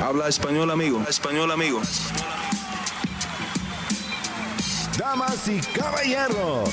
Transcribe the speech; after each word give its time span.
Habla 0.00 0.28
español, 0.28 0.70
amigo. 0.70 1.02
Español, 1.08 1.50
amigo. 1.50 1.80
Damas 4.96 5.48
y 5.48 5.58
caballeros, 5.76 6.70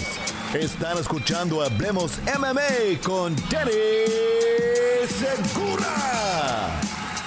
están 0.53 0.99
escuchando 0.99 1.63
Hablemos 1.63 2.19
MMA 2.37 3.01
con 3.03 3.35
Danny 3.49 3.71
Segura. 5.07 6.79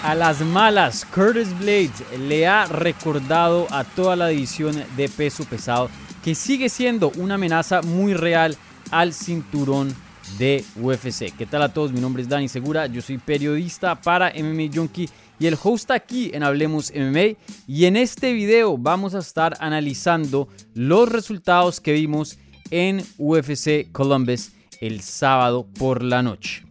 A 0.05 0.15
las 0.15 0.41
malas, 0.41 1.05
Curtis 1.05 1.57
Blades 1.59 2.05
le 2.17 2.47
ha 2.47 2.67
recordado 2.67 3.67
a 3.71 3.83
toda 3.83 4.15
la 4.15 4.29
división 4.29 4.85
de 4.97 5.09
peso 5.09 5.45
pesado 5.45 5.91
que 6.23 6.37
sigue 6.37 6.69
siendo 6.69 7.11
una 7.17 7.35
amenaza 7.35 7.83
muy 7.83 8.15
real 8.15 8.57
al 8.93 9.13
cinturón 9.13 9.95
de 10.39 10.65
UFC. 10.77 11.35
¿Qué 11.37 11.47
tal 11.47 11.63
a 11.63 11.73
todos? 11.73 11.93
Mi 11.93 12.01
nombre 12.01 12.23
es 12.23 12.29
Dani 12.29 12.49
Segura, 12.49 12.87
yo 12.87 13.03
soy 13.03 13.19
periodista 13.19 13.97
para 13.97 14.33
MMA 14.33 14.71
Junkie 14.73 15.09
y 15.39 15.47
el 15.47 15.57
host 15.63 15.91
aquí 15.91 16.31
en 16.35 16.43
Hablemos 16.43 16.93
MMA 16.95 17.39
y 17.67 17.85
en 17.85 17.97
este 17.97 18.33
video 18.33 18.77
vamos 18.77 19.15
a 19.15 19.21
estar 19.21 19.57
analizando 19.61 20.49
los 20.75 21.09
resultados 21.09 21.81
que 21.81 21.93
vimos 21.93 22.39
en 22.71 23.05
UFC 23.19 23.91
Columbus 23.93 24.51
el 24.81 25.01
sábado 25.01 25.67
por 25.79 26.03
la 26.03 26.23
noche. 26.23 26.65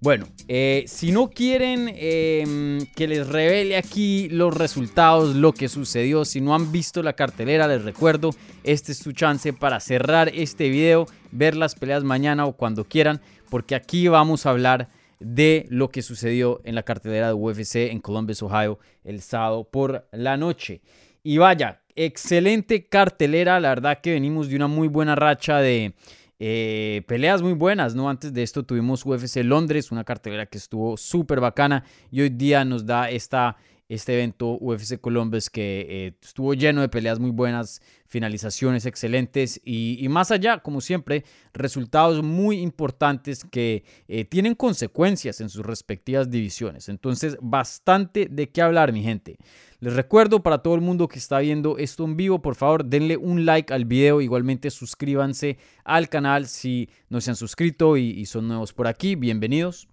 Bueno, 0.00 0.28
eh, 0.48 0.84
si 0.86 1.12
no 1.12 1.30
quieren 1.30 1.90
em, 1.94 2.84
que 2.94 3.08
les 3.08 3.26
revele 3.26 3.78
aquí 3.78 4.28
los 4.28 4.52
resultados, 4.52 5.34
lo 5.34 5.52
que 5.52 5.70
sucedió, 5.70 6.26
si 6.26 6.42
no 6.42 6.54
han 6.54 6.70
visto 6.72 7.02
la 7.02 7.14
cartelera, 7.14 7.66
les 7.68 7.84
recuerdo, 7.84 8.30
este 8.64 8.92
es 8.92 8.98
su 8.98 9.12
chance 9.12 9.54
para 9.54 9.80
cerrar 9.80 10.30
este 10.34 10.68
video, 10.68 11.06
ver 11.32 11.56
las 11.56 11.74
peleas 11.74 12.04
mañana 12.04 12.44
o 12.44 12.52
cuando 12.52 12.84
quieran, 12.84 13.22
porque 13.48 13.74
aquí 13.74 14.06
vamos 14.08 14.44
a 14.44 14.50
hablar 14.50 14.90
de 15.20 15.66
lo 15.70 15.88
que 15.88 16.02
sucedió 16.02 16.60
en 16.64 16.74
la 16.74 16.82
cartelera 16.82 17.28
de 17.28 17.34
UFC 17.34 17.76
en 17.90 18.00
Columbus, 18.00 18.42
Ohio, 18.42 18.78
el 19.04 19.20
sábado 19.20 19.64
por 19.64 20.06
la 20.12 20.36
noche. 20.36 20.80
Y 21.22 21.38
vaya, 21.38 21.82
excelente 21.94 22.86
cartelera, 22.86 23.60
la 23.60 23.70
verdad 23.70 24.00
que 24.02 24.12
venimos 24.12 24.48
de 24.48 24.56
una 24.56 24.66
muy 24.66 24.88
buena 24.88 25.14
racha 25.14 25.58
de 25.58 25.94
eh, 26.38 27.02
peleas 27.06 27.42
muy 27.42 27.52
buenas, 27.52 27.94
¿no? 27.94 28.10
Antes 28.10 28.32
de 28.32 28.42
esto 28.42 28.64
tuvimos 28.64 29.06
UFC 29.06 29.36
Londres, 29.44 29.92
una 29.92 30.04
cartelera 30.04 30.46
que 30.46 30.58
estuvo 30.58 30.96
súper 30.96 31.40
bacana 31.40 31.84
y 32.10 32.20
hoy 32.20 32.30
día 32.30 32.64
nos 32.64 32.84
da 32.84 33.08
esta, 33.08 33.56
este 33.88 34.14
evento 34.14 34.56
UFC 34.60 34.98
Columbus 35.00 35.50
que 35.50 35.86
eh, 35.88 36.18
estuvo 36.22 36.54
lleno 36.54 36.80
de 36.80 36.88
peleas 36.88 37.18
muy 37.18 37.30
buenas, 37.30 37.82
finalizaciones 38.06 38.86
excelentes 38.86 39.60
y, 39.64 40.06
más 40.08 40.30
allá, 40.30 40.58
como 40.58 40.80
siempre, 40.80 41.24
resultados 41.52 42.22
muy 42.22 42.60
importantes 42.60 43.44
que 43.44 43.84
eh, 44.08 44.24
tienen 44.24 44.54
consecuencias 44.54 45.40
en 45.40 45.48
sus 45.48 45.66
respectivas 45.66 46.30
divisiones. 46.30 46.88
Entonces, 46.88 47.36
bastante 47.40 48.26
de 48.30 48.50
qué 48.50 48.62
hablar, 48.62 48.92
mi 48.92 49.02
gente. 49.02 49.36
Les 49.80 49.92
recuerdo 49.92 50.42
para 50.42 50.58
todo 50.58 50.74
el 50.76 50.80
mundo 50.80 51.08
que 51.08 51.18
está 51.18 51.40
viendo 51.40 51.76
esto 51.76 52.04
en 52.04 52.16
vivo, 52.16 52.40
por 52.40 52.54
favor 52.54 52.84
denle 52.84 53.16
un 53.16 53.44
like 53.44 53.74
al 53.74 53.84
video, 53.84 54.20
igualmente 54.20 54.70
suscríbanse 54.70 55.58
al 55.84 56.08
canal 56.08 56.46
si 56.46 56.88
no 57.10 57.20
se 57.20 57.30
han 57.30 57.36
suscrito 57.36 57.96
y, 57.96 58.24
son 58.24 58.48
nuevos 58.48 58.72
por 58.72 58.86
aquí, 58.86 59.14
bienvenidos. 59.14 59.88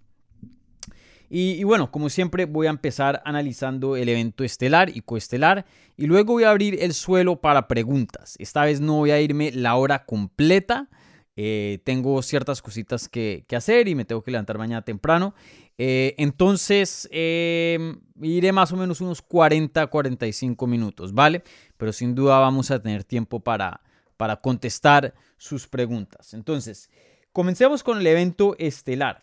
Y, 1.34 1.64
bueno, 1.64 1.90
como 1.90 2.10
siempre 2.10 2.44
voy 2.44 2.66
a 2.66 2.70
empezar 2.70 3.22
analizando 3.24 3.96
el 3.96 4.10
evento 4.10 4.44
estelar 4.44 4.94
y 4.94 5.00
coestelar 5.00 5.64
y 5.96 6.04
luego 6.04 6.34
voy 6.34 6.44
a 6.44 6.50
abrir 6.50 6.76
el 6.82 6.92
suelo 6.92 7.40
para 7.40 7.68
preguntas. 7.68 8.36
Esta 8.38 8.66
vez 8.66 8.82
no 8.82 8.96
voy 8.96 9.12
a 9.12 9.20
irme 9.22 9.50
la 9.50 9.76
hora 9.76 10.04
completa, 10.04 10.90
eh, 11.34 11.78
tengo 11.84 12.20
ciertas 12.20 12.60
cositas 12.60 13.08
que, 13.08 13.46
hacer 13.56 13.88
y 13.88 13.94
me 13.94 14.04
tengo 14.04 14.22
que 14.22 14.30
levantar 14.30 14.58
mañana 14.58 14.82
temprano. 14.82 15.34
Eh, 15.78 16.14
entonces, 16.18 17.08
em, 17.10 17.98
iré 18.20 18.52
más 18.52 18.70
o 18.72 18.76
menos 18.76 19.00
unos 19.00 19.22
40, 19.22 19.86
45 19.86 20.66
minutos, 20.66 21.14
¿vale? 21.14 21.42
Pero 21.78 21.94
sin 21.94 22.14
duda 22.14 22.40
vamos 22.40 22.70
a 22.70 22.82
tener 22.82 23.04
tiempo 23.04 23.40
para, 23.40 23.80
para 24.18 24.36
contestar 24.42 25.14
sus 25.38 25.66
preguntas. 25.66 26.34
Entonces, 26.34 26.90
comencemos 27.32 27.82
con 27.82 27.98
el 27.98 28.06
evento 28.06 28.54
estelar. 28.58 29.22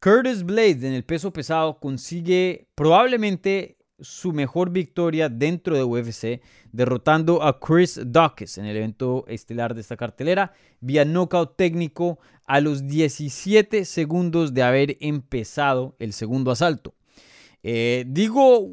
Curtis 0.00 0.44
Blades 0.44 0.84
en 0.84 0.92
el 0.92 1.04
peso 1.04 1.32
pesado 1.32 1.80
consigue 1.80 2.68
probablemente 2.76 3.78
su 4.00 4.32
mejor 4.32 4.70
victoria 4.70 5.28
dentro 5.28 5.74
de 5.76 5.82
UFC, 5.82 6.40
derrotando 6.70 7.42
a 7.42 7.58
Chris 7.58 8.00
Dawkins 8.06 8.58
en 8.58 8.66
el 8.66 8.76
evento 8.76 9.24
estelar 9.26 9.74
de 9.74 9.80
esta 9.80 9.96
cartelera 9.96 10.52
vía 10.80 11.04
knockout 11.04 11.56
técnico 11.56 12.20
a 12.46 12.60
los 12.60 12.86
17 12.86 13.84
segundos 13.84 14.54
de 14.54 14.62
haber 14.62 14.96
empezado 15.00 15.96
el 15.98 16.12
segundo 16.12 16.52
asalto. 16.52 16.94
Eh, 17.64 18.04
digo, 18.06 18.70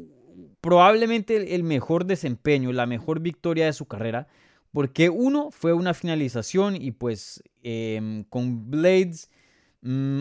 probablemente 0.60 1.56
el 1.56 1.64
mejor 1.64 2.04
desempeño, 2.04 2.72
la 2.72 2.86
mejor 2.86 3.18
victoria 3.18 3.66
de 3.66 3.72
su 3.72 3.86
carrera, 3.86 4.28
porque 4.70 5.10
uno 5.10 5.50
fue 5.50 5.72
una 5.72 5.92
finalización 5.92 6.80
y 6.80 6.92
pues 6.92 7.42
em, 7.64 8.22
con 8.24 8.70
Blades 8.70 9.28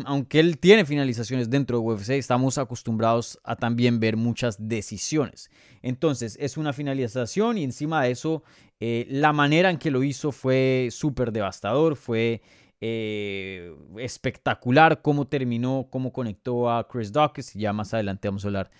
aunque 0.06 0.40
él 0.40 0.58
tiene 0.60 0.86
finalizaciones 0.86 1.50
dentro 1.50 1.80
de 1.80 1.86
UFC, 1.86 2.12
estamos 2.12 2.58
acostumbrados 2.58 3.40
a 3.44 3.56
también 3.56 4.00
ver 4.00 4.18
muchas 4.18 4.68
decisiones. 4.68 5.50
Entonces, 5.82 6.38
es 6.40 6.58
una 6.58 6.74
finalización 6.74 7.58
y 7.58 7.64
encima 7.64 8.04
de 8.04 8.12
eso, 8.12 8.44
eh, 8.80 9.08
la 9.10 9.34
manera 9.34 9.70
en 9.70 9.78
que 9.78 9.92
lo 9.92 10.04
hizo 10.04 10.32
fue 10.32 10.90
súper 10.92 11.32
devastador, 11.32 11.96
fue 11.96 12.42
eh, 12.82 13.74
espectacular 13.98 15.02
cómo 15.02 15.28
terminó, 15.28 15.88
cómo 15.90 16.14
conectó 16.14 16.70
a 16.70 16.88
Chris 16.88 17.12
Dawkins. 17.12 17.54
Ya 17.54 17.74
más 17.74 17.94
adelante 17.94 18.28
vamos 18.28 18.46
a 18.46 18.50
hablar 18.50 18.72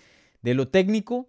de 0.42 0.54
lo 0.54 0.68
técnico. 0.68 1.26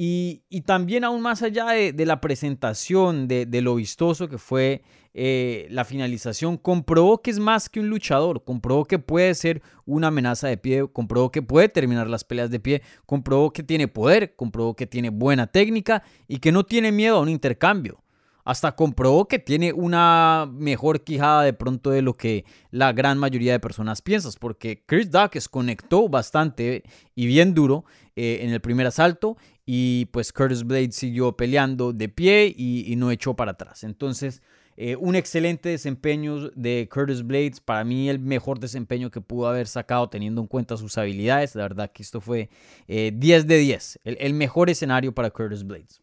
Y, 0.00 0.44
también 0.64 1.02
aún 1.02 1.22
más 1.22 1.42
allá 1.42 1.66
de, 1.70 2.06
la 2.06 2.20
presentación, 2.20 3.26
de, 3.26 3.60
lo 3.60 3.74
vistoso 3.74 4.28
que 4.28 4.38
fue 4.38 4.84
eh, 5.12 5.66
la 5.70 5.84
finalización, 5.84 6.56
comprobó 6.56 7.20
que 7.20 7.32
es 7.32 7.40
más 7.40 7.68
que 7.68 7.80
un 7.80 7.88
luchador, 7.88 8.44
comprobó 8.44 8.84
que 8.84 9.00
puede 9.00 9.34
ser 9.34 9.60
una 9.86 10.06
amenaza 10.06 10.46
de 10.46 10.56
pie, 10.56 10.86
comprobó 10.92 11.32
que 11.32 11.42
puede 11.42 11.68
terminar 11.68 12.08
las 12.08 12.22
peleas 12.22 12.48
de 12.52 12.60
pie, 12.60 12.82
comprobó 13.06 13.52
que 13.52 13.64
tiene 13.64 13.88
poder, 13.88 14.36
comprobó 14.36 14.76
que 14.76 14.86
tiene 14.86 15.10
buena 15.10 15.48
técnica 15.48 16.04
y 16.28 16.38
que 16.38 16.52
no 16.52 16.64
tiene 16.64 16.92
miedo 16.92 17.16
a 17.16 17.22
un 17.22 17.28
intercambio. 17.28 18.00
Hasta 18.44 18.76
comprobó 18.76 19.26
que 19.26 19.40
tiene 19.40 19.72
una 19.72 20.48
mejor 20.50 21.02
quijada 21.02 21.42
de 21.42 21.52
pronto 21.52 21.90
de 21.90 22.02
lo 22.02 22.14
que 22.14 22.44
la 22.70 22.92
gran 22.92 23.18
mayoría 23.18 23.50
de 23.52 23.60
personas 23.60 24.00
piensan, 24.00 24.32
porque 24.38 24.84
Chris 24.86 25.10
Dawkins 25.10 25.48
conectó 25.48 26.08
bastante 26.08 26.84
y 27.16 27.26
bien 27.26 27.52
duro 27.52 27.84
eh, 28.14 28.38
en 28.42 28.50
el 28.50 28.60
primer 28.60 28.86
asalto 28.86 29.36
y 29.70 30.06
pues 30.06 30.32
Curtis 30.32 30.64
Blade 30.64 30.92
siguió 30.92 31.36
peleando 31.36 31.92
de 31.92 32.08
pie 32.08 32.54
y, 32.56 32.96
no 32.96 33.10
echó 33.10 33.34
para 33.34 33.50
atrás. 33.50 33.84
Entonces, 33.84 34.40
eh, 34.78 34.96
un 34.96 35.14
excelente 35.14 35.68
desempeño 35.68 36.48
de 36.54 36.88
Curtis 36.90 37.22
Blades. 37.22 37.60
Para 37.60 37.84
mí, 37.84 38.08
el 38.08 38.18
mejor 38.18 38.60
desempeño 38.60 39.10
que 39.10 39.20
pudo 39.20 39.46
haber 39.46 39.66
sacado 39.66 40.08
teniendo 40.08 40.40
en 40.40 40.46
cuenta 40.46 40.78
sus 40.78 40.96
habilidades. 40.96 41.54
La 41.54 41.64
verdad 41.64 41.92
que 41.92 42.02
esto 42.02 42.22
fue 42.22 42.48
10 42.86 42.88
eh, 42.88 43.46
de 43.46 43.58
10. 43.58 44.00
El, 44.04 44.32
mejor 44.32 44.70
escenario 44.70 45.12
para 45.12 45.28
Curtis 45.28 45.62
Blades. 45.64 46.00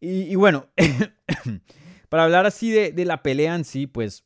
Y, 0.00 0.34
bueno, 0.36 0.68
para 2.08 2.24
hablar 2.24 2.46
así 2.46 2.70
de, 2.70 3.04
la 3.04 3.22
pelea 3.22 3.54
en 3.54 3.66
sí, 3.66 3.86
pues 3.86 4.24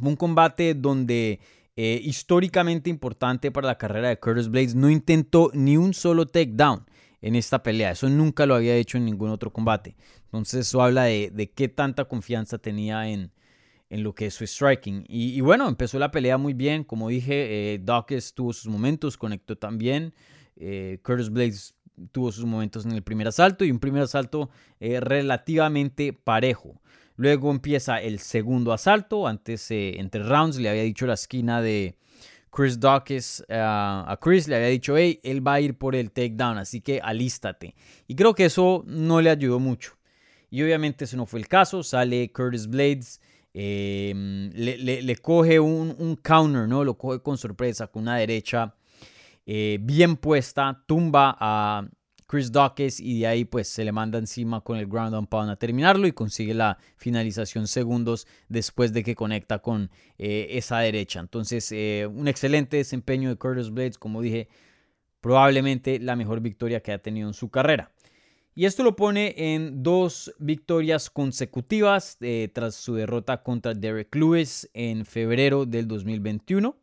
fue 0.00 0.08
un 0.08 0.16
combate 0.16 0.72
donde 0.72 1.40
eh, 1.76 2.00
históricamente 2.02 2.88
importante 2.88 3.50
para 3.50 3.66
la 3.66 3.76
carrera 3.76 4.08
de 4.08 4.18
Curtis 4.18 4.48
Blades. 4.48 4.74
No 4.74 4.88
intentó 4.88 5.50
ni 5.52 5.76
un 5.76 5.92
solo 5.92 6.24
takedown 6.24 6.86
en 7.26 7.34
esta 7.34 7.60
pelea. 7.60 7.90
Eso 7.90 8.08
nunca 8.08 8.46
lo 8.46 8.54
había 8.54 8.76
hecho 8.76 8.98
en 8.98 9.04
ningún 9.04 9.30
otro 9.30 9.52
combate. 9.52 9.96
Entonces 10.26 10.68
eso 10.68 10.80
habla 10.80 11.04
de, 11.04 11.52
qué 11.56 11.66
tanta 11.66 12.04
confianza 12.04 12.56
tenía 12.56 13.08
en, 13.08 13.32
en 13.90 14.04
lo 14.04 14.14
que 14.14 14.26
es 14.26 14.34
su 14.34 14.46
striking. 14.46 15.04
Y, 15.08 15.40
bueno, 15.40 15.66
empezó 15.66 15.98
la 15.98 16.12
pelea 16.12 16.38
muy 16.38 16.54
bien. 16.54 16.84
Como 16.84 17.08
dije, 17.08 17.74
eh, 17.74 17.80
Dawkins 17.82 18.32
tuvo 18.32 18.52
sus 18.52 18.68
momentos, 18.68 19.16
conectó 19.16 19.58
también. 19.58 20.14
Eh, 20.54 21.00
Curtis 21.02 21.28
Blades 21.30 21.74
tuvo 22.12 22.30
sus 22.30 22.44
momentos 22.44 22.86
en 22.86 22.92
el 22.92 23.02
primer 23.02 23.26
asalto 23.26 23.64
y 23.64 23.72
un 23.72 23.80
primer 23.80 24.02
asalto 24.02 24.48
eh, 24.78 25.00
relativamente 25.00 26.12
parejo. 26.12 26.80
Luego 27.16 27.50
empieza 27.50 28.00
el 28.00 28.20
segundo 28.20 28.72
asalto. 28.72 29.26
Antes, 29.26 29.68
eh, 29.72 29.98
entre 29.98 30.22
rounds, 30.22 30.60
le 30.60 30.68
había 30.68 30.82
dicho 30.84 31.08
la 31.08 31.14
esquina 31.14 31.60
de, 31.60 31.96
Chris 32.56 32.80
Dawkins 32.80 33.44
eh, 33.48 33.60
a 33.60 34.18
Chris 34.18 34.48
le 34.48 34.56
había 34.56 34.68
dicho, 34.68 34.96
hey, 34.96 35.20
él 35.22 35.46
va 35.46 35.54
a 35.54 35.60
ir 35.60 35.76
por 35.76 35.94
el 35.94 36.10
takedown, 36.10 36.56
así 36.56 36.80
que 36.80 36.98
alístate. 37.02 37.74
Y 38.08 38.14
creo 38.14 38.34
que 38.34 38.46
eso 38.46 38.82
no 38.86 39.20
le 39.20 39.28
ayudó 39.28 39.60
mucho. 39.60 39.92
Y 40.48 40.62
obviamente 40.62 41.04
eso 41.04 41.18
no 41.18 41.26
fue 41.26 41.40
el 41.40 41.48
caso. 41.48 41.82
Sale 41.82 42.32
Curtis 42.32 42.66
Blades, 42.66 43.20
em, 43.52 44.50
le, 44.54 45.16
coge 45.16 45.60
un, 45.60 46.18
counter, 46.22 46.66
¿no? 46.66 46.82
Lo 46.82 46.96
coge 46.96 47.20
con 47.20 47.36
sorpresa, 47.36 47.88
con 47.88 48.04
una 48.04 48.16
derecha 48.16 48.74
eh, 49.44 49.76
bien 49.82 50.16
puesta, 50.16 50.82
tumba 50.86 51.36
a 51.38 51.86
Chris 52.26 52.50
Dawkins 52.50 53.00
y 53.00 53.20
de 53.20 53.26
ahí 53.26 53.44
pues 53.44 53.68
se 53.68 53.84
le 53.84 53.92
manda 53.92 54.18
encima 54.18 54.60
con 54.60 54.76
el 54.78 54.86
ground 54.86 55.14
and 55.14 55.28
pound 55.28 55.50
a 55.50 55.56
terminarlo 55.56 56.06
y 56.06 56.12
consigue 56.12 56.54
la 56.54 56.78
finalización 56.96 57.68
segundos 57.68 58.26
después 58.48 58.92
de 58.92 59.04
que 59.04 59.14
conecta 59.14 59.60
con 59.60 59.90
eh, 60.18 60.48
esa 60.50 60.78
derecha. 60.80 61.20
Entonces 61.20 61.70
eh, 61.72 62.08
un 62.12 62.28
excelente 62.28 62.78
desempeño 62.78 63.28
de 63.28 63.36
Curtis 63.36 63.70
Blades, 63.70 63.98
como 63.98 64.20
dije, 64.20 64.48
probablemente 65.20 65.98
la 66.00 66.16
mejor 66.16 66.40
victoria 66.40 66.80
que 66.80 66.92
ha 66.92 66.98
tenido 66.98 67.28
en 67.28 67.34
su 67.34 67.48
carrera. 67.48 67.92
Y 68.58 68.64
esto 68.64 68.82
lo 68.82 68.96
pone 68.96 69.34
en 69.36 69.82
dos 69.82 70.34
victorias 70.38 71.10
consecutivas 71.10 72.16
eh, 72.22 72.48
tras 72.54 72.74
su 72.74 72.94
derrota 72.94 73.42
contra 73.42 73.74
Derek 73.74 74.14
Lewis 74.14 74.70
en 74.72 75.04
febrero 75.04 75.66
del 75.66 75.86
2021. 75.86 76.74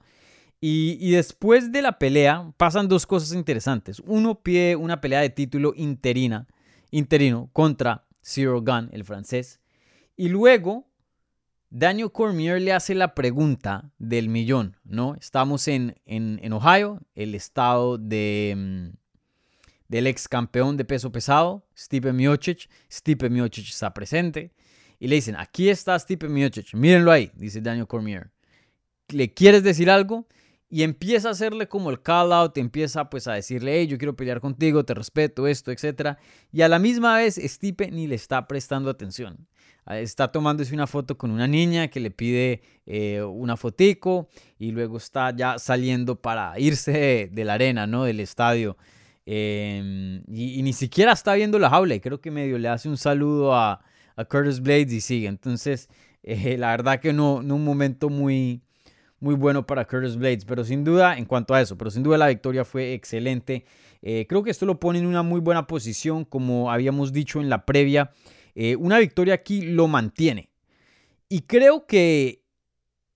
Y, 0.65 1.11
después 1.11 1.73
de 1.73 1.81
la 1.81 1.99
pelea 1.99 2.53
pasan 2.55 2.87
dos 2.87 3.05
cosas 3.05 3.33
interesantes. 3.33 3.99
Uno 4.05 4.41
pide 4.41 4.77
una 4.77 5.01
pelea 5.01 5.19
de 5.19 5.29
título 5.29 5.73
interina, 5.75 6.47
interino 6.89 7.49
contra 7.51 8.05
Zero 8.21 8.61
Gun, 8.61 8.89
el 8.93 9.03
francés. 9.03 9.59
Y 10.15 10.29
luego 10.29 10.87
Daniel 11.69 12.13
Cormier 12.13 12.61
le 12.61 12.71
hace 12.71 12.95
la 12.95 13.13
pregunta 13.13 13.91
del 13.97 14.29
millón, 14.29 14.77
¿no? 14.85 15.15
Estamos 15.15 15.67
en, 15.67 15.97
en, 16.05 16.53
Ohio, 16.53 17.01
el 17.13 17.35
estado 17.35 17.97
de, 17.97 18.53
mm, 18.55 18.95
del 19.89 20.07
ex 20.07 20.29
campeón 20.29 20.77
de 20.77 20.85
peso 20.85 21.11
pesado, 21.11 21.67
Stipe 21.77 22.13
Miocic. 22.13 22.69
Stipe 22.89 23.29
Miocic 23.29 23.67
está 23.67 23.93
presente. 23.93 24.53
Y 24.97 25.09
le 25.09 25.15
dicen, 25.15 25.35
aquí 25.35 25.67
está 25.67 25.99
Stipe 25.99 26.29
Miocic, 26.29 26.73
mírenlo 26.73 27.11
ahí, 27.11 27.33
dice 27.35 27.59
Daniel 27.59 27.85
Cormier. 27.85 28.31
¿Le 29.09 29.33
quieres 29.33 29.61
decir 29.61 29.89
algo? 29.89 30.25
Y 30.73 30.81
empieza 30.81 31.27
a 31.27 31.33
hacerle 31.33 31.67
como 31.67 31.91
el 31.91 32.01
call 32.01 32.33
out, 32.33 32.57
empieza 32.57 33.07
pues 33.07 33.27
a 33.27 33.33
decirle, 33.33 33.79
hey, 33.79 33.85
yo 33.85 33.99
quiero 33.99 34.15
pelear 34.15 34.41
contigo, 34.41 34.83
te 34.83 34.95
respeto, 34.95 35.45
esto, 35.45 35.69
etc. 35.71 36.17
Y 36.51 36.63
a 36.63 36.67
la 36.67 36.79
misma 36.79 37.15
vez 37.15 37.35
Stipe 37.35 37.91
ni 37.91 38.07
le 38.07 38.15
está 38.15 38.47
prestando 38.47 38.89
atención. 38.89 39.37
Ah, 39.85 39.99
está 39.99 40.31
tomándose 40.31 40.73
una 40.73 40.87
foto 40.87 41.15
con 41.15 41.29
una 41.29 41.47
niña 41.47 41.89
que 41.89 41.99
le 41.99 42.09
pide 42.09 42.63
eh, 42.87 43.21
una 43.21 43.55
fotico 43.55 44.29
y 44.57 44.71
luego 44.71 44.97
está 44.97 45.29
ya 45.29 45.59
saliendo 45.59 46.19
para 46.19 46.59
irse 46.59 47.29
de, 47.31 47.45
la 47.45 47.53
arena, 47.53 47.85
¿no? 47.85 48.05
Del 48.05 48.19
estadio. 48.19 48.75
Em, 49.27 50.23
y, 50.27 50.63
ni 50.63 50.73
siquiera 50.73 51.11
está 51.11 51.35
viendo 51.35 51.59
la 51.59 51.69
jaula 51.69 51.93
y 51.93 51.99
creo 51.99 52.19
que 52.19 52.31
medio 52.31 52.57
le 52.57 52.69
hace 52.69 52.89
un 52.89 52.97
saludo 52.97 53.53
a, 53.53 53.79
Curtis 54.27 54.59
Blades 54.59 54.91
y 54.91 55.01
sigue. 55.01 55.27
Entonces, 55.27 55.87
eh, 56.23 56.57
la 56.57 56.71
verdad 56.71 56.99
que 56.99 57.13
no, 57.13 57.43
no 57.43 57.57
un 57.57 57.63
momento 57.63 58.09
muy, 58.09 58.63
muy 59.23 59.35
bueno 59.35 59.65
para 59.65 59.85
Curtis 59.85 60.17
Blades, 60.17 60.43
pero 60.45 60.65
sin 60.65 60.83
duda, 60.83 61.17
en 61.17 61.25
cuanto 61.25 61.53
a 61.53 61.61
eso, 61.61 61.77
pero 61.77 61.89
sin 61.89 62.03
duda 62.03 62.17
la 62.17 62.27
victoria 62.27 62.65
fue 62.65 62.93
excelente. 62.93 63.65
Eh, 64.01 64.25
creo 64.27 64.43
que 64.43 64.51
esto 64.51 64.65
lo 64.65 64.79
pone 64.79 64.99
en 64.99 65.05
una 65.05 65.23
muy 65.23 65.39
buena 65.39 65.65
posición, 65.65 66.25
como 66.25 66.69
habíamos 66.69 67.13
dicho 67.13 67.39
en 67.39 67.49
la 67.49 67.65
previa. 67.65 68.11
Eh, 68.53 68.75
una 68.75 68.99
victoria 68.99 69.35
aquí 69.35 69.61
lo 69.61 69.87
mantiene. 69.87 70.49
Y 71.29 71.41
creo 71.43 71.87
que 71.87 72.43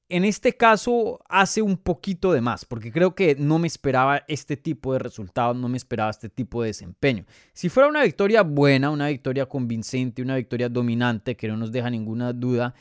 en 0.09 0.23
este 0.23 0.55
caso 0.55 1.19
hace 1.27 1.61
un 1.61 1.75
poquito 1.75 2.31
de 2.31 2.39
más, 2.39 2.63
porque 2.63 2.93
creo 2.93 3.13
que 3.13 3.35
no 3.35 3.59
me 3.59 3.67
esperaba 3.67 4.23
este 4.29 4.55
tipo 4.55 4.93
de 4.93 4.99
resultados, 4.99 5.57
no 5.57 5.67
me 5.67 5.75
esperaba 5.75 6.09
este 6.09 6.29
tipo 6.29 6.61
de 6.61 6.69
desempeño. 6.69 7.25
Si 7.51 7.67
fuera 7.67 7.89
una 7.89 8.03
victoria 8.03 8.43
buena, 8.43 8.89
una 8.89 9.09
victoria 9.09 9.45
convincente, 9.47 10.21
una 10.21 10.37
victoria 10.37 10.69
dominante, 10.69 11.35
que 11.35 11.49
no 11.49 11.57
nos 11.57 11.73
deja 11.73 11.89
ninguna 11.89 12.31
duda, 12.31 12.73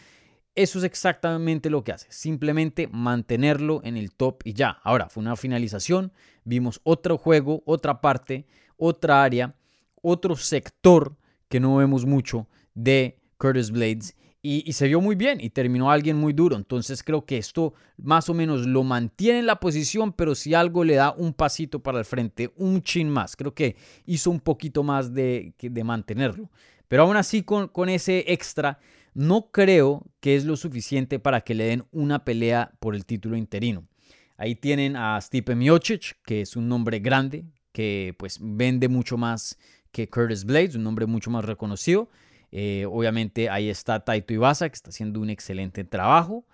eso 0.56 0.78
es 0.78 0.84
exactamente 0.84 1.70
lo 1.70 1.84
que 1.84 1.92
hace, 1.92 2.06
simplemente 2.10 2.88
mantenerlo 2.88 3.80
en 3.84 3.96
el 3.96 4.10
top 4.10 4.40
y 4.44 4.54
ya. 4.54 4.78
Ahora, 4.82 5.08
fue 5.08 5.20
una 5.20 5.36
finalización, 5.36 6.12
vimos 6.44 6.80
otro 6.82 7.18
juego, 7.18 7.62
otra 7.66 8.00
parte, 8.00 8.46
otra 8.76 9.22
área, 9.22 9.54
otro 10.02 10.34
sector 10.34 11.16
que 11.48 11.60
no 11.60 11.76
vemos 11.76 12.06
mucho 12.06 12.48
de 12.74 13.18
Curtis 13.38 13.70
Blades. 13.70 14.16
Y, 14.42 14.72
se 14.74 14.86
vio 14.86 15.00
muy 15.00 15.16
bien 15.16 15.40
y 15.40 15.50
terminó 15.50 15.90
alguien 15.90 16.16
muy 16.16 16.32
duro. 16.32 16.54
Entonces 16.54 17.02
creo 17.02 17.26
que 17.26 17.36
esto 17.36 17.74
más 17.96 18.28
o 18.28 18.34
menos 18.34 18.64
lo 18.64 18.84
mantiene 18.84 19.40
en 19.40 19.46
la 19.46 19.58
posición, 19.58 20.12
pero 20.12 20.36
si 20.36 20.54
algo 20.54 20.84
le 20.84 20.94
da 20.94 21.10
un 21.10 21.32
pasito 21.32 21.82
para 21.82 21.98
el 21.98 22.04
frente, 22.04 22.52
un 22.56 22.80
chin 22.80 23.10
más. 23.10 23.34
Creo 23.34 23.52
que 23.52 23.74
hizo 24.06 24.30
un 24.30 24.38
poquito 24.38 24.84
más 24.84 25.12
de, 25.12 25.52
de 25.58 25.84
mantenerlo. 25.84 26.48
Pero 26.86 27.02
aún 27.02 27.16
así 27.16 27.42
con, 27.42 27.66
con 27.66 27.88
ese 27.88 28.24
extra, 28.28 28.78
no 29.16 29.50
creo 29.50 30.04
que 30.20 30.36
es 30.36 30.44
lo 30.44 30.58
suficiente 30.58 31.18
para 31.18 31.40
que 31.40 31.54
le 31.54 31.64
den 31.64 31.84
una 31.90 32.22
pelea 32.26 32.72
por 32.80 32.94
el 32.94 33.06
título 33.06 33.38
interino. 33.38 33.88
Ahí 34.36 34.54
tienen 34.54 34.94
a 34.94 35.18
Stipe 35.22 35.54
Miocic, 35.54 36.18
que 36.22 36.42
es 36.42 36.54
un 36.54 36.68
nombre 36.68 36.98
grande, 36.98 37.46
que 37.72 38.14
pues 38.18 38.38
vende 38.42 38.88
mucho 38.88 39.16
más 39.16 39.58
que 39.90 40.10
Curtis 40.10 40.44
Blades, 40.44 40.74
un 40.74 40.84
nombre 40.84 41.06
mucho 41.06 41.30
más 41.30 41.46
reconocido. 41.46 42.10
Eh, 42.52 42.84
obviamente 42.86 43.48
ahí 43.48 43.70
está 43.70 44.04
Taito 44.04 44.34
Ibasa, 44.34 44.68
que 44.68 44.74
está 44.74 44.90
haciendo 44.90 45.20
un 45.20 45.30
excelente 45.30 45.82
trabajo. 45.84 46.44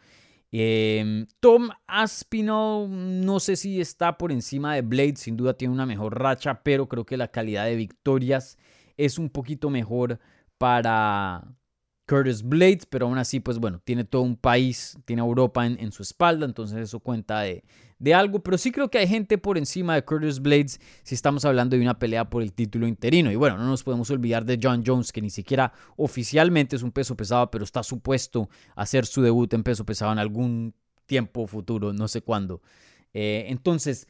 Em, 0.53 1.27
Tom 1.41 1.71
Aspinall, 1.89 2.87
no 3.25 3.41
sé 3.41 3.57
si 3.57 3.81
está 3.81 4.17
por 4.17 4.31
encima 4.31 4.77
de 4.77 4.83
Blades, 4.83 5.19
sin 5.19 5.37
duda 5.37 5.55
tiene 5.55 5.75
una 5.75 5.87
mejor 5.87 6.17
racha, 6.17 6.63
pero 6.63 6.89
creo 6.89 7.05
que 7.05 7.17
la 7.17 7.33
calidad 7.33 7.65
de 7.65 7.75
victorias 7.75 8.57
es 8.97 9.19
un 9.19 9.31
poquito 9.31 9.69
mejor 9.69 10.21
para, 10.59 11.57
Curtis 12.13 12.43
Blades, 12.43 12.85
pero 12.85 13.07
aún 13.07 13.17
así, 13.17 13.41
pues 13.41 13.59
bueno, 13.59 13.81
tiene 13.83 14.05
todo 14.05 14.21
un 14.21 14.37
país, 14.37 14.99
tiene 15.07 15.23
Europa 15.23 15.65
en, 15.65 15.93
su 15.93 16.03
espalda, 16.03 16.45
entonces 16.45 16.77
eso 16.77 17.01
cuenta 17.01 17.41
de, 17.41 17.65
de, 17.99 18.13
algo, 18.13 18.43
pero 18.43 18.59
sí 18.59 18.71
creo 18.71 18.91
que 18.91 18.99
hay 18.99 19.09
gente 19.09 19.39
por 19.39 19.57
encima 19.57 19.95
de 19.95 20.05
Curtis 20.05 20.39
Blades 20.41 20.79
si 21.05 21.15
estamos 21.15 21.47
hablando 21.47 21.75
de 21.75 21.81
una 21.81 21.99
pelea 21.99 22.29
por 22.29 22.43
el 22.43 22.53
título 22.53 22.87
interino. 22.87 23.33
Y 23.33 23.37
bueno, 23.37 23.57
no 23.57 23.65
nos 23.65 23.83
podemos 23.83 24.11
olvidar 24.11 24.45
de 24.45 24.61
John 24.63 24.83
Jones, 24.87 25.11
que 25.11 25.23
ni 25.23 25.31
siquiera 25.31 25.73
oficialmente 25.97 26.77
es 26.77 26.83
un 26.83 26.93
peso 26.93 27.17
pesado, 27.17 27.51
pero 27.51 27.65
está 27.65 27.83
supuesto 27.83 28.51
a 28.77 28.83
hacer 28.83 29.07
su 29.07 29.23
debut 29.23 29.51
en 29.55 29.63
peso 29.63 29.87
pesado 29.87 30.13
en 30.13 30.19
algún 30.19 30.75
tiempo 31.07 31.47
futuro, 31.47 31.95
no 31.95 32.09
sé 32.09 32.21
cuándo. 32.21 32.61
Eh, 33.15 33.47
entonces, 33.49 34.07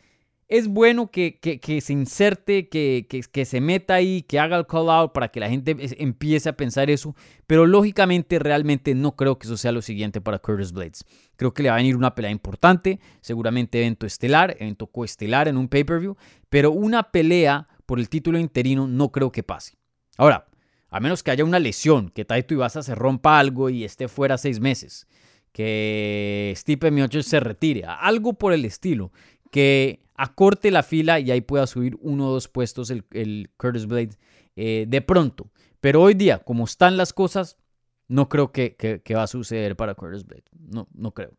es 0.52 0.69
bueno 0.69 1.10
que, 1.10 1.38
se 1.82 1.93
inserte, 1.94 2.69
que, 2.69 3.44
se 3.46 3.60
meta 3.62 3.94
ahí, 3.94 4.20
que 4.20 4.38
haga 4.38 4.58
el 4.58 4.66
call 4.66 4.90
out 4.90 5.12
para 5.12 5.28
que 5.28 5.40
la 5.40 5.49
gente 5.49 5.75
empiece 5.99 6.50
a 6.50 6.52
pensar 6.58 6.90
eso. 6.90 7.16
Pero 7.46 7.64
lógicamente, 7.64 8.38
realmente 8.38 8.94
no 8.94 9.16
creo 9.16 9.38
que 9.38 9.46
eso 9.46 9.56
sea 9.56 9.72
lo 9.72 9.81
siguiente 9.81 10.20
para 10.20 10.40
Curtis 10.40 10.72
Blades. 10.72 11.06
Creo 11.37 11.54
que 11.54 11.62
le 11.62 11.70
va 11.70 11.76
a 11.76 11.78
venir 11.78 11.96
una 11.96 12.14
pelea 12.14 12.31
importante, 12.31 13.00
seguramente 13.22 13.78
evento 13.78 14.04
estelar, 14.04 14.54
evento 14.60 14.88
coestelar 14.88 15.49
en 15.49 15.56
un 15.56 15.69
pay-per-view. 15.69 16.19
Pero 16.50 16.70
una 16.70 17.04
pelea 17.04 17.66
por 17.87 17.99
el 17.99 18.10
título 18.10 18.38
interino 18.38 18.87
no 18.87 19.10
creo 19.10 19.32
que 19.32 19.43
pase. 19.43 19.78
Ahora, 20.19 20.49
a 20.90 21.00
menos 21.00 21.22
que 21.22 21.31
haya 21.31 21.46
una 21.46 21.60
lesión, 21.60 22.10
que 22.10 22.26
Taito 22.26 22.52
Ibasa 22.52 22.82
se 22.82 22.94
rompa 22.94 23.38
algo 23.38 23.70
y 23.70 23.84
esté 23.84 24.06
fuera 24.06 24.37
seis 24.37 24.60
meses, 24.60 25.06
que 25.50 26.52
Stipe 26.58 26.90
Miocic 26.90 27.22
se 27.22 27.40
retire, 27.40 27.84
algo 27.87 28.34
por 28.34 28.52
el 28.52 28.66
estilo, 28.66 29.12
que 29.50 30.02
acorte 30.23 30.71
la 30.71 30.85
fila 30.85 31.19
y 31.19 31.33
ahí 31.33 31.41
pueda 31.41 31.67
subir 31.67 31.97
uno 32.01 32.29
o 32.29 32.33
dos 32.35 32.47
puestos 32.47 32.91
el, 32.91 33.51
Curtis 33.57 33.87
Blade 33.87 34.11
eh, 34.55 34.87
de 34.88 35.00
pronto. 35.00 35.50
Pero 35.81 36.00
hoy 36.00 36.14
día, 36.14 36.38
como 36.38 36.64
están 36.64 36.97
las 36.97 37.12
cosas, 37.12 37.59
no 38.07 38.29
creo 38.29 38.52
que, 38.52 39.02
va 39.17 39.25
a 39.25 39.26
suceder 39.26 39.75
para 39.75 39.97
Curtis 39.97 40.25
Blade. 40.25 40.45
No, 40.52 40.87
no 40.95 41.12
creo. 41.12 41.33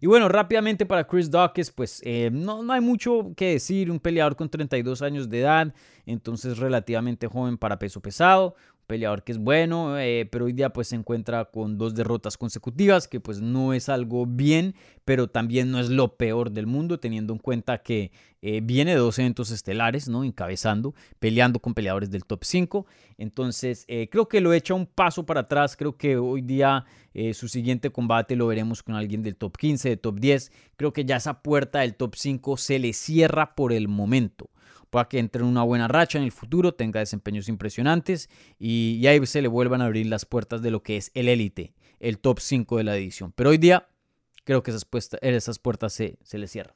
Y 0.00 0.06
bueno, 0.06 0.30
rápidamente 0.30 0.86
para 0.86 1.06
Chris 1.06 1.30
Dawkins, 1.30 1.70
pues 1.72 2.00
eh, 2.06 2.30
no, 2.32 2.62
no 2.62 2.72
hay 2.72 2.80
mucho 2.80 3.34
que 3.36 3.52
decir. 3.52 3.90
Un 3.90 4.00
peleador 4.00 4.34
con 4.34 4.48
32 4.48 5.02
años 5.02 5.28
de 5.28 5.40
edad, 5.40 5.74
entonces 6.06 6.56
relativamente 6.56 7.26
joven 7.26 7.58
para 7.58 7.78
peso 7.78 8.00
pesado 8.00 8.56
peleador 8.90 9.22
que 9.22 9.30
es 9.30 9.38
bueno, 9.38 10.00
eh, 10.00 10.28
pero 10.28 10.46
hoy 10.46 10.52
día 10.52 10.72
pues 10.72 10.88
se 10.88 10.96
encuentra 10.96 11.44
con 11.44 11.78
dos 11.78 11.94
derrotas 11.94 12.36
consecutivas, 12.36 13.06
que 13.06 13.20
pues 13.20 13.40
no 13.40 13.72
es 13.72 13.88
algo 13.88 14.26
bien, 14.26 14.74
pero 15.04 15.28
también 15.28 15.70
no 15.70 15.78
es 15.78 15.90
lo 15.90 16.16
peor 16.16 16.50
del 16.50 16.66
mundo, 16.66 16.98
teniendo 16.98 17.32
en 17.32 17.38
cuenta 17.38 17.84
que 17.84 18.10
eh, 18.42 18.60
viene 18.60 18.90
de 18.90 18.96
dos 18.96 19.16
eventos 19.20 19.52
estelares, 19.52 20.08
¿no? 20.08 20.24
Encabezando, 20.24 20.92
peleando 21.20 21.60
con 21.60 21.72
peleadores 21.72 22.10
del 22.10 22.24
top 22.24 22.42
5. 22.42 22.86
Entonces, 23.16 23.84
eh, 23.86 24.08
creo 24.10 24.26
que 24.26 24.40
lo 24.40 24.52
echa 24.52 24.74
un 24.74 24.86
paso 24.86 25.24
para 25.24 25.42
atrás. 25.42 25.76
Creo 25.76 25.96
que 25.96 26.16
hoy 26.16 26.42
día 26.42 26.84
su 27.34 27.48
siguiente 27.48 27.90
combate 27.90 28.36
lo 28.36 28.46
veremos 28.46 28.84
con 28.84 28.94
alguien 28.94 29.22
del 29.22 29.36
top 29.36 29.56
15, 29.56 29.88
de 29.88 29.96
top 29.96 30.18
10. 30.18 30.52
Creo 30.76 30.92
que 30.92 31.04
ya 31.04 31.16
esa 31.16 31.42
puerta 31.42 31.80
del 31.80 31.94
top 31.94 32.14
5 32.16 32.56
se 32.56 32.78
le 32.78 32.92
cierra 32.92 33.54
por 33.54 33.72
el 33.72 33.86
momento 33.88 34.48
pueda 34.90 35.08
que 35.08 35.18
entre 35.18 35.42
en 35.42 35.48
una 35.48 35.62
buena 35.62 35.88
racha 35.88 36.18
en 36.18 36.24
el 36.24 36.32
futuro, 36.32 36.74
tenga 36.74 37.00
desempeños 37.00 37.48
impresionantes 37.48 38.28
y, 38.58 39.06
ahí 39.06 39.24
se 39.26 39.42
le 39.42 39.48
vuelvan 39.48 39.80
a 39.82 39.86
abrir 39.86 40.06
las 40.06 40.24
puertas 40.24 40.62
de 40.62 40.70
lo 40.70 40.82
que 40.82 40.96
es 40.96 41.10
el 41.14 41.28
élite, 41.28 41.72
el 42.00 42.18
top 42.18 42.40
5 42.40 42.76
de 42.76 42.84
la 42.84 42.96
edición. 42.96 43.32
Pero 43.34 43.50
hoy 43.50 43.58
día 43.58 43.88
creo 44.44 44.62
que 44.62 44.72
esas, 44.72 44.86
esas 45.22 45.58
puertas 45.58 45.92
se, 45.92 46.18
se 46.22 46.38
le 46.38 46.48
cierran. 46.48 46.74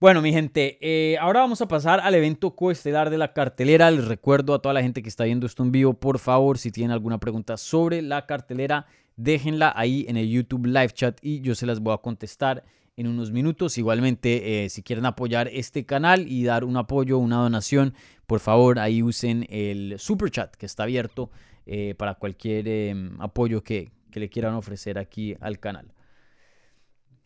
Bueno, 0.00 0.22
mi 0.22 0.32
gente, 0.32 0.78
eh, 0.80 1.18
ahora 1.18 1.40
vamos 1.40 1.60
a 1.60 1.68
pasar 1.68 2.00
al 2.00 2.14
evento 2.14 2.56
coestelar 2.56 3.10
de 3.10 3.18
la 3.18 3.34
cartelera. 3.34 3.90
Les 3.90 4.06
recuerdo 4.06 4.54
a 4.54 4.62
toda 4.62 4.72
la 4.72 4.80
gente 4.80 5.02
que 5.02 5.10
está 5.10 5.24
viendo 5.24 5.44
esto 5.44 5.62
en 5.62 5.72
vivo, 5.72 5.92
por 5.92 6.18
favor, 6.18 6.56
si 6.56 6.70
tienen 6.70 6.92
alguna 6.92 7.18
pregunta 7.18 7.58
sobre 7.58 8.00
la 8.00 8.24
cartelera, 8.24 8.86
déjenla 9.16 9.74
ahí 9.76 10.06
en 10.08 10.16
el 10.16 10.30
YouTube 10.30 10.64
Live 10.64 10.92
Chat 10.94 11.18
y 11.20 11.42
yo 11.42 11.54
se 11.54 11.66
las 11.66 11.80
voy 11.80 11.92
a 11.92 11.98
contestar 11.98 12.64
en 12.96 13.06
unos 13.06 13.32
minutos. 13.32 13.78
Igualmente, 13.78 14.64
eh, 14.64 14.68
si 14.68 14.82
quieren 14.82 15.06
apoyar 15.06 15.48
este 15.48 15.86
canal 15.86 16.26
y 16.28 16.44
dar 16.44 16.64
un 16.64 16.76
apoyo, 16.76 17.18
una 17.18 17.36
donación, 17.36 17.94
por 18.26 18.40
favor, 18.40 18.78
ahí 18.78 19.02
usen 19.02 19.46
el 19.50 19.98
super 19.98 20.30
chat 20.30 20.54
que 20.54 20.66
está 20.66 20.84
abierto 20.84 21.30
eh, 21.66 21.94
para 21.96 22.14
cualquier 22.14 22.68
em, 22.68 23.20
apoyo 23.20 23.62
que, 23.62 23.90
que 24.10 24.20
le 24.20 24.28
quieran 24.28 24.54
ofrecer 24.54 24.98
aquí 24.98 25.34
al 25.40 25.58
canal. 25.58 25.92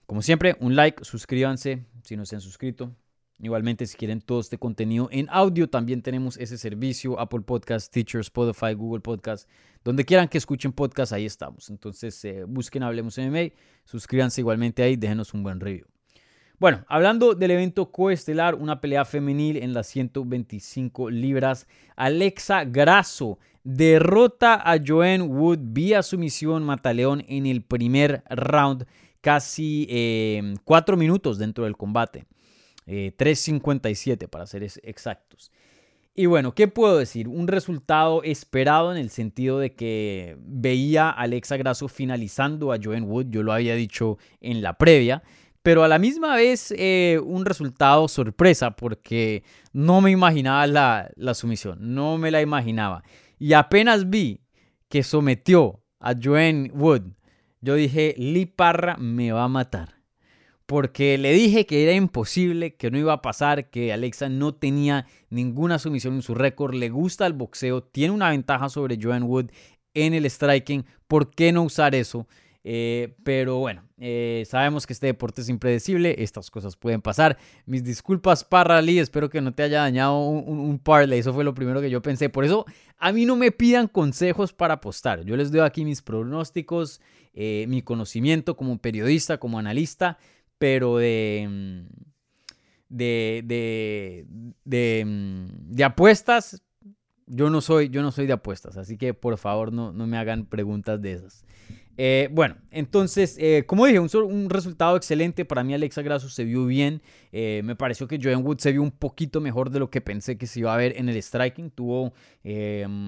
Como 0.07 0.23
siempre, 0.23 0.57
un 0.61 0.77
like, 0.77 1.05
suscríbanse 1.05 1.87
si 2.03 2.17
no 2.17 2.27
se 2.27 2.37
han 2.37 2.43
suscrito. 2.43 2.95
Igualmente, 3.41 3.87
si 3.87 3.97
quieren 3.97 4.21
todo 4.21 4.41
este 4.41 4.59
contenido 4.59 5.09
en 5.11 5.29
audio, 5.31 5.69
también 5.69 6.03
tenemos 6.03 6.37
ese 6.37 6.57
servicio, 6.57 7.19
Apple 7.19 7.41
Podcast, 7.41 7.93
Teacher, 7.93 8.21
Spotify, 8.21 8.75
Google 8.75 9.01
Podcast, 9.01 9.49
donde 9.83 10.05
quieran 10.05 10.29
que 10.29 10.39
escuchen 10.39 10.73
podcast, 10.73 11.13
ahí 11.13 11.27
estamos. 11.27 11.69
Entonces, 11.69 12.25
eh, 12.25 12.45
busquen 12.45 12.85
Hablemos 12.85 13.19
MMA, 13.19 13.53
suscríbanse 13.85 14.41
igualmente 14.41 14.83
ahí, 14.83 14.97
déjenos 14.97 15.35
un 15.35 15.43
buen 15.43 15.61
review. 15.61 15.87
Bueno, 16.61 16.85
hablando 16.89 17.35
del 17.35 17.51
evento 17.51 17.91
coestelar, 17.91 18.55
una 18.55 18.81
pelea 18.81 19.05
femenil 19.05 19.57
en 19.57 19.75
las 19.75 19.89
125 19.89 21.11
libras, 21.11 21.67
Alexa 21.97 22.65
Grasso 22.65 23.39
derrota 23.65 24.61
a 24.65 24.79
Joanne 24.85 25.25
Wood 25.25 25.59
vía 25.61 26.03
sumisión 26.03 26.63
Mataleón 26.63 27.25
en 27.27 27.47
el 27.47 27.63
primer 27.63 28.23
round, 28.29 28.87
casi 29.21 29.87
eh, 29.91 30.55
cuatro 30.65 30.97
minutos 30.97 31.39
dentro 31.39 31.65
del 31.65 31.77
combate. 31.77 32.27
3.57 32.87 34.23
eh, 34.23 34.29
para 34.29 34.47
ser 34.47 34.63
exactos. 34.63 35.51
Y 36.17 36.27
bueno, 36.27 36.55
¿qué 36.55 36.69
puedo 36.69 36.99
decir? 36.99 37.27
Un 37.27 37.49
resultado 37.49 38.23
esperado 38.23 38.93
en 38.93 38.99
el 38.99 39.11
sentido 39.11 39.59
de 39.59 39.75
que 39.75 40.37
veía 40.39 41.09
a 41.09 41.23
Alexa 41.23 41.57
Grasso 41.57 41.89
finalizando 41.89 42.73
a 42.73 42.79
Joanne 42.81 43.07
Wood, 43.07 43.27
yo 43.31 43.43
lo 43.43 43.53
había 43.53 43.75
dicho 43.75 44.19
en 44.41 44.63
la 44.63 44.79
previa, 44.79 45.25
pero 45.65 45.83
a 45.83 45.89
la 45.89 45.99
misma 45.99 46.37
vez 46.37 46.73
eh, 46.77 47.19
un 47.25 47.45
resultado 47.45 48.07
sorpresa 48.07 48.77
porque 48.77 49.43
no 49.73 50.01
me 50.01 50.13
imaginaba 50.13 50.67
la, 50.69 51.11
la 51.17 51.35
sumisión, 51.35 51.79
no 51.95 52.17
me 52.17 52.31
la 52.31 52.43
imaginaba. 52.43 53.03
Y 53.41 53.55
apenas 53.55 54.09
vi 54.09 54.41
que 54.89 55.03
sometió 55.03 55.83
a 55.99 56.15
Joanne 56.15 56.71
Wood, 56.73 57.03
yo 57.61 57.75
dije, 57.75 58.15
Lee 58.19 58.47
Parra 58.47 58.97
me 58.99 59.33
va 59.33 59.45
a 59.45 59.49
matar 59.49 59.94
porque 60.67 61.19
le 61.19 61.33
dije 61.33 61.67
que 61.67 61.83
era 61.83 61.93
imposible, 61.93 62.75
que 62.75 62.91
no 62.91 62.99
iba 62.99 63.13
a 63.13 63.23
pasar, 63.23 63.71
que 63.71 63.93
Alexa 63.93 64.29
no 64.29 64.55
tenía 64.55 65.07
ninguna 65.29 65.79
sumisión 65.79 66.15
en 66.15 66.23
su 66.23 66.35
récord, 66.35 66.75
le 66.75 66.89
gusta 66.89 67.27
el 67.27 67.35
boxeo, 67.35 67.83
tiene 67.83 68.15
una 68.15 68.31
ventaja 68.31 68.69
sobre 68.69 68.99
Joanne 69.01 69.27
Wood 69.27 69.51
en 69.93 70.15
el 70.15 70.29
striking, 70.29 70.85
¿por 71.07 71.31
qué 71.31 71.53
no 71.53 71.63
usar 71.63 71.95
eso? 71.95 72.27
Eh, 72.67 73.15
pero 73.25 73.59
bueno, 73.59 73.85
eh, 73.99 74.45
sabemos 74.49 74.87
que 74.87 74.95
este 74.95 75.09
deporte 75.09 75.43
es 75.43 75.51
impredecible, 75.51 76.17
estas 76.19 76.51
cosas 76.51 76.77
pueden 76.77 77.03
pasar. 77.03 77.37
Mis 77.67 77.85
disculpas 77.85 78.43
para 78.43 78.81
Lee, 78.81 79.01
espero 79.01 79.29
que 79.29 79.43
no 79.43 79.53
te 79.53 79.65
haya 79.65 79.81
dañado 79.81 80.19
un, 80.19 80.79
parlay, 80.79 81.19
eso 81.19 81.35
fue 81.35 81.45
lo 81.45 81.53
primero 81.53 81.83
que 81.83 81.91
yo 81.91 82.01
pensé. 82.01 82.31
Por 82.31 82.43
eso, 82.43 82.65
a 82.97 83.13
mí 83.13 83.27
no 83.27 83.37
me 83.37 83.53
pidan 83.53 83.87
consejos 83.87 84.55
para 84.55 84.75
apostar. 84.75 85.25
Yo 85.25 85.37
les 85.37 85.53
doy 85.53 85.61
aquí 85.61 85.85
mis 85.85 86.01
pronósticos, 86.01 87.03
eh, 87.35 87.67
mi 87.69 87.83
conocimiento 87.83 88.57
como 88.57 88.79
periodista, 88.79 89.37
como 89.37 89.59
analista 89.59 90.17
pero 90.59 90.99
de, 90.99 91.47
mm, 91.49 91.87
de, 92.89 94.25
de, 94.65 95.05
mm, 95.05 95.75
de, 95.75 95.85
apuestas, 95.85 96.63
yo 97.27 97.51
no, 97.51 97.61
soy, 97.61 97.89
yo 97.89 98.03
no 98.03 98.13
soy 98.13 98.27
de 98.27 98.35
apuestas, 98.35 98.77
así 98.77 98.97
que 98.97 99.15
por 99.15 99.37
favor 99.39 99.73
no, 99.73 99.93
no 99.93 100.07
me 100.07 100.19
hagan 100.19 100.47
preguntas 100.47 101.01
de 101.01 101.13
esas. 101.13 101.45
Eh, 101.97 102.29
bueno, 102.33 102.57
entonces, 102.71 103.37
eh, 103.39 103.65
como 103.67 103.87
dije, 103.87 104.01
un, 104.01 104.09
un, 104.25 104.51
resultado 104.51 104.97
excelente. 104.97 105.45
Para 105.45 105.63
mí 105.63 105.75
Alexa 105.75 106.03
Grasso 106.03 106.29
se 106.29 106.45
vio 106.45 106.67
bien. 106.67 107.03
Eh, 107.33 107.63
me 107.65 107.77
pareció 107.77 108.09
que 108.09 108.19
Joan 108.21 108.45
Wood 108.45 108.59
se 108.59 108.73
vio 108.73 108.83
un 108.83 108.91
poquito 108.91 109.41
mejor 109.41 109.71
de 109.71 109.79
lo 109.79 109.91
que 109.91 110.01
pensé 110.01 110.37
que 110.37 110.47
se 110.47 110.61
iba 110.61 110.75
a 110.75 110.77
ver 110.77 110.95
en 110.97 111.09
el 111.09 111.17
striking. 111.23 111.71
Tuvo 111.71 112.13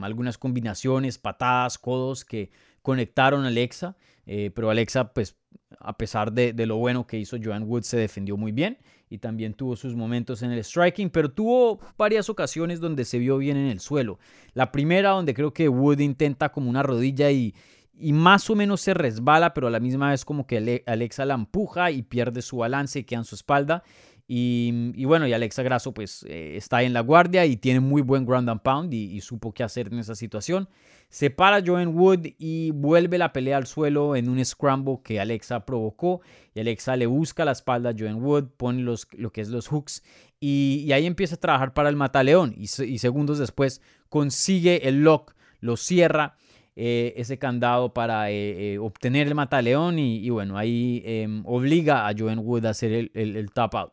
algunas 0.02 0.38
combinaciones, 0.38 1.18
patadas, 1.18 1.78
codos 1.78 2.24
que 2.24 2.50
conectaron 2.82 3.44
a 3.44 3.48
Alexa. 3.48 3.96
Pero 4.26 4.70
Alexa, 4.70 5.12
pues 5.12 5.36
a 5.78 5.96
pesar 5.96 6.32
de, 6.32 6.54
lo 6.66 6.76
bueno 6.76 7.06
que 7.06 7.18
hizo 7.18 7.36
Joan 7.42 7.64
Wood, 7.64 7.82
se 7.82 7.96
defendió 7.96 8.36
muy 8.36 8.52
bien 8.52 8.78
y 9.08 9.18
también 9.18 9.54
tuvo 9.54 9.76
sus 9.76 9.94
momentos 9.94 10.42
en 10.42 10.50
el 10.50 10.62
striking, 10.64 11.10
pero 11.10 11.30
tuvo 11.30 11.80
varias 11.96 12.28
ocasiones 12.28 12.80
donde 12.80 13.04
se 13.04 13.18
vio 13.18 13.38
bien 13.38 13.56
en 13.56 13.66
el 13.66 13.80
suelo. 13.80 14.18
La 14.52 14.72
primera 14.72 15.10
donde 15.10 15.34
creo 15.34 15.52
que 15.52 15.68
Wood 15.68 16.00
intenta 16.00 16.50
como 16.50 16.68
una 16.68 16.82
rodilla 16.82 17.30
y, 17.30 17.54
y 17.94 18.12
más 18.12 18.50
o 18.50 18.56
menos 18.56 18.80
se 18.80 18.94
resbala, 18.94 19.54
pero 19.54 19.68
a 19.68 19.70
la 19.70 19.80
misma 19.80 20.10
vez 20.10 20.24
como 20.24 20.46
que 20.46 20.82
Alexa 20.86 21.24
la 21.24 21.34
empuja 21.34 21.90
y 21.90 22.02
pierde 22.02 22.42
su 22.42 22.58
balance 22.58 22.98
y 22.98 23.04
queda 23.04 23.20
en 23.20 23.24
su 23.24 23.34
espalda. 23.34 23.84
Y, 24.28 25.04
bueno, 25.04 25.24
Alexa 25.26 25.62
Grasso 25.62 25.94
pues 25.94 26.24
eh, 26.28 26.56
está 26.56 26.82
en 26.82 26.92
la 26.92 27.00
guardia 27.00 27.46
y 27.46 27.56
tiene 27.56 27.78
muy 27.78 28.02
buen 28.02 28.26
ground 28.26 28.50
and 28.50 28.60
pound 28.60 28.92
y, 28.92 29.20
supo 29.20 29.52
qué 29.52 29.62
hacer 29.62 29.88
en 29.92 30.00
esa 30.00 30.16
situación. 30.16 30.68
Separa 31.08 31.62
Joan 31.64 31.96
Wood 31.96 32.26
y 32.36 32.72
vuelve 32.72 33.18
la 33.18 33.32
pelea 33.32 33.56
al 33.56 33.66
suelo 33.66 34.16
en 34.16 34.28
un 34.28 34.44
scramble 34.44 34.98
que 35.04 35.20
Alexa 35.20 35.64
provocó. 35.64 36.22
Y 36.54 36.60
Alexa 36.60 36.96
le 36.96 37.06
busca 37.06 37.44
la 37.44 37.52
espalda 37.52 37.90
a 37.90 37.94
Joan 37.96 38.16
Wood, 38.16 38.48
pone 38.56 38.82
los, 38.82 39.06
lo 39.12 39.30
que 39.30 39.42
es 39.42 39.48
los 39.48 39.68
hooks 39.68 40.02
y, 40.40 40.90
ahí 40.92 41.06
empieza 41.06 41.36
a 41.36 41.40
trabajar 41.40 41.72
para 41.72 41.88
el 41.88 41.96
mataleón. 41.96 42.54
Y, 42.56 42.64
y 42.64 42.98
segundos 42.98 43.38
después 43.38 43.80
consigue 44.08 44.88
el 44.88 45.02
lock, 45.02 45.34
lo 45.60 45.76
cierra. 45.76 46.36
Eh, 46.78 47.14
ese 47.16 47.38
candado 47.38 47.94
para 47.94 48.30
eh, 48.30 48.76
obtener 48.78 49.28
el 49.28 49.34
mataleón 49.34 49.98
y, 49.98 50.28
bueno, 50.28 50.58
ahí 50.58 51.02
em, 51.06 51.42
obliga 51.46 52.06
a 52.06 52.12
Joan 52.14 52.40
Wood 52.40 52.66
a 52.66 52.70
hacer 52.70 52.92
el, 52.92 53.10
el, 53.14 53.36
el, 53.36 53.50
top 53.50 53.74
out 53.76 53.92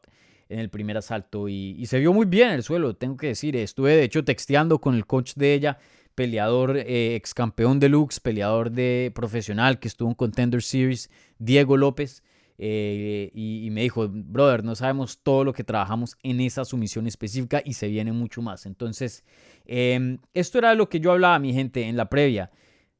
en 0.50 0.60
el 0.60 0.70
primer 0.70 0.98
asalto 0.98 1.50
y, 1.50 1.86
se 1.86 2.00
vio 2.00 2.14
muy 2.14 2.26
bien 2.26 2.50
en 2.50 2.56
el 2.56 2.64
suelo, 2.64 2.96
tengo 2.96 3.18
que 3.18 3.28
decir. 3.28 3.56
Estuve 3.56 3.96
de 3.96 4.04
hecho 4.04 4.24
texteando 4.24 4.80
con 4.80 4.96
el 4.96 5.06
coach 5.06 5.34
de 5.36 5.54
ella, 5.54 5.78
peleador 6.16 6.78
eh, 6.78 7.16
ex 7.16 7.34
campeón 7.34 7.80
de 7.80 7.90
Lux, 7.90 8.20
peleador 8.20 8.72
de 8.72 9.12
profesional 9.16 9.80
que 9.80 9.88
estuvo 9.88 10.10
en 10.10 10.16
Contender 10.16 10.62
Series, 10.62 11.10
Diego 11.40 11.78
López. 11.78 12.24
Eh, 12.60 13.32
y, 13.34 13.68
me 13.72 13.82
dijo, 13.82 14.08
brother, 14.08 14.64
no 14.64 14.76
sabemos 14.76 15.20
todo 15.24 15.44
lo 15.44 15.54
que 15.54 15.64
trabajamos 15.64 16.18
en 16.22 16.40
esa 16.40 16.64
sumisión 16.64 17.08
específica 17.08 17.62
y 17.66 17.74
se 17.74 17.88
viene 17.88 18.12
mucho 18.12 18.42
más. 18.42 18.66
Entonces, 18.66 19.24
em, 19.66 20.20
esto 20.34 20.60
era 20.60 20.76
lo 20.76 20.88
que 20.88 21.00
yo 21.00 21.12
hablaba, 21.12 21.40
mi 21.40 21.52
gente, 21.52 21.84
en 21.84 21.98
la 21.98 22.10
previa. 22.10 22.52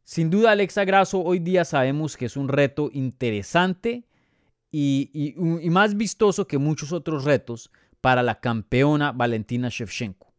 Sin 0.04 0.30
duda, 0.30 0.52
Alexa 0.52 0.84
Grasso 0.84 1.22
hoy 1.22 1.40
día 1.40 1.64
sabemos 1.66 2.18
que 2.18 2.26
es 2.26 2.36
un 2.36 2.50
reto 2.50 2.90
interesante 2.92 4.06
y, 4.76 5.36
más 5.70 5.96
vistoso 5.96 6.48
que 6.48 6.58
muchos 6.58 6.92
otros 6.92 7.26
retos 7.26 7.70
para 8.02 8.24
la 8.24 8.40
campeona 8.40 9.12
Valentina 9.12 9.70
Shevchenko. 9.70 10.34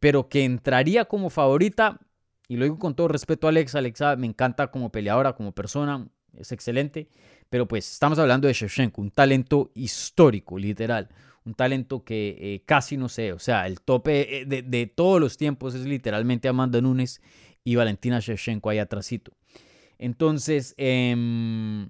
Pero 0.00 0.28
que 0.30 0.44
entraría 0.44 1.04
como 1.04 1.28
favorita, 1.28 2.00
y 2.48 2.56
lo 2.56 2.64
digo 2.64 2.78
con 2.78 2.96
todo 2.96 3.08
respeto 3.08 3.46
a 3.46 3.50
Alexa, 3.50 3.78
Alexa 3.78 4.16
me 4.16 4.26
encanta 4.26 4.70
como 4.70 4.90
peleadora, 4.90 5.34
como 5.34 5.52
persona, 5.52 6.08
es 6.32 6.50
excelente, 6.50 7.08
pero 7.50 7.68
pues 7.68 7.92
estamos 7.92 8.18
hablando 8.18 8.48
de 8.48 8.54
Shevchenko, 8.54 9.02
un 9.02 9.10
talento 9.10 9.70
histórico, 9.74 10.58
literal, 10.58 11.10
un 11.44 11.52
talento 11.52 12.04
que 12.04 12.36
eh, 12.40 12.62
casi 12.64 12.96
no 12.96 13.10
sé, 13.10 13.34
o 13.34 13.38
sea, 13.38 13.66
el 13.66 13.82
tope 13.82 14.40
eh, 14.40 14.46
de, 14.46 14.86
todos 14.86 15.20
los 15.20 15.36
tiempos 15.36 15.74
es 15.74 15.84
literalmente 15.84 16.48
Amanda 16.48 16.80
Nunes 16.80 17.20
y 17.62 17.76
Valentina 17.76 18.18
Shevchenko 18.18 18.70
ahí 18.70 18.78
atrásito. 18.78 19.32
Entonces, 19.98 20.74
eh, 20.78 21.86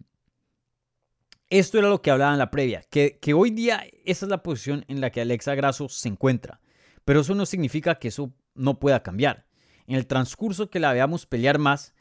esto 1.50 1.78
era 1.78 1.88
lo 1.88 2.02
que 2.02 2.10
hablaba 2.10 2.32
en 2.32 2.38
la 2.38 2.50
previa, 2.50 2.82
que, 2.90 3.18
que 3.20 3.34
hoy 3.34 3.50
día 3.50 3.84
esa 4.04 4.26
es 4.26 4.30
la 4.30 4.42
posición 4.42 4.84
en 4.88 5.00
la 5.00 5.10
que 5.10 5.20
Alexa 5.20 5.54
Grasso 5.54 5.88
se 5.88 6.08
encuentra. 6.08 6.60
Pero 7.04 7.20
eso 7.20 7.34
no 7.34 7.46
significa 7.46 7.96
que 7.96 8.08
eso 8.08 8.32
no 8.54 8.78
pueda 8.78 9.02
cambiar. 9.02 9.46
En 9.86 9.96
el 9.96 10.06
transcurso 10.06 10.70
que 10.70 10.80
la 10.80 10.92
veamos 10.92 11.26
pelear 11.26 11.58
más, 11.58 11.94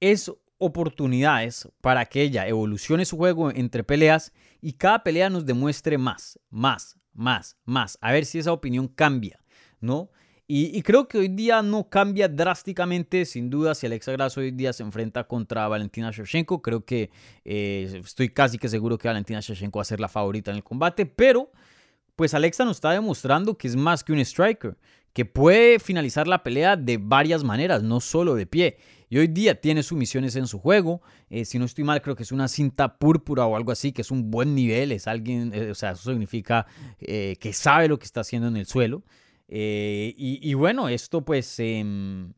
es 0.00 0.32
oportunidades 0.58 1.68
para 1.80 2.06
que 2.06 2.22
ella 2.22 2.46
evolucione 2.46 3.04
su 3.04 3.16
juego 3.16 3.50
entre 3.50 3.84
peleas 3.84 4.32
y 4.60 4.74
cada 4.74 5.02
pelea 5.02 5.28
nos 5.30 5.44
demuestre 5.44 5.98
más, 5.98 6.38
más, 6.50 6.98
más, 7.12 7.56
más. 7.64 7.98
A 8.00 8.12
ver 8.12 8.24
si 8.24 8.38
esa 8.38 8.52
opinión 8.52 8.88
cambia, 8.88 9.40
¿no? 9.80 10.10
Y, 10.48 10.80
creo 10.82 11.08
que 11.08 11.18
hoy 11.18 11.26
día 11.26 11.60
no 11.60 11.88
cambia 11.88 12.28
drásticamente, 12.28 13.24
sin 13.24 13.50
duda, 13.50 13.74
si 13.74 13.86
Alexa 13.86 14.12
Grasso 14.12 14.40
hoy 14.40 14.52
día 14.52 14.72
se 14.72 14.84
enfrenta 14.84 15.24
contra 15.24 15.66
Valentina 15.66 16.12
Shevchenko. 16.12 16.62
Creo 16.62 16.84
que 16.84 17.10
eh, 17.44 18.00
estoy 18.04 18.28
casi 18.28 18.56
que 18.56 18.68
seguro 18.68 18.96
que 18.96 19.08
Valentina 19.08 19.40
Shevchenko 19.40 19.80
va 19.80 19.82
a 19.82 19.86
ser 19.86 19.98
la 19.98 20.08
favorita 20.08 20.52
en 20.52 20.58
el 20.58 20.62
combate, 20.62 21.04
pero 21.04 21.50
pues 22.14 22.32
Alexa 22.32 22.64
nos 22.64 22.76
está 22.76 22.92
demostrando 22.92 23.58
que 23.58 23.66
es 23.66 23.74
más 23.74 24.04
que 24.04 24.12
un 24.12 24.20
striker, 24.20 24.76
que 25.12 25.24
puede 25.24 25.80
finalizar 25.80 26.28
la 26.28 26.44
pelea 26.44 26.76
de 26.76 26.96
varias 26.96 27.42
maneras, 27.42 27.82
no 27.82 27.98
solo 27.98 28.36
de 28.36 28.46
pie. 28.46 28.78
Y 29.08 29.18
hoy 29.18 29.26
día 29.26 29.60
tiene 29.60 29.82
sumisiones 29.82 30.36
en 30.36 30.46
su 30.46 30.60
juego. 30.60 31.02
Eh, 31.28 31.44
si 31.44 31.58
no 31.58 31.64
estoy 31.64 31.82
mal, 31.82 32.00
creo 32.02 32.14
que 32.14 32.22
es 32.22 32.30
una 32.30 32.46
cinta 32.46 32.98
púrpura 32.98 33.46
o 33.46 33.56
algo 33.56 33.72
así, 33.72 33.90
que 33.90 34.02
es 34.02 34.12
un 34.12 34.30
buen 34.30 34.54
nivel. 34.54 34.92
Es 34.92 35.08
alguien, 35.08 35.50
eh, 35.52 35.72
o 35.72 35.74
sea, 35.74 35.90
eso 35.90 36.10
significa 36.10 36.66
que 37.00 37.52
sabe 37.52 37.88
lo 37.88 37.98
que 37.98 38.04
está 38.04 38.20
haciendo 38.20 38.46
en 38.46 38.56
el 38.56 38.66
suelo. 38.66 39.02
Eh, 39.48 40.14
y, 40.16 40.54
bueno, 40.54 40.88
esto 40.88 41.24
pues 41.24 41.58
em, 41.58 42.32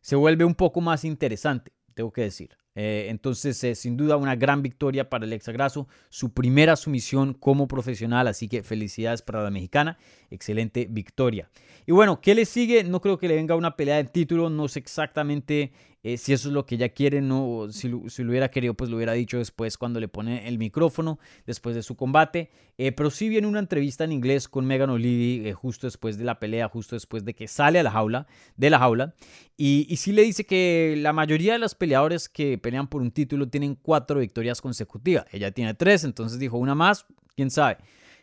se 0.00 0.16
vuelve 0.16 0.44
un 0.44 0.54
poco 0.54 0.80
más 0.80 1.04
interesante, 1.04 1.72
tengo 1.94 2.12
que 2.12 2.22
decir. 2.22 2.56
Eh, 2.76 3.06
entonces, 3.08 3.62
eh, 3.62 3.74
sin 3.76 3.96
duda, 3.96 4.16
una 4.16 4.34
gran 4.34 4.60
victoria 4.60 5.08
para 5.08 5.24
Alexa 5.24 5.52
Grasso, 5.52 5.86
su 6.08 6.32
primera 6.32 6.74
sumisión 6.74 7.32
como 7.34 7.68
profesional, 7.68 8.26
así 8.26 8.48
que 8.48 8.64
felicidades 8.64 9.22
para 9.22 9.44
la 9.44 9.50
mexicana, 9.50 9.96
excelente 10.30 10.88
victoria. 10.90 11.48
Y 11.86 11.92
bueno, 11.92 12.20
¿qué 12.20 12.34
le 12.34 12.46
sigue? 12.46 12.82
No 12.82 13.00
creo 13.00 13.18
que 13.18 13.28
le 13.28 13.36
venga 13.36 13.54
una 13.54 13.76
pelea 13.76 13.96
de 13.96 14.04
título, 14.04 14.50
no 14.50 14.66
sé 14.66 14.80
exactamente 14.80 15.72
Eh, 16.04 16.18
si 16.18 16.34
eso 16.34 16.48
es 16.48 16.54
lo 16.54 16.66
que 16.66 16.74
ella 16.74 16.90
quiere, 16.90 17.22
no, 17.22 17.68
si, 17.70 17.90
si 18.08 18.22
lo 18.22 18.30
hubiera 18.30 18.50
querido, 18.50 18.74
pues 18.74 18.90
lo 18.90 18.96
hubiera 18.96 19.14
dicho 19.14 19.38
después 19.38 19.78
cuando 19.78 20.00
le 20.00 20.06
pone 20.06 20.46
el 20.46 20.58
micrófono, 20.58 21.18
después 21.46 21.74
de 21.74 21.82
su 21.82 21.96
combate. 21.96 22.50
Eh, 22.76 22.92
pero 22.92 23.10
sí 23.10 23.30
viene 23.30 23.46
una 23.46 23.58
entrevista 23.58 24.04
en 24.04 24.12
inglés 24.12 24.46
con 24.46 24.66
Megan 24.66 24.90
O'Leary 24.90 25.48
eh, 25.48 25.52
justo 25.54 25.86
después 25.86 26.18
de 26.18 26.24
la 26.24 26.38
pelea, 26.38 26.68
justo 26.68 26.94
después 26.94 27.24
de 27.24 27.32
que 27.34 27.48
sale 27.48 27.78
a 27.78 27.82
la 27.82 27.90
jaula, 27.90 28.26
de 28.56 28.68
la 28.68 28.78
jaula. 28.78 29.14
Y, 29.56 29.86
y 29.88 29.96
sí 29.96 30.12
le 30.12 30.22
dice 30.22 30.44
que 30.44 30.94
la 30.98 31.14
mayoría 31.14 31.54
de 31.54 31.58
los 31.58 31.74
peleadores 31.74 32.28
que 32.28 32.58
pelean 32.58 32.86
por 32.86 33.00
un 33.00 33.10
título 33.10 33.48
tienen 33.48 33.74
cuatro 33.74 34.20
victorias 34.20 34.60
consecutivas. 34.60 35.24
Ella 35.32 35.52
tiene 35.52 35.72
tres, 35.72 36.04
entonces 36.04 36.38
dijo 36.38 36.58
una 36.58 36.74
más, 36.74 37.06
quién 37.34 37.50
sabe. 37.50 37.78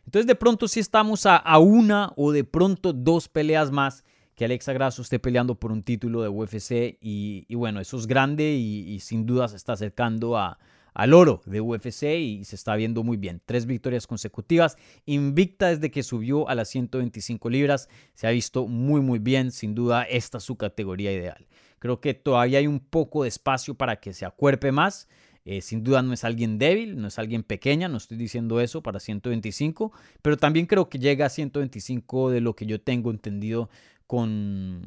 Entonces 0.05 0.27
de 0.27 0.35
pronto 0.35 0.67
sí 0.67 0.79
estamos 0.79 1.25
a, 1.25 1.35
a 1.35 1.57
una 1.57 2.13
o 2.15 2.31
de 2.31 2.43
pronto 2.43 2.93
dos 2.93 3.27
peleas 3.27 3.71
más 3.71 4.03
que 4.41 4.45
Alexa 4.45 4.73
Grasso 4.73 5.03
esté 5.03 5.19
peleando 5.19 5.53
por 5.53 5.71
un 5.71 5.83
título 5.83 6.23
de 6.23 6.27
UFC 6.27 6.97
y, 6.99 7.45
bueno, 7.53 7.79
eso 7.79 7.95
es 7.95 8.07
grande 8.07 8.53
y, 8.53 8.91
y 8.91 8.99
sin 8.99 9.27
duda 9.27 9.47
se 9.47 9.55
está 9.55 9.73
acercando 9.73 10.35
a, 10.35 10.57
al 10.95 11.13
oro 11.13 11.43
de 11.45 11.61
UFC 11.61 12.05
y 12.17 12.43
se 12.43 12.55
está 12.55 12.75
viendo 12.75 13.03
muy 13.03 13.17
bien. 13.17 13.39
Tres 13.45 13.67
victorias 13.67 14.07
consecutivas, 14.07 14.79
invicta 15.05 15.67
desde 15.67 15.91
que 15.91 16.01
subió 16.01 16.49
a 16.49 16.55
las 16.55 16.69
125 16.69 17.51
libras, 17.51 17.87
se 18.15 18.25
ha 18.25 18.31
visto 18.31 18.65
muy 18.65 18.99
muy 18.99 19.19
bien, 19.19 19.51
sin 19.51 19.75
duda 19.75 20.01
esta 20.05 20.39
es 20.39 20.43
su 20.43 20.55
categoría 20.55 21.13
ideal. 21.13 21.45
Creo 21.77 22.01
que 22.01 22.15
todavía 22.15 22.57
hay 22.57 22.65
un 22.65 22.79
poco 22.79 23.21
de 23.21 23.29
espacio 23.29 23.75
para 23.75 23.97
que 23.99 24.11
se 24.11 24.25
acuerpe 24.25 24.71
más. 24.71 25.07
Eh, 25.43 25.61
sin 25.61 25.83
duda 25.83 26.03
no 26.03 26.13
es 26.13 26.23
alguien 26.23 26.59
débil, 26.59 27.01
no 27.01 27.07
es 27.07 27.17
alguien 27.17 27.41
pequeña, 27.41 27.87
no 27.87 27.97
estoy 27.97 28.15
diciendo 28.15 28.59
eso 28.61 28.83
para 28.83 28.99
125, 28.99 29.91
pero 30.21 30.37
también 30.37 30.67
creo 30.67 30.87
que 30.87 30.99
llega 30.99 31.25
a 31.25 31.29
125 31.29 32.29
de 32.29 32.41
lo 32.41 32.55
que 32.55 32.67
yo 32.67 32.79
tengo 32.79 33.09
entendido 33.09 33.67
con, 34.11 34.81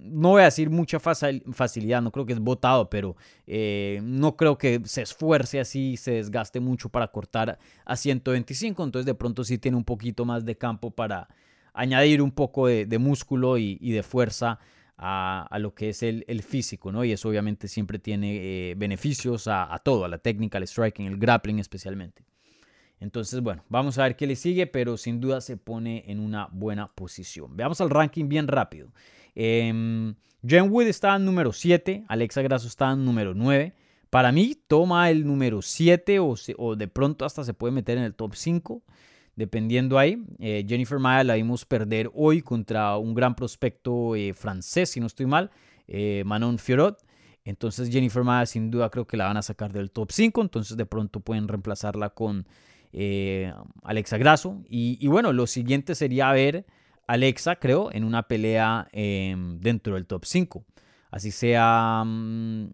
no 0.00 0.30
voy 0.30 0.42
a 0.42 0.46
decir 0.46 0.68
mucha 0.68 0.98
facil- 0.98 1.44
facilidad, 1.52 2.02
no 2.02 2.10
creo 2.10 2.26
que 2.26 2.32
es 2.32 2.40
votado, 2.40 2.90
pero 2.90 3.14
eh, 3.46 4.00
no 4.02 4.36
creo 4.36 4.58
que 4.58 4.80
se 4.84 5.02
esfuerce 5.02 5.60
así, 5.60 5.96
se 5.96 6.14
desgaste 6.14 6.58
mucho 6.58 6.88
para 6.88 7.06
cortar 7.06 7.60
a 7.84 7.94
125, 7.94 8.82
entonces 8.82 9.06
de 9.06 9.14
pronto 9.14 9.44
sí 9.44 9.58
tiene 9.58 9.76
un 9.76 9.84
poquito 9.84 10.24
más 10.24 10.44
de 10.44 10.58
campo 10.58 10.90
para 10.90 11.28
añadir 11.72 12.20
un 12.20 12.32
poco 12.32 12.66
de, 12.66 12.98
músculo 12.98 13.58
y, 13.58 13.78
de 13.78 14.02
fuerza 14.02 14.58
a, 14.98 15.56
lo 15.60 15.72
que 15.72 15.90
es 15.90 16.02
el, 16.02 16.42
físico, 16.42 16.90
¿no? 16.90 17.04
Y 17.04 17.12
eso 17.12 17.28
obviamente 17.28 17.68
siempre 17.68 18.00
tiene 18.00 18.70
eh, 18.70 18.74
beneficios 18.76 19.46
a, 19.46 19.72
a, 19.72 19.78
todo, 19.78 20.04
a 20.04 20.08
la 20.08 20.18
técnica, 20.18 20.58
al 20.58 20.66
striking, 20.66 21.06
el 21.06 21.16
grappling 21.16 21.60
especialmente. 21.60 22.24
Entonces, 23.00 23.40
bueno, 23.40 23.64
vamos 23.68 23.98
a 23.98 24.04
ver 24.04 24.16
qué 24.16 24.26
le 24.26 24.36
sigue, 24.36 24.66
pero 24.66 24.96
sin 24.96 25.20
duda 25.20 25.40
se 25.40 25.56
pone 25.56 26.04
en 26.06 26.20
una 26.20 26.48
buena 26.52 26.88
posición. 26.94 27.56
Veamos 27.56 27.80
al 27.80 27.90
ranking 27.90 28.28
bien 28.28 28.48
rápido. 28.48 28.88
Jen 29.34 30.16
Wood 30.70 30.86
está 30.86 31.16
en 31.16 31.24
número 31.24 31.52
7, 31.52 32.04
Alexa 32.08 32.42
Grasso 32.42 32.68
está 32.68 32.92
en 32.92 33.04
número 33.04 33.34
9. 33.34 33.74
Para 34.10 34.30
mí, 34.30 34.56
toma 34.68 35.10
el 35.10 35.26
número 35.26 35.60
7 35.60 36.18
o, 36.20 36.34
o 36.58 36.76
de 36.76 36.88
pronto 36.88 37.24
hasta 37.24 37.44
se 37.44 37.52
puede 37.52 37.72
meter 37.72 37.98
en 37.98 38.04
el 38.04 38.14
top 38.14 38.34
5 38.34 38.82
dependiendo 39.36 39.98
ahí. 39.98 40.24
Eh, 40.38 40.64
Jennifer 40.68 40.98
Maya 40.98 41.24
la 41.24 41.34
vimos 41.34 41.64
perder 41.64 42.10
hoy 42.14 42.42
contra 42.42 42.96
un 42.96 43.14
gran 43.14 43.34
prospecto 43.34 44.14
eh, 44.16 44.34
francés, 44.34 44.90
si 44.90 45.00
no 45.00 45.06
estoy 45.06 45.26
mal, 45.26 45.50
eh, 45.86 46.22
Manon 46.26 46.58
Fiorot. 46.58 47.04
Entonces 47.44 47.90
Jennifer 47.90 48.24
Maya 48.24 48.46
sin 48.46 48.70
duda 48.70 48.90
creo 48.90 49.06
que 49.06 49.16
la 49.16 49.26
van 49.26 49.36
a 49.36 49.42
sacar 49.42 49.72
del 49.72 49.90
top 49.90 50.12
5, 50.12 50.40
entonces 50.40 50.76
de 50.76 50.86
pronto 50.86 51.20
pueden 51.20 51.46
reemplazarla 51.46 52.10
con 52.10 52.46
eh, 52.96 53.52
Alexa 53.82 54.18
Grasso. 54.18 54.62
Y, 54.68 55.06
bueno, 55.08 55.32
lo 55.32 55.46
siguiente 55.46 55.94
sería 55.94 56.30
ver 56.32 56.64
Alexa, 57.06 57.56
creo, 57.56 57.92
en 57.92 58.04
una 58.04 58.28
pelea 58.28 58.88
em, 58.92 59.58
dentro 59.60 59.94
del 59.96 60.06
top 60.06 60.24
5. 60.24 60.64
Así 61.10 61.30
sea, 61.30 62.02
mmm, 62.06 62.68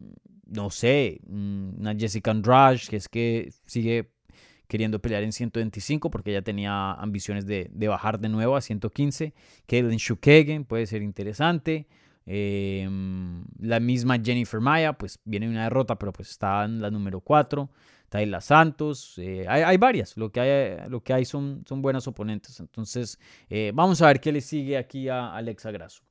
no 0.46 0.70
sé, 0.70 1.20
mm, 1.26 1.80
una 1.80 1.94
Jessica 1.94 2.30
Andrade, 2.30 2.80
que 2.88 2.96
es 2.96 3.08
que 3.08 3.52
sigue 3.66 4.12
queriendo 4.68 5.00
pelear 5.00 5.22
en 5.24 5.32
125 5.32 6.10
porque 6.10 6.30
ella 6.30 6.42
tenía 6.42 6.92
ambiciones 6.92 7.46
de, 7.46 7.70
bajar 7.88 8.20
de 8.20 8.28
nuevo 8.28 8.56
a 8.56 8.60
115. 8.60 9.34
Caitlin 9.66 9.98
Shukagan 9.98 10.64
puede 10.64 10.86
ser 10.86 11.02
interesante. 11.02 11.88
Eh, 12.26 12.88
la 13.58 13.80
misma 13.80 14.18
Jennifer 14.22 14.60
Maya, 14.60 14.92
pues 14.92 15.18
viene 15.24 15.48
una 15.48 15.64
derrota, 15.64 15.98
pero 15.98 16.12
pues 16.12 16.30
está 16.30 16.64
en 16.64 16.80
la 16.80 16.90
número 16.90 17.20
4. 17.20 17.68
Tayla 18.10 18.42
Santos, 18.42 19.14
eh, 19.16 19.46
hay, 19.48 19.76
varias, 19.78 20.16
lo 20.16 20.30
que 20.30 20.40
hay, 20.40 20.90
lo 20.90 21.02
que 21.02 21.14
hay 21.14 21.24
son, 21.24 21.64
son 21.66 21.80
buenas 21.80 22.06
oponentes. 22.06 22.60
Entonces, 22.60 23.18
eh, 23.48 23.72
vamos 23.72 24.02
a 24.02 24.08
ver 24.08 24.20
qué 24.20 24.32
le 24.32 24.42
sigue 24.42 24.76
aquí 24.76 25.08
a 25.08 25.34
Alexa 25.34 25.70
Grasso. 25.70 26.02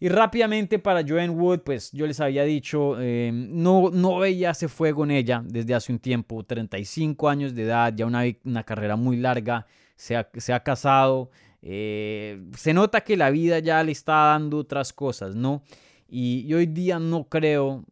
Y 0.00 0.10
rápidamente 0.10 0.78
para 0.78 1.02
Joanne 1.02 1.30
Wood, 1.30 1.60
pues 1.60 1.90
yo 1.90 2.06
les 2.06 2.20
había 2.20 2.44
dicho, 2.44 3.00
eh, 3.00 3.32
no, 3.32 3.90
no 3.90 4.18
veía 4.18 4.50
ese 4.50 4.68
fuego 4.68 5.02
en 5.02 5.10
ella 5.10 5.42
desde 5.44 5.74
hace 5.74 5.92
un 5.92 5.98
tiempo, 5.98 6.44
35 6.44 7.28
años 7.28 7.54
de 7.54 7.64
edad, 7.64 7.92
ya 7.96 8.06
una, 8.06 8.22
una 8.44 8.62
carrera 8.62 8.94
muy 8.94 9.16
larga, 9.16 9.66
se 9.96 10.14
ha, 10.14 10.28
se 10.36 10.52
ha 10.52 10.62
casado, 10.62 11.30
eh, 11.62 12.40
se 12.56 12.74
nota 12.74 13.00
que 13.00 13.16
la 13.16 13.30
vida 13.30 13.58
ya 13.58 13.82
le 13.82 13.90
está 13.90 14.12
dando 14.12 14.58
otras 14.58 14.92
cosas, 14.92 15.34
¿no? 15.34 15.64
Y 16.08 16.52
hoy 16.54 16.66
día 16.66 16.98
no 16.98 17.24
creo, 17.24 17.84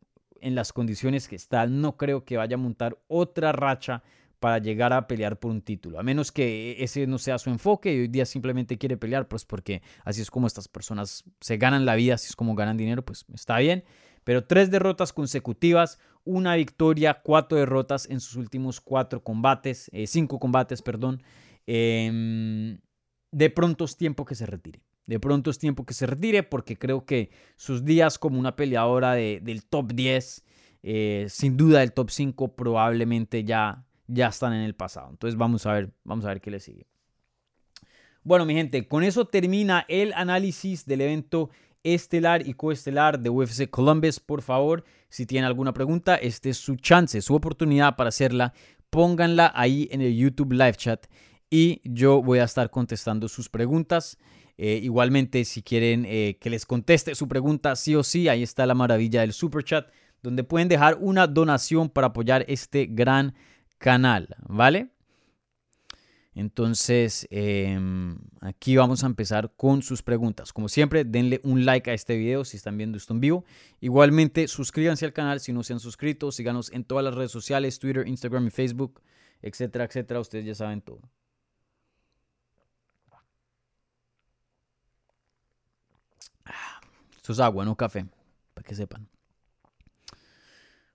en 0.47 0.55
las 0.55 0.73
condiciones 0.73 1.27
que 1.27 1.35
está, 1.35 1.67
no 1.67 1.97
creo 1.97 2.25
que 2.25 2.37
vaya 2.37 2.55
a 2.55 2.59
montar 2.59 2.97
otra 3.09 3.51
racha 3.51 4.05
para 4.39 4.59
llegar 4.59 4.93
a 4.93 5.09
pelear 5.09 5.41
por 5.41 5.51
un 5.51 5.61
título, 5.61 5.99
a 5.99 6.05
menos 6.05 6.31
que 6.31 6.77
ese 6.79 7.05
no 7.09 7.19
sea 7.19 7.37
su 7.39 7.51
enfoque 7.51 7.93
y 7.93 8.01
hoy 8.03 8.09
día 8.09 8.25
simplemente 8.25 8.79
quiere 8.79 8.97
pelear, 8.97 9.27
pues 9.27 9.45
porque 9.45 9.83
así 10.05 10.21
es 10.21 10.31
como 10.31 10.47
estas 10.47 10.69
personas 10.69 11.25
se 11.41 11.57
ganan 11.57 11.85
la 11.85 11.97
vida, 11.97 12.15
así 12.15 12.29
es 12.29 12.37
como 12.37 12.55
ganan 12.55 12.77
dinero, 12.77 13.05
pues 13.05 13.27
está 13.35 13.59
bien. 13.59 13.83
Pero 14.23 14.45
tres 14.45 14.71
derrotas 14.71 15.13
consecutivas, 15.13 15.99
una 16.23 16.55
victoria, 16.55 17.23
cuatro 17.25 17.59
derrotas 17.59 18.09
en 18.09 18.21
sus 18.21 18.37
últimos 18.37 18.81
cuatro 18.81 19.25
combates, 19.25 19.91
eh, 19.93 20.07
cinco 20.07 20.39
combates, 20.39 20.81
perdón. 20.81 21.25
Eh, 21.67 22.79
de 23.33 23.51
pronto 23.51 23.85
es 23.85 23.97
tiempo 23.97 24.25
que 24.25 24.37
se 24.37 24.47
retire. 24.47 24.86
De 25.07 25.21
pronto 25.21 25.51
es 25.51 25.59
tiempo 25.59 25.87
que 25.87 25.95
se 25.95 26.07
retire 26.07 26.43
porque 26.43 26.77
creo 26.77 27.05
que 27.05 27.31
sus 27.57 27.85
días 27.85 28.19
como 28.19 28.39
una 28.39 28.57
peleadora 28.57 29.15
de, 29.15 29.41
del 29.43 29.65
top 29.65 29.93
10, 29.93 30.45
eh, 30.83 31.27
sin 31.29 31.57
duda 31.57 31.83
el 31.83 31.93
top 31.93 32.11
5 32.11 32.57
probablemente 32.57 33.45
ya 33.45 33.87
ya 34.09 34.29
están 34.29 34.53
en 34.53 34.63
el 34.63 34.75
pasado. 34.75 35.11
Entonces 35.11 35.37
vamos 35.37 35.67
a 35.67 35.73
ver, 35.73 35.93
vamos 36.05 36.25
a 36.25 36.29
ver 36.29 36.41
qué 36.41 36.51
le 36.51 36.61
sigue. 36.61 36.87
Bueno, 38.23 38.45
mi 38.45 38.55
gente, 38.55 38.89
con 38.89 39.05
eso 39.05 39.27
termina 39.27 39.85
el 39.89 40.13
análisis 40.15 40.85
del 40.85 41.03
evento 41.03 41.51
estelar 41.85 42.47
y 42.47 42.55
coestelar 42.55 43.21
de 43.21 43.31
UFC 43.31 43.71
Columbus. 43.71 44.19
Por 44.19 44.43
favor, 44.43 44.85
si 45.09 45.27
tienen 45.27 45.47
alguna 45.47 45.73
pregunta, 45.73 46.17
este 46.17 46.51
es 46.51 46.57
su 46.57 46.77
chance, 46.77 47.21
su 47.23 47.35
oportunidad 47.35 47.95
para 47.95 48.09
hacerla. 48.09 48.53
Pónganla 48.91 49.53
ahí 49.55 49.89
en 49.93 50.01
el 50.01 50.17
YouTube 50.17 50.53
Live 50.53 50.75
Chat 50.75 51.07
y 51.51 51.81
yo 51.85 52.23
voy 52.23 52.41
a 52.41 52.45
estar 52.45 52.71
contestando 52.71 53.29
sus 53.29 53.49
preguntas. 53.49 54.19
Eh, 54.59 54.81
igualmente, 54.83 55.45
si 55.45 55.63
quieren 55.63 56.05
eh, 56.07 56.39
que 56.41 56.51
les 56.51 56.65
conteste 56.65 57.15
su 57.15 57.29
pregunta, 57.29 57.77
sí 57.77 57.95
o 57.95 58.03
sí, 58.03 58.29
ahí 58.29 58.43
está 58.43 58.65
la 58.67 58.75
maravilla 58.75 59.21
del 59.21 59.33
Super 59.33 59.63
Chat, 59.65 59.91
donde 60.23 60.45
pueden 60.45 60.69
dejar 60.69 60.97
una 61.01 61.27
donación 61.27 61.91
para 61.91 62.09
apoyar 62.09 62.45
este 62.49 62.87
gran 62.87 63.35
canal, 63.79 64.35
¿vale? 64.49 64.91
Entonces, 66.35 67.27
eh, 67.31 67.79
aquí 68.43 68.77
vamos 68.77 69.03
a 69.03 69.07
empezar 69.07 69.53
con 69.57 69.83
sus 69.83 70.03
preguntas. 70.03 70.53
Como 70.53 70.69
siempre, 70.69 71.05
denle 71.05 71.41
un 71.45 71.65
like 71.65 71.91
a 71.91 71.95
este 71.95 72.15
video 72.17 72.45
si 72.45 72.59
están 72.59 72.77
viendo 72.77 72.99
esto 72.99 73.15
en 73.15 73.21
vivo. 73.21 73.45
Igualmente, 73.81 74.47
suscríbanse 74.47 75.07
al 75.07 75.15
canal 75.15 75.41
si 75.41 75.55
no 75.55 75.63
se 75.63 75.73
han 75.73 75.81
suscrito. 75.81 76.31
Síganos 76.31 76.71
en 76.73 76.85
todas 76.85 77.03
las 77.05 77.15
redes 77.15 77.31
sociales, 77.31 77.79
Twitter, 77.79 78.07
Instagram 78.07 78.49
y 78.49 78.51
Facebook, 78.51 79.01
etcétera, 79.41 79.87
etcétera. 79.87 80.21
Ustedes 80.21 80.45
ya 80.45 80.55
saben 80.55 80.83
todo. 80.83 81.01
Esto 87.27 87.33
es 87.33 87.41
agua, 87.41 87.65
no 87.65 87.75
café, 87.75 88.07
para 88.55 88.65
que 88.65 88.77
sepan. 88.77 89.09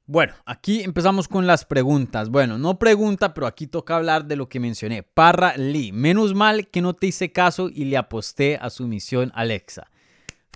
Bueno, 0.06 0.32
aquí 0.46 0.80
empezamos 0.82 1.28
con 1.28 1.46
las 1.46 1.65
preguntas. 1.65 2.30
Bueno, 2.30 2.58
no 2.58 2.80
pregunta, 2.80 3.34
pero 3.34 3.48
aquí 3.48 3.67
toca 3.67 3.98
hablar 3.98 4.24
de 4.24 4.38
lo 4.38 4.48
que 4.48 4.62
mencioné. 4.62 5.04
Parra 5.04 5.58
Lee, 5.58 5.91
menos 5.91 6.34
mal 6.34 6.70
que 6.70 6.80
no 6.80 6.94
te 6.94 7.08
hice 7.08 7.34
caso 7.34 7.67
y 7.67 7.84
le 7.84 7.98
aposté 7.98 8.56
a 8.56 8.70
su 8.70 8.88
misión 8.88 9.34
Alexa. 9.36 9.91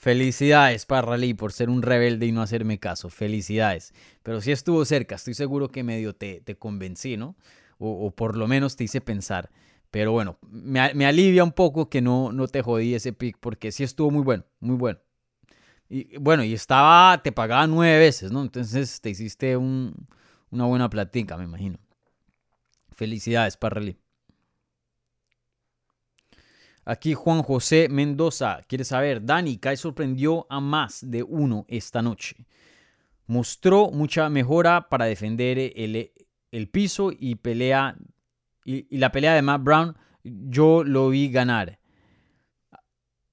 Felicidades, 0.02 0.86
Parra 0.86 1.18
Lee, 1.18 1.34
por 1.34 1.52
ser 1.52 1.70
un 1.70 1.82
rebelde 1.82 2.26
y 2.26 2.32
no 2.32 2.42
hacerme 2.42 2.80
caso. 2.80 3.10
Felicidades. 3.10 3.94
Pero 4.24 4.40
sí 4.40 4.54
estuvo 4.54 4.86
cerca, 4.86 5.16
estoy 5.16 5.34
seguro 5.34 5.74
que 5.74 5.84
medio 5.84 6.16
te, 6.16 6.40
te 6.40 6.56
convencí, 6.56 7.18
¿no? 7.18 7.36
O, 7.80 7.90
o, 7.90 8.12
por 8.12 8.38
lo 8.38 8.48
menos 8.48 8.78
te 8.78 8.86
hice 8.86 9.02
pensar. 9.02 9.50
Pero 9.92 10.14
bueno, 10.14 10.38
me, 10.50 10.94
me 10.94 11.06
alivia 11.06 11.44
un 11.44 11.52
poco 11.52 11.90
que 11.90 12.02
no, 12.02 12.32
no 12.32 12.48
te 12.48 12.62
jodí 12.62 12.96
ese 12.96 13.12
pick 13.12 13.38
porque 13.42 13.74
sí 13.74 13.84
estuvo 13.84 14.10
muy 14.10 14.24
bueno, 14.24 14.46
muy 14.62 14.78
bueno. 14.78 15.00
Y 15.96 16.18
bueno, 16.18 16.44
y 16.44 16.54
estaba, 16.54 17.22
te 17.24 17.32
pagaba 17.32 17.66
nueve 17.68 17.98
veces, 17.98 18.30
¿no? 18.30 18.42
Entonces 18.42 19.00
te 19.00 19.10
hiciste 19.12 19.56
un, 19.56 19.96
una 20.50 20.66
buena 20.66 20.90
platica, 20.90 21.38
me 21.38 21.46
imagino. 21.46 21.80
Felicidades, 22.92 23.56
Parrelí. 23.56 23.98
Aquí 26.84 27.14
Juan 27.14 27.44
José 27.44 27.88
Mendoza 27.90 28.62
quiere 28.68 28.84
saber, 28.84 29.24
Dani, 29.24 29.58
Kai 29.58 29.78
sorprendió 29.78 30.46
a 30.50 30.60
más 30.60 31.00
de 31.10 31.24
uno 31.24 31.66
esta 31.70 32.02
noche. 32.02 32.46
mostró 33.26 33.90
mucha 33.90 34.28
mejora 34.30 34.90
para 34.90 35.06
defender 35.06 35.58
el, 35.58 36.12
el 36.52 36.70
piso 36.70 37.14
y 37.18 37.36
pelea 37.36 37.96
y, 38.66 38.98
la 38.98 39.14
pelea 39.14 39.34
de 39.34 39.42
Matt 39.42 39.64
Brown 39.64 39.98
yo 40.26 40.84
lo 40.84 41.08
vi 41.08 41.30
ganar. 41.30 41.80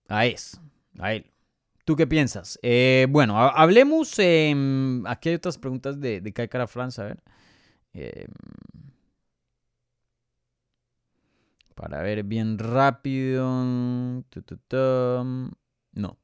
A 0.06 0.26
es, 0.26 0.60
a 1.00 1.12
él. 1.14 1.31
¿Tú 1.84 1.96
qué 1.96 2.06
piensas? 2.06 2.58
Eh, 2.62 3.06
bueno, 3.10 3.38
hablemos. 3.38 4.12
aquí 4.12 5.28
hay 5.28 5.34
otras 5.34 5.58
preguntas 5.58 6.00
de, 6.00 6.20
de 6.20 6.32
Kai 6.32 6.48
Cara 6.48 6.66
France, 6.66 7.00
a 7.00 7.04
ver. 7.04 7.22
Em, 7.94 8.26
para 11.74 12.02
ver 12.02 12.22
bien 12.24 12.58
rápido. 12.58 13.50
No. 15.94 16.18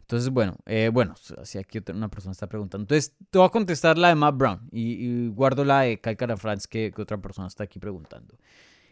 Entonces, 0.00 0.30
bueno, 0.30 0.56
eh, 0.64 0.90
bueno, 0.90 1.14
si 1.42 1.58
aquí 1.58 1.80
una 1.92 2.08
persona 2.08 2.32
está 2.32 2.46
preguntando. 2.46 2.84
Entonces, 2.84 3.14
te 3.30 3.38
voy 3.38 3.46
a 3.46 3.50
contestar 3.50 3.98
la 3.98 4.08
de 4.08 4.14
Matt 4.14 4.36
Brown 4.36 4.68
y, 4.72 5.28
guardo 5.28 5.64
la 5.64 5.82
de 5.82 6.00
Kai 6.00 6.16
Cara 6.16 6.38
France 6.38 6.66
que, 6.68 6.92
otra 6.96 7.18
persona 7.18 7.46
está 7.46 7.64
aquí 7.64 7.78
preguntando. 7.78 8.34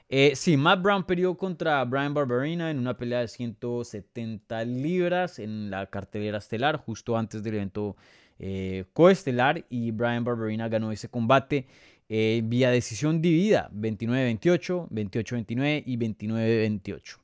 Eh, 0.09 0.33
sí, 0.37 0.57
Matt 0.57 0.83
Brown 0.83 1.05
perdió 1.05 1.37
contra 1.37 1.85
Brian 1.85 2.15
Barberina 2.15 2.71
en 2.71 2.79
una 2.79 2.97
pelea 2.97 3.21
de 3.21 3.29
170 3.29 4.65
libras 4.65 5.41
en 5.41 5.69
la 5.71 5.87
cartelera 5.87 6.39
estelar, 6.39 6.77
justo 6.77 7.17
antes 7.19 7.43
del 7.43 7.55
evento 7.55 7.97
eh, 8.39 8.85
coestelar. 8.93 9.65
Y 9.69 9.91
Brian 9.91 10.25
Barberina 10.25 10.69
ganó 10.69 10.93
ese 10.93 11.09
combate 11.09 11.67
eh, 12.09 12.41
vía 12.45 12.71
decisión 12.71 13.21
dividida: 13.21 13.69
29-28, 13.75 14.89
28-29 14.91 15.83
y 15.87 15.97
29-28. 15.97 17.19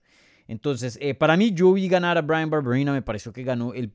Entonces, 0.49 0.99
para 1.19 1.37
mí, 1.37 1.53
yo 1.53 1.73
vi 1.73 1.89
ganar 1.89 2.19
a 2.19 2.23
Brian 2.23 2.51
Barberina. 2.51 2.93
Me 2.93 3.03
pareció 3.03 3.33
que 3.33 3.45
ganó 3.45 3.75
el. 3.75 3.93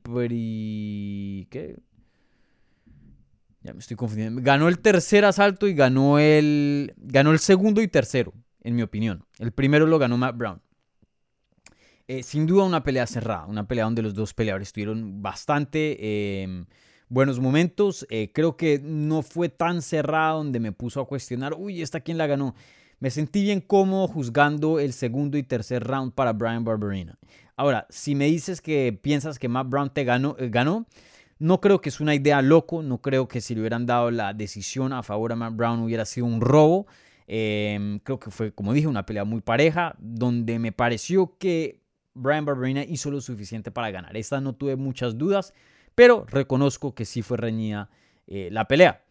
¿Qué? 1.50 1.76
Ya 3.62 3.74
me 3.74 3.80
estoy 3.80 3.96
confundiendo. 3.96 4.40
Ganó 4.42 4.68
el 4.68 4.78
tercer 4.78 5.26
asalto 5.26 5.68
y 5.68 5.74
ganó 5.74 6.18
el. 6.18 6.94
Ganó 6.96 7.32
el 7.32 7.38
segundo 7.38 7.82
y 7.82 7.88
tercero, 7.88 8.32
en 8.62 8.74
mi 8.74 8.82
opinión. 8.82 9.24
El 9.38 9.52
primero 9.52 9.86
lo 9.86 9.98
ganó 9.98 10.16
Matt 10.16 10.36
Brown. 10.36 10.60
Eh, 12.06 12.22
sin 12.22 12.46
duda, 12.46 12.64
una 12.64 12.82
pelea 12.82 13.06
cerrada. 13.06 13.46
Una 13.46 13.68
pelea 13.68 13.84
donde 13.84 14.02
los 14.02 14.14
dos 14.14 14.34
peleadores 14.34 14.72
tuvieron 14.72 15.22
bastante 15.22 16.42
em, 16.42 16.66
buenos 17.08 17.38
momentos. 17.38 18.06
Eh, 18.10 18.32
creo 18.32 18.56
que 18.56 18.80
no 18.82 19.22
fue 19.22 19.48
tan 19.48 19.82
cerrada 19.82 20.32
donde 20.32 20.60
me 20.60 20.72
puso 20.72 21.00
a 21.00 21.06
cuestionar. 21.06 21.54
Uy, 21.54 21.82
¿esta 21.82 22.00
quién 22.00 22.18
la 22.18 22.26
ganó? 22.26 22.54
Me 23.00 23.10
sentí 23.10 23.42
bien 23.42 23.60
cómodo 23.60 24.08
juzgando 24.08 24.80
el 24.80 24.92
segundo 24.92 25.38
y 25.38 25.42
tercer 25.42 25.84
round 25.84 26.14
para 26.14 26.32
Brian 26.32 26.64
Barberina. 26.64 27.18
Ahora, 27.56 27.86
si 27.90 28.14
me 28.14 28.26
dices 28.26 28.60
que 28.60 28.98
piensas 29.00 29.38
que 29.38 29.48
Matt 29.48 29.68
Brown 29.68 29.90
te 29.90 30.04
ganó, 30.04 30.34
eh, 30.38 30.48
ganó 30.48 30.86
no 31.38 31.60
creo 31.60 31.80
que 31.80 31.88
es 31.88 32.00
una 32.00 32.14
idea 32.14 32.42
loco, 32.42 32.82
no 32.82 32.98
creo 32.98 33.28
que 33.28 33.40
si 33.40 33.54
le 33.54 33.60
hubieran 33.60 33.86
dado 33.86 34.10
la 34.10 34.34
decisión 34.34 34.92
a 34.92 35.02
favor 35.02 35.32
a 35.32 35.36
Matt 35.36 35.54
Brown 35.54 35.80
hubiera 35.80 36.04
sido 36.04 36.26
un 36.26 36.40
robo. 36.40 36.86
Em, 37.30 37.98
creo 37.98 38.18
que 38.18 38.30
fue, 38.30 38.52
como 38.52 38.72
dije, 38.72 38.86
una 38.86 39.04
pelea 39.04 39.24
muy 39.24 39.42
pareja, 39.42 39.94
donde 39.98 40.58
me 40.58 40.72
pareció 40.72 41.36
que 41.38 41.82
Brian 42.14 42.46
Barberina 42.46 42.84
hizo 42.84 43.10
lo 43.10 43.20
suficiente 43.20 43.70
para 43.70 43.90
ganar. 43.90 44.16
Esta 44.16 44.40
no 44.40 44.54
tuve 44.54 44.76
muchas 44.76 45.18
dudas, 45.18 45.52
pero 45.94 46.24
reconozco 46.26 46.94
que 46.94 47.04
sí 47.04 47.20
fue 47.20 47.36
reñida 47.36 47.90
eh, 48.26 48.48
la 48.50 48.66
pelea. 48.66 49.04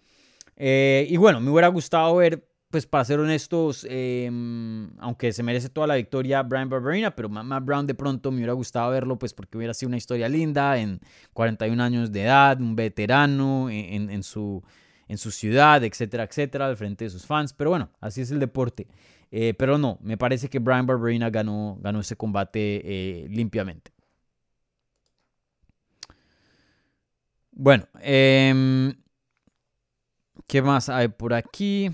Eh, 0.56 1.06
y 1.08 1.17
bueno, 1.17 1.39
me 1.39 1.51
hubiera 1.51 1.67
gustado 1.67 2.15
ver 2.15 2.43
pues 2.69 2.86
para 2.86 3.06
ser 3.06 3.19
honestos, 3.19 3.88
em, 3.89 4.89
aunque 4.99 5.32
se 5.32 5.41
merece 5.41 5.69
toda 5.69 5.88
la 5.88 5.95
victoria 5.95 6.43
Brian 6.43 6.69
Barberina, 6.69 7.15
pero 7.15 7.30
Matt 7.30 7.63
Brown 7.63 7.88
de 7.88 7.93
pronto 7.93 8.30
me 8.30 8.38
hubiera 8.38 8.53
gustado 8.53 8.91
verlo, 8.91 9.17
pues 9.17 9.34
porque 9.34 9.58
hubiera 9.58 9.73
sido 9.73 9.88
una 9.88 9.97
historia 9.97 10.27
linda, 10.27 10.77
en 10.77 10.99
41 11.34 11.82
años 11.82 12.12
de 12.12 12.23
edad, 12.23 12.60
un 12.60 12.75
veterano 12.75 13.69
en, 13.69 14.21
su, 14.23 14.63
en 15.08 15.17
su 15.17 15.32
ciudad, 15.32 15.84
etcétera, 15.84 16.24
etcétera, 16.24 16.67
al 16.67 16.78
frente 16.78 17.06
de 17.06 17.10
sus 17.10 17.26
fans. 17.26 17.54
Pero 17.54 17.70
bueno, 17.72 17.89
así 18.00 18.22
es 18.22 18.32
el 18.32 18.39
deporte. 18.39 18.88
Eh, 19.32 19.54
pero 19.58 19.78
no, 19.78 19.98
me 20.02 20.17
parece 20.17 20.50
que 20.50 20.60
Brian 20.60 20.86
Barberina 20.86 21.30
ganó, 21.30 21.78
ganó 21.82 22.00
ese 22.00 22.15
combate 22.15 22.82
eh, 22.84 23.28
limpiamente. 23.30 23.91
Bueno, 27.52 27.88
em, 28.02 28.93
¿qué 30.46 30.62
más 30.62 30.89
hay 30.89 31.08
por 31.08 31.34
aquí? 31.34 31.91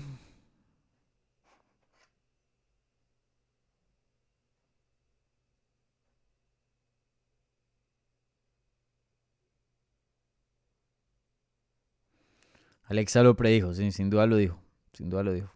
Alexa 12.84 13.22
lo 13.22 13.34
predijo, 13.36 13.72
sin 13.74 14.10
duda 14.10 14.26
lo 14.26 14.36
dijo. 14.36 14.60
Sin 14.92 15.10
duda 15.10 15.22
lo 15.22 15.32
dijo. 15.32 15.50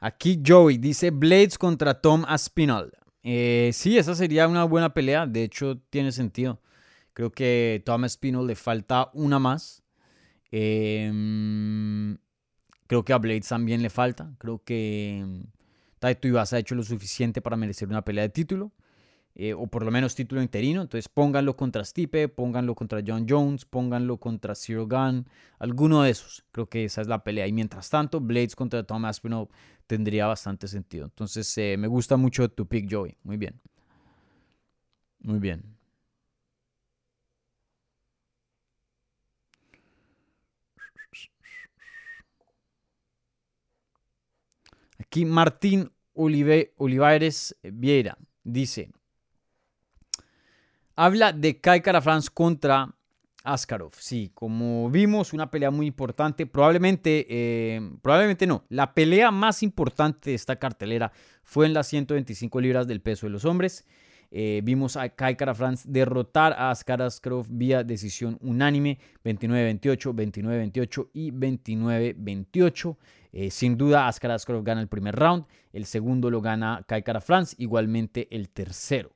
Aquí 0.00 0.42
Joey 0.44 0.78
dice 0.78 1.10
Blades 1.10 1.58
contra 1.58 2.00
Tom 2.00 2.24
Aspinall. 2.26 2.90
Eh, 3.22 3.70
sí, 3.74 3.98
esa 3.98 4.14
sería 4.14 4.48
una 4.48 4.64
buena 4.64 4.94
pelea. 4.94 5.26
De 5.26 5.44
hecho, 5.44 5.78
tiene 5.90 6.10
sentido. 6.10 6.60
Creo 7.12 7.30
que 7.30 7.82
Tom 7.84 8.04
Aspinall 8.04 8.46
le 8.46 8.56
falta 8.56 9.10
una 9.12 9.38
más. 9.38 9.82
Em, 10.50 12.16
creo 12.86 13.04
que 13.04 13.12
a 13.12 13.18
Blades 13.18 13.48
también 13.48 13.82
le 13.82 13.90
falta. 13.90 14.34
Creo 14.38 14.62
que 14.64 15.44
Taito 15.98 16.28
Ibasa 16.28 16.56
ha 16.56 16.60
hecho 16.60 16.74
lo 16.74 16.82
suficiente 16.82 17.42
para 17.42 17.56
merecer 17.56 17.88
una 17.88 18.02
pelea 18.02 18.24
de 18.24 18.30
título. 18.30 18.72
Eh, 19.34 19.54
o 19.54 19.66
por 19.68 19.84
lo 19.84 19.90
menos 19.90 20.14
título 20.14 20.42
interino. 20.42 20.82
Entonces 20.82 21.08
pónganlo 21.08 21.56
contra 21.56 21.84
Stipe, 21.84 22.28
pónganlo 22.28 22.74
contra 22.74 23.02
John 23.06 23.26
Jones, 23.28 23.64
pónganlo 23.64 24.18
contra 24.18 24.54
Zero 24.54 24.86
Gun, 24.86 25.26
alguno 25.58 26.02
de 26.02 26.10
esos. 26.10 26.44
Creo 26.52 26.66
que 26.68 26.84
esa 26.84 27.00
es 27.00 27.06
la 27.08 27.22
pelea. 27.24 27.46
Y 27.46 27.52
mientras 27.52 27.90
tanto, 27.90 28.20
Blades 28.20 28.56
contra 28.56 28.82
Tom 28.82 29.04
Aspinall 29.04 29.48
tendría 29.86 30.26
bastante 30.26 30.68
sentido. 30.68 31.04
Entonces 31.06 31.56
eh, 31.58 31.76
me 31.78 31.88
gusta 31.88 32.16
mucho 32.16 32.48
tu 32.50 32.66
pick, 32.66 32.88
Joey. 32.90 33.16
Muy 33.22 33.36
bien. 33.36 33.60
Muy 35.20 35.38
bien. 35.38 35.62
Aquí 44.98 45.24
Martín 45.24 45.90
Olivares 46.12 47.56
Vieira 47.62 48.16
dice, 48.44 48.90
Habla 51.02 51.32
de 51.32 51.58
Kai 51.58 51.80
France 52.02 52.28
contra 52.30 52.94
Askarov. 53.42 53.92
Sí, 53.96 54.32
como 54.34 54.90
vimos, 54.90 55.32
una 55.32 55.50
pelea 55.50 55.70
muy 55.70 55.86
importante. 55.86 56.44
Probablemente, 56.44 57.26
eh, 57.30 57.80
probablemente 58.02 58.46
no. 58.46 58.64
La 58.68 58.92
pelea 58.92 59.30
más 59.30 59.62
importante 59.62 60.28
de 60.28 60.36
esta 60.36 60.56
cartelera 60.56 61.10
fue 61.42 61.64
en 61.64 61.72
las 61.72 61.86
125 61.86 62.60
libras 62.60 62.86
del 62.86 63.00
peso 63.00 63.24
de 63.24 63.30
los 63.30 63.46
hombres. 63.46 63.86
Eh, 64.30 64.60
vimos 64.62 64.98
a 64.98 65.08
Kai 65.08 65.38
France 65.54 65.88
derrotar 65.88 66.52
a 66.52 66.70
Askar 66.70 67.00
Askarov 67.00 67.46
vía 67.48 67.82
decisión 67.82 68.36
unánime 68.42 68.98
29-28, 69.24 70.12
29-28 70.12 71.08
y 71.14 71.30
29-28. 71.30 72.96
Eh, 73.32 73.50
sin 73.50 73.78
duda, 73.78 74.06
Askar 74.06 74.32
Askarov 74.32 74.64
gana 74.64 74.82
el 74.82 74.88
primer 74.88 75.16
round, 75.16 75.46
el 75.72 75.86
segundo 75.86 76.30
lo 76.30 76.42
gana 76.42 76.84
Kai 76.86 77.02
France, 77.22 77.56
igualmente 77.58 78.28
el 78.30 78.50
tercero. 78.50 79.12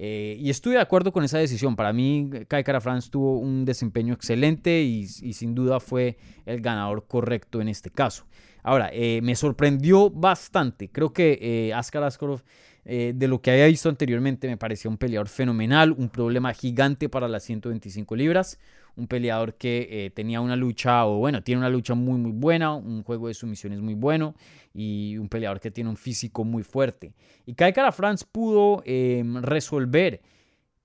Eh, 0.00 0.36
y 0.38 0.48
estuve 0.48 0.74
de 0.74 0.80
acuerdo 0.80 1.12
con 1.12 1.24
esa 1.24 1.38
decisión. 1.38 1.74
Para 1.74 1.92
mí, 1.92 2.30
Kai 2.46 2.62
Kara 2.62 2.80
France 2.80 3.10
tuvo 3.10 3.38
un 3.38 3.64
desempeño 3.64 4.14
excelente 4.14 4.80
y, 4.82 5.06
sin 5.06 5.56
duda 5.56 5.80
fue 5.80 6.16
el 6.46 6.60
ganador 6.60 7.04
correcto 7.08 7.60
en 7.60 7.68
este 7.68 7.90
caso. 7.90 8.24
Ahora, 8.62 8.90
eh, 8.92 9.20
me 9.22 9.34
sorprendió 9.34 10.08
bastante. 10.08 10.88
Creo 10.88 11.12
que 11.12 11.38
eh, 11.42 11.74
Askar 11.74 12.04
Askarov, 12.04 12.42
de 12.84 13.28
lo 13.28 13.42
que 13.42 13.50
había 13.50 13.66
visto 13.66 13.90
anteriormente, 13.90 14.48
me 14.48 14.56
parecía 14.56 14.90
un 14.90 14.96
peleador 14.96 15.28
fenomenal, 15.28 15.92
un 15.92 16.08
problema 16.08 16.54
gigante 16.54 17.10
para 17.10 17.28
las 17.28 17.42
125 17.42 18.16
libras 18.16 18.58
un 18.96 19.06
peleador 19.06 19.54
que 19.54 19.88
eh, 19.90 20.10
tenía 20.10 20.40
una 20.40 20.56
lucha, 20.56 21.06
o 21.06 21.18
bueno, 21.18 21.42
tiene 21.42 21.60
una 21.60 21.70
lucha 21.70 21.94
muy, 21.94 22.18
muy 22.18 22.32
buena, 22.32 22.74
un 22.74 23.02
juego 23.02 23.28
de 23.28 23.34
sumisiones 23.34 23.80
muy 23.80 23.94
bueno 23.94 24.34
y 24.74 25.16
un 25.18 25.28
peleador 25.28 25.60
que 25.60 25.70
tiene 25.70 25.90
un 25.90 25.96
físico 25.96 26.44
muy 26.44 26.62
fuerte. 26.62 27.12
Y 27.46 27.54
Kai 27.54 27.72
Kara 27.72 27.92
France 27.92 28.24
pudo 28.30 28.82
em, 28.84 29.36
resolver 29.42 30.20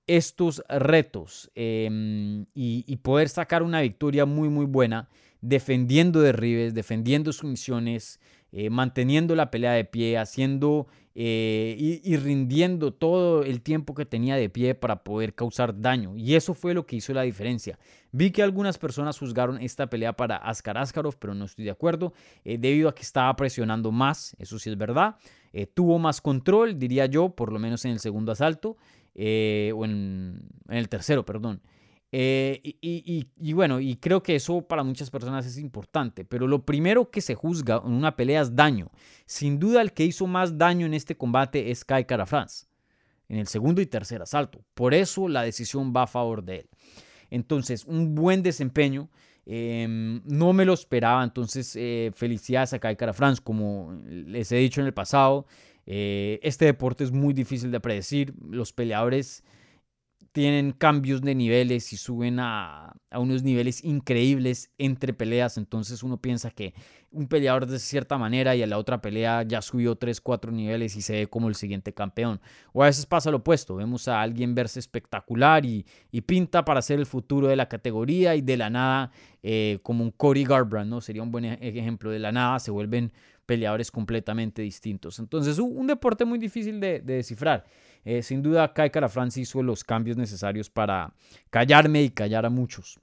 estos 0.06 0.62
retos 0.68 1.50
em, 1.54 2.46
y, 2.54 2.96
poder 2.96 3.28
sacar 3.28 3.62
una 3.62 3.80
victoria 3.80 4.26
muy, 4.26 4.48
muy 4.48 4.66
buena, 4.66 5.08
defendiendo 5.40 6.20
derribes, 6.20 6.74
defendiendo 6.74 7.32
sumisiones, 7.32 8.20
eh, 8.56 8.70
manteniendo 8.70 9.34
la 9.34 9.50
pelea 9.50 9.72
de 9.72 9.84
pie, 9.84 10.16
haciendo 10.16 10.86
eh, 11.16 12.00
y, 12.04 12.16
rindiendo 12.16 12.94
todo 12.94 13.42
el 13.42 13.60
tiempo 13.62 13.96
que 13.96 14.06
tenía 14.06 14.36
de 14.36 14.48
pie 14.48 14.76
para 14.76 15.02
poder 15.02 15.34
causar 15.34 15.80
daño. 15.80 16.16
Y 16.16 16.36
eso 16.36 16.54
fue 16.54 16.72
lo 16.72 16.86
que 16.86 16.94
hizo 16.94 17.12
la 17.12 17.22
diferencia. 17.22 17.80
Vi 18.12 18.30
que 18.30 18.44
algunas 18.44 18.78
personas 18.78 19.18
juzgaron 19.18 19.60
esta 19.60 19.88
pelea 19.88 20.12
para 20.12 20.36
Askar 20.36 20.78
Askarov, 20.78 21.16
pero 21.18 21.34
no 21.34 21.46
estoy 21.46 21.64
de 21.64 21.72
acuerdo, 21.72 22.12
eh, 22.44 22.56
debido 22.56 22.88
a 22.88 22.94
que 22.94 23.02
estaba 23.02 23.34
presionando 23.34 23.90
más, 23.90 24.36
eso 24.38 24.56
sí 24.60 24.70
es 24.70 24.78
verdad. 24.78 25.16
tuvo 25.74 25.98
más 25.98 26.20
control, 26.20 26.78
diría 26.78 27.06
yo, 27.06 27.30
por 27.30 27.52
lo 27.52 27.58
menos 27.58 27.84
en 27.84 27.90
el 27.90 27.98
segundo 27.98 28.30
asalto, 28.30 28.76
o 29.16 29.84
en, 29.84 30.42
el 30.68 30.88
tercero, 30.88 31.24
perdón. 31.24 31.60
Eh, 32.16 32.60
y, 32.80 33.52
bueno, 33.54 33.80
y 33.80 33.96
creo 33.96 34.22
que 34.22 34.36
eso 34.36 34.62
para 34.62 34.84
muchas 34.84 35.10
personas 35.10 35.46
es 35.46 35.58
importante, 35.58 36.24
pero 36.24 36.46
lo 36.46 36.64
primero 36.64 37.10
que 37.10 37.20
se 37.20 37.34
juzga 37.34 37.82
en 37.84 37.92
una 37.92 38.14
pelea 38.14 38.42
es 38.42 38.54
daño. 38.54 38.92
Sin 39.26 39.58
duda 39.58 39.82
el 39.82 39.92
que 39.92 40.04
hizo 40.04 40.28
más 40.28 40.56
daño 40.56 40.86
en 40.86 40.94
este 40.94 41.16
combate 41.16 41.72
es 41.72 41.84
Kai 41.84 42.04
Kara 42.04 42.24
France, 42.24 42.66
en 43.28 43.38
el 43.38 43.48
segundo 43.48 43.80
y 43.80 43.86
tercer 43.86 44.22
asalto. 44.22 44.64
Por 44.74 44.94
eso 44.94 45.26
la 45.26 45.42
decisión 45.42 45.92
va 45.92 46.04
a 46.04 46.06
favor 46.06 46.44
de 46.44 46.60
él. 46.60 46.68
Entonces, 47.30 47.84
un 47.84 48.14
buen 48.14 48.44
desempeño. 48.44 49.10
Em, 49.44 50.22
no 50.24 50.52
me 50.52 50.64
lo 50.64 50.72
esperaba, 50.72 51.24
entonces 51.24 51.74
eh, 51.74 52.12
felicidades 52.14 52.74
a 52.74 52.78
Kai 52.78 52.94
Kara 52.94 53.12
France, 53.12 53.42
como 53.44 53.92
les 54.06 54.52
he 54.52 54.56
dicho 54.58 54.80
en 54.80 54.86
el 54.86 54.94
pasado. 54.94 55.46
Eh, 55.84 56.38
este 56.44 56.66
deporte 56.66 57.02
es 57.02 57.10
muy 57.10 57.34
difícil 57.34 57.72
de 57.72 57.80
predecir. 57.80 58.34
Los 58.48 58.72
peleadores 58.72 59.42
tienen 60.34 60.72
cambios 60.72 61.22
de 61.22 61.32
niveles 61.36 61.92
y 61.92 61.96
suben 61.96 62.40
a, 62.40 62.96
unos 63.12 63.44
niveles 63.44 63.84
increíbles 63.84 64.72
entre 64.78 65.12
peleas. 65.14 65.58
Entonces 65.58 66.02
uno 66.02 66.20
piensa 66.20 66.50
que 66.50 66.74
un 67.12 67.28
peleador 67.28 67.66
de 67.66 67.78
cierta 67.78 68.18
manera 68.18 68.56
y 68.56 68.62
a 68.64 68.66
la 68.66 68.78
otra 68.78 69.00
pelea 69.00 69.44
ya 69.44 69.62
subió 69.62 69.94
3, 69.94 70.20
4 70.20 70.50
niveles 70.50 70.96
y 70.96 71.02
se 71.02 71.12
ve 71.12 71.26
como 71.28 71.46
el 71.46 71.54
siguiente 71.54 71.94
campeón. 71.94 72.40
O 72.72 72.82
a 72.82 72.86
veces 72.86 73.06
pasa 73.06 73.30
lo 73.30 73.36
opuesto. 73.36 73.76
Vemos 73.76 74.08
a 74.08 74.20
alguien 74.20 74.56
verse 74.56 74.80
espectacular 74.80 75.64
y, 75.64 75.86
pinta 76.26 76.64
para 76.64 76.82
ser 76.82 76.98
el 76.98 77.06
futuro 77.06 77.46
de 77.46 77.54
la 77.54 77.68
categoría 77.68 78.34
y 78.34 78.40
de 78.40 78.56
la 78.56 78.70
nada, 78.70 79.12
eh, 79.44 79.78
como 79.84 80.02
un 80.02 80.10
Cody 80.10 80.42
Garbrandt, 80.42 80.90
¿no? 80.90 81.00
Sería 81.00 81.22
un 81.22 81.30
buen 81.30 81.44
ejemplo. 81.44 82.10
De 82.10 82.18
la 82.18 82.32
nada 82.32 82.58
se 82.58 82.72
vuelven 82.72 83.12
peleadores 83.46 83.92
completamente 83.92 84.62
distintos. 84.62 85.20
Entonces 85.20 85.60
un, 85.60 85.86
deporte 85.86 86.24
muy 86.24 86.40
difícil 86.40 86.80
de 86.80 86.98
descifrar. 86.98 87.64
Eh, 88.04 88.22
sin 88.22 88.42
duda, 88.42 88.72
Kai 88.72 88.90
France 89.08 89.40
hizo 89.40 89.62
los 89.62 89.84
cambios 89.84 90.16
necesarios 90.16 90.68
para 90.70 91.14
callarme 91.50 92.02
y 92.02 92.10
callar 92.10 92.44
a 92.46 92.50
muchos. 92.50 93.00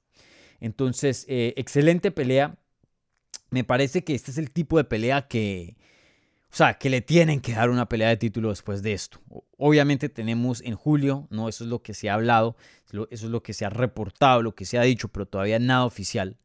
Entonces, 0.60 1.26
eh, 1.28 1.54
excelente 1.58 2.12
pelea. 2.12 2.58
Me 3.50 3.64
parece 3.64 4.04
que 4.04 4.14
este 4.14 4.32
es 4.32 4.38
el 4.38 4.52
tipo 4.52 4.78
de 4.78 4.84
pelea 4.84 5.28
que, 5.28 5.76
o 6.52 6.56
sea, 6.56 6.76
que 6.76 6.90
le 6.90 7.02
tienen 7.02 7.42
que 7.42 7.54
dar 7.54 7.70
una 7.70 7.90
pelea 7.90 8.10
de 8.10 8.18
título 8.18 8.50
después 8.50 8.82
de 8.84 8.94
esto. 8.94 9.20
Obviamente 9.58 10.08
tenemos 10.08 10.62
en 10.62 10.76
julio, 10.76 11.28
no, 11.32 11.50
eso 11.50 11.64
es 11.64 11.70
lo 11.70 11.82
que 11.82 11.94
se 11.94 12.10
ha 12.10 12.14
hablado, 12.14 12.56
eso 12.92 13.08
es 13.10 13.24
lo 13.24 13.44
que 13.44 13.54
se 13.54 13.66
ha 13.66 13.70
reportado, 13.70 14.42
lo 14.42 14.56
que 14.56 14.66
se 14.66 14.78
ha 14.78 14.84
dicho, 14.84 15.10
pero 15.10 15.26
todavía 15.26 15.60
nada 15.60 15.84
oficial. 15.84 16.38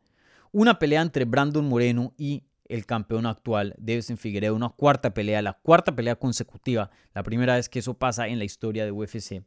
Una 0.51 0.79
pelea 0.79 1.03
entre 1.03 1.27
Brandon 1.27 1.69
Moreno 1.69 2.15
y 2.17 2.45
el 2.69 2.87
campeón 2.87 3.27
actual, 3.27 3.75
Davison 3.79 4.17
Figueiredo, 4.17 4.55
una 4.55 4.71
cuarta 4.71 5.15
pelea, 5.15 5.43
la 5.43 5.55
cuarta 5.55 5.95
pelea 5.95 6.17
consecutiva, 6.17 6.91
la 7.15 7.23
primera 7.23 7.57
vez 7.57 7.69
que 7.69 7.79
eso 7.79 7.95
pasa 7.95 8.29
en 8.29 8.39
la 8.39 8.45
historia 8.45 8.85
de 8.85 8.93
UFC. 8.93 9.43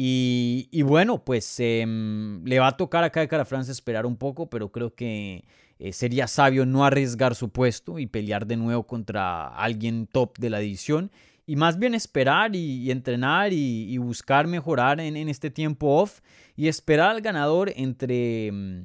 Y, 0.00 0.82
bueno, 0.82 1.24
pues 1.24 1.58
em, 1.58 2.44
le 2.44 2.60
va 2.60 2.68
a 2.68 2.76
tocar 2.76 3.02
acá 3.02 3.20
de 3.20 3.26
Cara 3.26 3.44
France 3.44 3.72
esperar 3.72 4.06
un 4.06 4.16
poco, 4.16 4.48
pero 4.48 4.70
creo 4.70 4.94
que 4.94 5.44
eh, 5.80 5.92
sería 5.92 6.28
sabio 6.28 6.64
no 6.66 6.84
arriesgar 6.84 7.34
su 7.34 7.48
puesto 7.50 7.98
y 7.98 8.06
pelear 8.06 8.46
de 8.46 8.56
nuevo 8.56 8.86
contra 8.86 9.48
alguien 9.48 10.06
top 10.06 10.38
de 10.38 10.50
la 10.50 10.60
división. 10.60 11.10
Y 11.46 11.56
más 11.56 11.78
bien 11.78 11.94
esperar 11.94 12.54
y, 12.54 12.90
entrenar 12.92 13.52
y, 13.52 13.96
buscar 13.98 14.46
mejorar 14.46 15.00
en, 15.00 15.16
en, 15.16 15.28
este 15.28 15.50
tiempo 15.50 16.00
off 16.00 16.20
y 16.54 16.68
esperar 16.68 17.10
al 17.10 17.20
ganador 17.20 17.72
entre 17.74 18.48
em, 18.48 18.84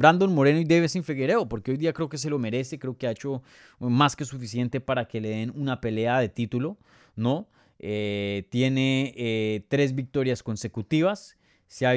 Brandon 0.00 0.34
Moreno 0.34 0.58
y 0.58 0.64
Davison 0.64 1.04
Figueiredo, 1.04 1.46
porque 1.46 1.72
hoy 1.72 1.76
día 1.76 1.92
creo 1.92 2.08
que 2.08 2.16
se 2.16 2.30
lo 2.30 2.38
merece, 2.38 2.78
creo 2.78 2.96
que 2.96 3.06
ha 3.06 3.10
hecho 3.10 3.42
más 3.80 4.16
que 4.16 4.24
suficiente 4.24 4.80
para 4.80 5.06
que 5.06 5.20
le 5.20 5.28
den 5.28 5.52
una 5.54 5.82
pelea 5.82 6.20
de 6.20 6.30
título, 6.30 6.78
¿no? 7.16 7.48
Eh, 7.78 8.44
tiene 8.48 9.12
eh, 9.14 9.66
tres 9.68 9.94
victorias 9.94 10.42
consecutivas, 10.42 11.36
se 11.66 11.86
ha, 11.86 11.92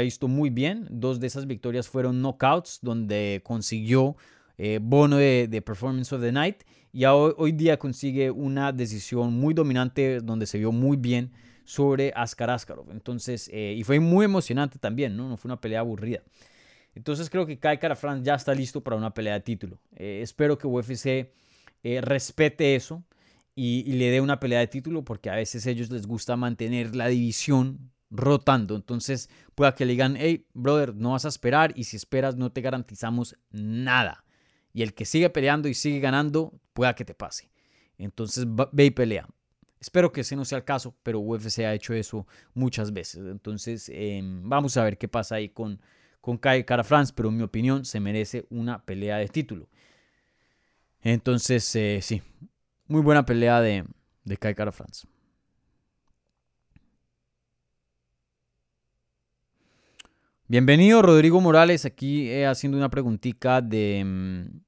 visto 0.00 0.28
muy 0.28 0.48
bien, 0.48 0.86
dos 0.90 1.20
de 1.20 1.26
esas 1.26 1.46
victorias 1.46 1.90
fueron 1.90 2.22
knockouts, 2.22 2.78
donde 2.80 3.42
consiguió 3.44 4.16
eh, 4.56 4.78
bono 4.80 5.18
de, 5.18 5.62
Performance 5.62 6.10
of 6.14 6.22
the 6.22 6.32
Night, 6.32 6.62
y 6.90 7.04
hoy, 7.04 7.52
día 7.52 7.78
consigue 7.78 8.30
una 8.30 8.72
decisión 8.72 9.34
muy 9.34 9.52
dominante, 9.52 10.20
donde 10.20 10.46
se 10.46 10.56
vio 10.56 10.72
muy 10.72 10.96
bien 10.96 11.32
sobre 11.66 12.14
Askar 12.16 12.48
Askarov. 12.48 12.90
Entonces, 12.92 13.50
y 13.52 13.82
fue 13.84 14.00
muy 14.00 14.24
emocionante 14.24 14.78
también. 14.78 15.16
No 15.16 15.36
fue 15.36 15.48
una 15.48 15.60
pelea 15.60 15.80
aburrida. 15.80 16.22
Entonces 16.94 17.30
creo 17.30 17.46
que 17.46 17.58
Kai 17.58 17.78
Kara 17.78 17.96
France 17.96 18.24
ya 18.24 18.34
está 18.34 18.54
listo 18.54 18.82
para 18.82 18.96
una 18.96 19.14
pelea 19.14 19.34
de 19.34 19.40
título. 19.40 19.80
Eh, 19.96 20.20
espero 20.22 20.58
que 20.58 20.66
UFC 20.66 21.32
eh, 21.82 22.00
respete 22.00 22.74
eso 22.74 23.02
y, 23.54 23.84
le 23.92 24.10
dé 24.10 24.20
una 24.20 24.40
pelea 24.40 24.60
de 24.60 24.66
título 24.66 25.04
porque 25.04 25.30
a 25.30 25.36
veces 25.36 25.66
ellos 25.66 25.90
les 25.90 26.06
gusta 26.06 26.36
mantener 26.36 26.94
la 26.94 27.08
división 27.08 27.90
rotando. 28.10 28.76
Entonces 28.76 29.30
pueda 29.54 29.74
que 29.74 29.86
le 29.86 29.92
digan, 29.92 30.16
hey, 30.18 30.46
brother, 30.54 30.94
no 30.94 31.12
vas 31.12 31.24
a 31.24 31.28
esperar 31.28 31.72
y 31.76 31.84
si 31.84 31.96
esperas 31.96 32.36
no 32.36 32.52
te 32.52 32.60
garantizamos 32.60 33.36
nada. 33.50 34.24
Y 34.74 34.82
el 34.82 34.94
que 34.94 35.04
sigue 35.04 35.28
peleando 35.30 35.68
y 35.68 35.74
sigue 35.74 36.00
ganando, 36.00 36.58
pueda 36.72 36.94
que 36.94 37.04
te 37.04 37.14
pase. 37.14 37.50
Entonces 37.98 38.46
ve 38.46 38.84
y 38.84 38.90
pelea. 38.90 39.28
Espero 39.80 40.12
que 40.12 40.20
ese 40.20 40.36
no 40.36 40.44
sea 40.44 40.58
el 40.58 40.64
caso, 40.64 40.94
pero 41.02 41.18
UFC 41.18 41.60
ha 41.60 41.74
hecho 41.74 41.92
eso 41.92 42.26
muchas 42.54 42.92
veces. 42.92 43.26
Entonces 43.26 43.90
em, 43.92 44.48
vamos 44.48 44.76
a 44.76 44.84
ver 44.84 44.96
qué 44.96 45.08
pasa 45.08 45.34
ahí 45.36 45.48
con 45.48 45.80
con 46.22 46.38
Cara 46.38 46.84
France, 46.84 47.12
pero 47.14 47.28
en 47.28 47.36
mi 47.36 47.42
opinión 47.42 47.84
se 47.84 48.00
merece 48.00 48.46
una 48.48 48.82
pelea 48.82 49.18
de 49.18 49.28
título. 49.28 49.68
Entonces, 51.02 51.74
eh, 51.74 51.98
sí, 52.00 52.22
muy 52.86 53.02
buena 53.02 53.26
pelea 53.26 53.60
de, 53.60 53.84
de 54.24 54.36
Kai 54.36 54.54
Cara 54.54 54.72
France. 54.72 55.06
Bienvenido 60.46 61.02
Rodrigo 61.02 61.40
Morales, 61.40 61.84
aquí 61.84 62.28
eh, 62.30 62.46
haciendo 62.46 62.78
una 62.78 62.88
preguntita 62.88 63.60
de 63.60 64.04
mm, 64.04 64.60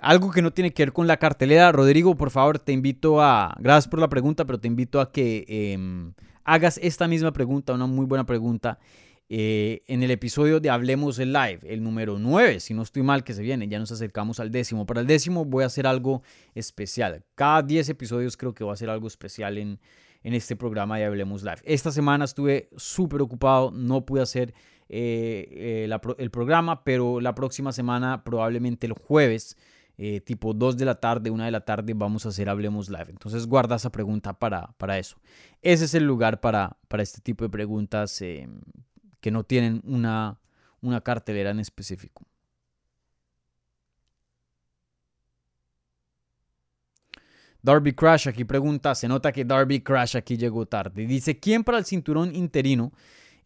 algo 0.00 0.32
que 0.32 0.42
no 0.42 0.52
tiene 0.52 0.72
que 0.72 0.82
ver 0.82 0.92
con 0.92 1.06
la 1.06 1.18
cartelera. 1.18 1.70
Rodrigo, 1.70 2.16
por 2.16 2.30
favor, 2.30 2.58
te 2.58 2.72
invito 2.72 3.22
a, 3.22 3.54
gracias 3.60 3.88
por 3.88 4.00
la 4.00 4.08
pregunta, 4.08 4.44
pero 4.44 4.58
te 4.58 4.66
invito 4.66 5.00
a 5.00 5.12
que 5.12 5.44
em, 5.48 6.12
hagas 6.42 6.80
esta 6.82 7.06
misma 7.06 7.32
pregunta, 7.32 7.72
una 7.72 7.86
muy 7.86 8.06
buena 8.06 8.24
pregunta, 8.24 8.80
eh, 9.30 9.82
en 9.86 10.02
el 10.02 10.10
episodio 10.10 10.60
de 10.60 10.68
Hablemos 10.68 11.18
Live, 11.18 11.60
el 11.64 11.82
número 11.82 12.18
9, 12.18 12.60
si 12.60 12.74
no 12.74 12.82
estoy 12.82 13.02
mal 13.02 13.24
que 13.24 13.32
se 13.32 13.42
viene, 13.42 13.68
ya 13.68 13.78
nos 13.78 13.90
acercamos 13.90 14.38
al 14.38 14.50
décimo. 14.50 14.84
Para 14.84 15.00
el 15.00 15.06
décimo 15.06 15.46
voy 15.46 15.62
a 15.62 15.66
hacer 15.66 15.86
algo 15.86 16.22
especial. 16.54 17.24
Cada 17.34 17.62
10 17.62 17.88
episodios 17.88 18.36
creo 18.36 18.54
que 18.54 18.64
voy 18.64 18.72
a 18.72 18.74
hacer 18.74 18.90
algo 18.90 19.06
especial 19.06 19.56
en, 19.56 19.80
en 20.22 20.34
este 20.34 20.56
programa 20.56 20.98
de 20.98 21.06
Hablemos 21.06 21.42
Live. 21.42 21.58
Esta 21.64 21.90
semana 21.90 22.26
estuve 22.26 22.68
súper 22.76 23.22
ocupado, 23.22 23.70
no 23.70 24.04
pude 24.04 24.20
hacer 24.20 24.52
eh, 24.90 25.86
eh, 25.88 25.98
el 26.18 26.30
programa, 26.30 26.84
pero 26.84 27.18
la 27.18 27.34
próxima 27.34 27.72
semana, 27.72 28.24
probablemente 28.24 28.86
el 28.86 28.92
jueves, 28.92 29.56
tipo 30.24 30.52
2 30.52 30.76
de 30.76 30.84
la 30.84 30.96
tarde, 30.96 31.30
1 31.30 31.44
de 31.44 31.50
la 31.52 31.64
tarde, 31.64 31.94
vamos 31.94 32.26
a 32.26 32.28
hacer 32.28 32.48
Hablemos 32.50 32.90
Live. 32.90 33.06
Entonces 33.08 33.46
guarda 33.46 33.76
esa 33.76 33.90
pregunta 33.90 34.32
para, 34.32 34.74
para 34.76 34.98
eso. 34.98 35.16
Ese 35.62 35.86
es 35.86 35.94
el 35.94 36.04
lugar 36.04 36.40
para, 36.40 36.76
para 36.88 37.04
este 37.04 37.20
tipo 37.20 37.44
de 37.44 37.48
preguntas 37.48 38.20
que 39.24 39.30
no 39.30 39.42
tienen 39.42 39.80
una, 39.86 40.38
una 40.82 41.00
cartelera 41.00 41.48
en 41.48 41.58
específico. 41.58 42.26
Darby 47.62 47.94
Crash 47.94 48.28
aquí 48.28 48.44
pregunta, 48.44 48.94
se 48.94 49.08
nota 49.08 49.32
que 49.32 49.46
Darby 49.46 49.80
Crash 49.80 50.18
aquí 50.18 50.36
llegó 50.36 50.66
tarde. 50.66 51.06
Dice, 51.06 51.40
¿quién 51.40 51.64
para 51.64 51.78
el 51.78 51.86
cinturón 51.86 52.36
interino 52.36 52.92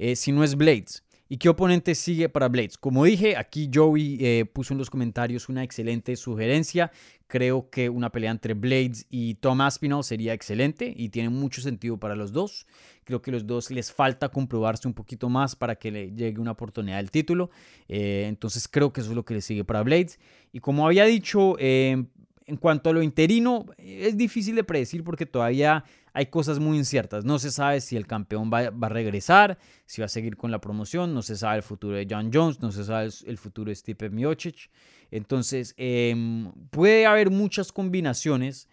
eh, 0.01 0.17
si 0.17 0.33
no 0.33 0.43
es 0.43 0.57
Blades? 0.57 1.05
¿Y 1.31 1.37
qué 1.37 1.51
oponente 1.51 1.95
sigue 1.95 2.31
para 2.31 2.49
Blades? 2.49 2.79
Como 2.79 3.05
dije, 3.05 3.37
aquí 3.37 3.71
Joey 3.73 4.17
eh, 4.19 4.47
puso 4.51 4.73
en 4.73 4.79
los 4.79 4.89
comentarios 4.89 5.51
una 5.51 5.63
excelente 5.63 6.17
sugerencia. 6.17 6.91
Creo 7.27 7.69
que 7.69 7.91
una 7.91 8.11
pelea 8.11 8.31
entre 8.31 8.55
Blades 8.55 9.05
y 9.11 9.35
Tom 9.35 9.61
Aspinall 9.61 10.03
sería 10.03 10.33
excelente 10.33 10.91
y 10.97 11.11
tiene 11.11 11.29
mucho 11.29 11.61
sentido 11.61 11.99
para 11.99 12.17
los 12.17 12.33
dos. 12.33 12.67
Creo 13.05 13.21
que 13.21 13.31
los 13.31 13.47
dos 13.47 13.71
les 13.71 13.93
falta 13.93 14.31
comprobarse 14.31 14.89
un 14.89 14.95
poquito 14.95 15.29
más 15.29 15.55
para 15.55 15.75
que 15.77 15.91
le 15.91 16.13
llegue 16.13 16.41
una 16.41 16.53
oportunidad 16.53 16.97
del 16.97 17.11
título. 17.11 17.51
Eh, 17.89 18.25
entonces 18.27 18.67
creo 18.67 18.95
que 18.95 19.03
eso 19.03 19.11
es 19.11 19.17
lo 19.17 19.27
que 19.27 19.35
le 19.35 19.43
sigue 19.43 19.65
para 19.65 19.83
Blades. 19.83 20.19
Y 20.51 20.61
como 20.61 20.87
había 20.87 21.05
dicho, 21.05 21.57
eh, 21.59 22.07
en 22.49 22.57
cuanto 22.57 22.89
a 22.89 22.93
lo 22.95 23.03
interino, 23.03 23.67
es 23.77 24.17
difícil 24.17 24.57
de 24.57 24.65
predecir 24.65 25.05
porque 25.05 25.27
todavía 25.27 25.85
hay 26.15 26.27
cosas 26.27 26.59
muy 26.59 26.79
inciertas. 26.79 27.27
No 27.27 27.39
se 27.39 27.51
sabe 27.51 27.83
si 27.83 27.95
el 27.95 28.07
campeón 28.07 28.51
va, 28.53 28.61
a 28.61 28.89
regresar, 28.89 29.59
si 29.85 30.01
va 30.01 30.07
a 30.07 30.09
seguir 30.09 30.37
con 30.37 30.51
la 30.51 30.59
promoción, 30.59 31.13
no 31.13 31.21
se 31.21 31.37
sabe 31.37 31.59
el 31.59 31.63
futuro 31.63 31.95
de 31.95 32.07
John 32.09 32.31
Jones, 32.33 32.61
no 32.61 32.73
se 32.73 32.85
sabe 32.85 33.11
el 33.27 33.37
futuro 33.37 33.69
de 33.69 33.75
Stipe 33.75 34.09
Miocic. 34.09 34.71
Entonces, 35.11 35.75
em, 35.77 36.51
puede 36.71 37.05
haber 37.05 37.31
muchas 37.31 37.71
combinaciones 37.71 38.67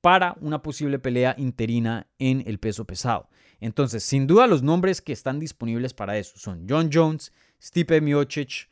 para 0.00 0.34
una 0.40 0.62
posible 0.62 0.98
pelea 0.98 1.34
interina 1.36 2.06
en 2.18 2.42
el 2.46 2.58
peso 2.58 2.86
pesado. 2.86 3.28
Entonces, 3.60 4.02
sin 4.04 4.26
duda, 4.26 4.46
los 4.46 4.62
nombres 4.62 5.02
que 5.02 5.12
están 5.12 5.38
disponibles 5.38 5.92
para 5.92 6.16
eso 6.16 6.38
son 6.38 6.66
John 6.66 6.88
Jones, 6.90 7.32
Stipe 7.60 8.00
Miocic, 8.00 8.70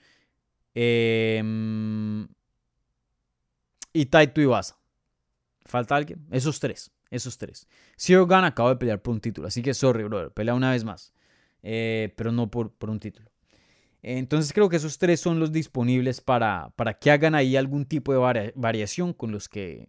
eh, 0.74 1.42
y 3.96 4.06
Taito 4.06 4.40
Iwasa. 4.40 4.78
¿Falta 5.64 5.96
alguien? 5.96 6.26
Esos 6.30 6.61
tres. 6.61 6.90
Esos 7.11 7.38
tres. 7.38 7.66
Zero 7.96 8.26
Gun 8.26 8.44
acaba 8.44 8.70
de 8.70 8.76
pelear 8.76 9.00
por 9.00 9.14
un 9.14 9.20
título. 9.20 9.48
Así 9.48 9.62
que 9.62 9.74
sorry, 9.74 10.04
brother. 10.04 10.30
Pelea 10.30 10.54
una 10.54 10.70
vez 10.70 10.85
más. 10.85 11.12
Eh, 11.62 12.12
pero 12.16 12.32
no 12.32 12.50
por, 12.50 12.72
por 12.72 12.90
un 12.90 13.00
título. 13.00 13.30
Entonces 14.02 14.52
creo 14.52 14.68
que 14.68 14.76
esos 14.76 14.98
tres 14.98 15.20
son 15.20 15.40
los 15.40 15.50
disponibles 15.50 16.20
para, 16.20 16.72
para 16.76 16.94
que 16.94 17.11
hagan 17.11 17.35
ahí 17.35 17.56
algún 17.56 17.87
tipo 17.87 18.12
de 18.12 18.52
variación 18.54 19.12
con 19.12 19.32
los 19.32 19.48
que 19.48 19.88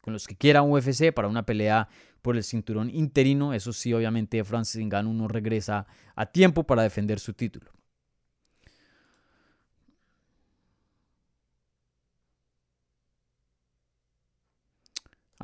con 0.00 0.12
los 0.12 0.26
que 0.26 0.36
quieran 0.36 0.70
UFC 0.70 1.12
para 1.14 1.28
una 1.28 1.46
pelea 1.46 1.88
por 2.20 2.36
el 2.36 2.44
cinturón 2.44 2.90
interino. 2.90 3.54
Eso 3.54 3.72
sí, 3.72 3.92
obviamente 3.94 4.42
Francis 4.44 4.84
Ngannou 4.84 5.14
no 5.14 5.28
regresa 5.28 5.86
a 6.14 6.26
tiempo 6.26 6.64
para 6.64 6.82
defender 6.82 7.18
su 7.20 7.32
título. 7.32 7.70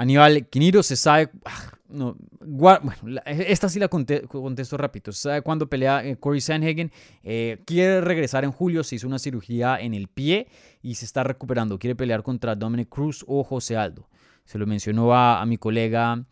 Aníbal 0.00 0.48
Quiniro 0.48 0.82
se 0.82 0.96
sabe. 0.96 1.30
Ah, 1.44 1.72
no, 1.90 2.16
bueno, 2.40 2.90
esta 3.26 3.68
sí 3.68 3.78
la 3.78 3.88
contesto 3.88 4.78
rápido. 4.78 5.12
Se 5.12 5.20
sabe 5.20 5.42
cuándo 5.42 5.68
pelea 5.68 6.02
eh, 6.02 6.16
Corey 6.16 6.40
Sanhagen. 6.40 6.90
Eh, 7.22 7.62
quiere 7.66 8.00
regresar 8.00 8.44
en 8.44 8.50
julio. 8.50 8.82
Se 8.82 8.94
hizo 8.96 9.06
una 9.06 9.18
cirugía 9.18 9.78
en 9.78 9.92
el 9.92 10.08
pie 10.08 10.48
y 10.80 10.94
se 10.94 11.04
está 11.04 11.22
recuperando. 11.22 11.78
Quiere 11.78 11.96
pelear 11.96 12.22
contra 12.22 12.56
Dominic 12.56 12.88
Cruz 12.88 13.22
o 13.28 13.44
José 13.44 13.76
Aldo. 13.76 14.08
Se 14.46 14.56
lo 14.56 14.66
mencionó 14.66 15.14
a, 15.14 15.44
mi 15.44 15.58
colega 15.58 16.24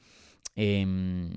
eh, 0.57 1.31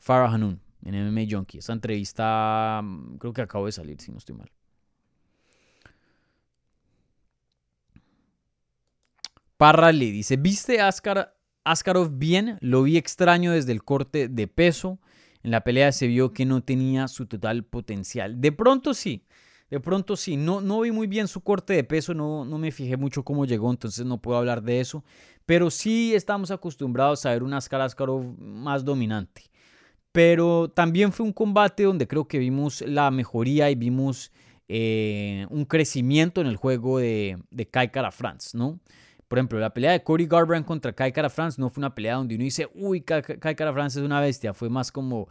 Farah 0.00 0.30
Hanun 0.32 0.60
en 0.84 1.08
MMA 1.08 1.22
Junkie. 1.28 1.58
Esa 1.58 1.72
entrevista 1.72 2.80
mm, 2.84 3.16
creo 3.16 3.32
que 3.32 3.42
acabo 3.42 3.66
de 3.66 3.72
salir, 3.72 4.00
si 4.00 4.12
no 4.12 4.18
estoy 4.18 4.36
mal. 4.36 4.48
Parra 9.56 9.90
le 9.90 10.12
dice, 10.12 10.36
¿viste 10.36 10.80
Ascar 10.80 11.37
Askarov 11.64 12.18
bien, 12.18 12.58
lo 12.60 12.82
vi 12.82 12.96
extraño 12.96 13.52
desde 13.52 13.72
el 13.72 13.82
corte 13.82 14.28
de 14.28 14.46
peso. 14.46 14.98
En 15.42 15.50
la 15.50 15.62
pelea 15.62 15.92
se 15.92 16.06
vio 16.06 16.32
que 16.32 16.44
no 16.44 16.62
tenía 16.62 17.08
su 17.08 17.26
total 17.26 17.64
potencial. 17.64 18.40
De 18.40 18.52
pronto 18.52 18.94
sí, 18.94 19.24
de 19.70 19.80
pronto 19.80 20.16
sí. 20.16 20.36
No, 20.36 20.60
no 20.60 20.80
vi 20.80 20.92
muy 20.92 21.06
bien 21.06 21.28
su 21.28 21.40
corte 21.42 21.74
de 21.74 21.84
peso, 21.84 22.14
no, 22.14 22.44
no 22.44 22.58
me 22.58 22.70
fijé 22.70 22.96
mucho 22.96 23.24
cómo 23.24 23.44
llegó, 23.44 23.70
entonces 23.70 24.04
no 24.04 24.20
puedo 24.20 24.38
hablar 24.38 24.62
de 24.62 24.80
eso. 24.80 25.04
Pero 25.46 25.70
sí 25.70 26.14
estamos 26.14 26.50
acostumbrados 26.50 27.24
a 27.26 27.30
ver 27.30 27.42
un 27.42 27.54
Askar 27.54 27.80
Askarov 27.80 28.22
más 28.38 28.84
dominante. 28.84 29.42
Pero 30.12 30.70
también 30.70 31.12
fue 31.12 31.26
un 31.26 31.32
combate 31.32 31.84
donde 31.84 32.08
creo 32.08 32.26
que 32.26 32.38
vimos 32.38 32.82
la 32.82 33.10
mejoría 33.10 33.70
y 33.70 33.74
vimos 33.74 34.32
eh, 34.68 35.46
un 35.50 35.64
crecimiento 35.64 36.40
en 36.40 36.46
el 36.46 36.56
juego 36.56 36.98
de, 36.98 37.38
de 37.50 37.66
Kai 37.68 37.90
Kara 37.90 38.10
France, 38.10 38.56
¿no? 38.56 38.80
Por 39.28 39.38
ejemplo, 39.38 39.60
la 39.60 39.74
pelea 39.74 39.92
de 39.92 40.02
Cody 40.02 40.26
Garbrandt 40.26 40.66
contra 40.66 40.94
Kai 40.94 41.12
Kara 41.12 41.28
France 41.28 41.60
no 41.60 41.68
fue 41.68 41.82
una 41.82 41.94
pelea 41.94 42.14
donde 42.14 42.34
uno 42.34 42.44
dice, 42.44 42.68
uy, 42.74 43.02
Kai, 43.02 43.22
Kara 43.22 43.72
France 43.74 43.98
es 44.00 44.04
una 44.04 44.20
bestia. 44.20 44.54
Fue 44.54 44.70
más 44.70 44.90
como, 44.90 45.28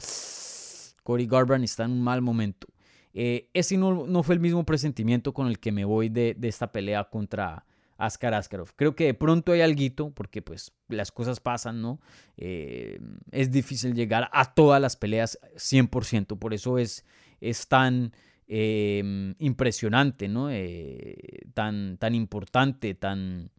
Cody 1.04 1.26
Garbrandt 1.26 1.66
está 1.66 1.86
en 1.86 1.92
un 1.92 2.04
mal 2.04 2.22
momento. 2.22 2.68
Eh, 3.14 3.50
ese 3.54 3.76
no, 3.76 4.06
no, 4.06 4.22
fue 4.22 4.36
el 4.36 4.42
mismo 4.42 4.64
presentimiento 4.64 5.34
con 5.34 5.48
el 5.48 5.58
que 5.58 5.72
me 5.72 5.84
voy 5.84 6.10
de, 6.10 6.36
de 6.38 6.48
esta 6.48 6.72
pelea 6.72 7.06
contra 7.06 7.66
Askar 7.98 8.36
Askarov. 8.36 8.76
Creo 8.76 8.96
que 8.96 9.06
de 9.06 9.14
pronto 9.16 9.52
hay 9.52 9.62
algo, 9.62 10.12
porque 10.14 10.44
pues 10.44 10.72
las 10.88 11.12
cosas 11.12 11.40
pasan, 11.40 11.82
¿no? 11.82 12.00
Eh, 12.38 13.00
es 13.32 13.50
difícil 13.50 13.96
llegar 13.96 14.30
a 14.32 14.54
todas 14.54 14.80
las 14.80 14.96
peleas 14.96 15.40
100%, 15.56 16.38
por 16.38 16.54
eso 16.54 16.78
es, 16.78 17.04
es 17.42 17.68
tan 17.68 18.14
eh, 18.48 19.34
impresionante, 19.40 20.28
¿no? 20.28 20.50
tan, 21.56 21.98
tan 21.98 22.14
importante, 22.14 22.94
tan 22.94 23.50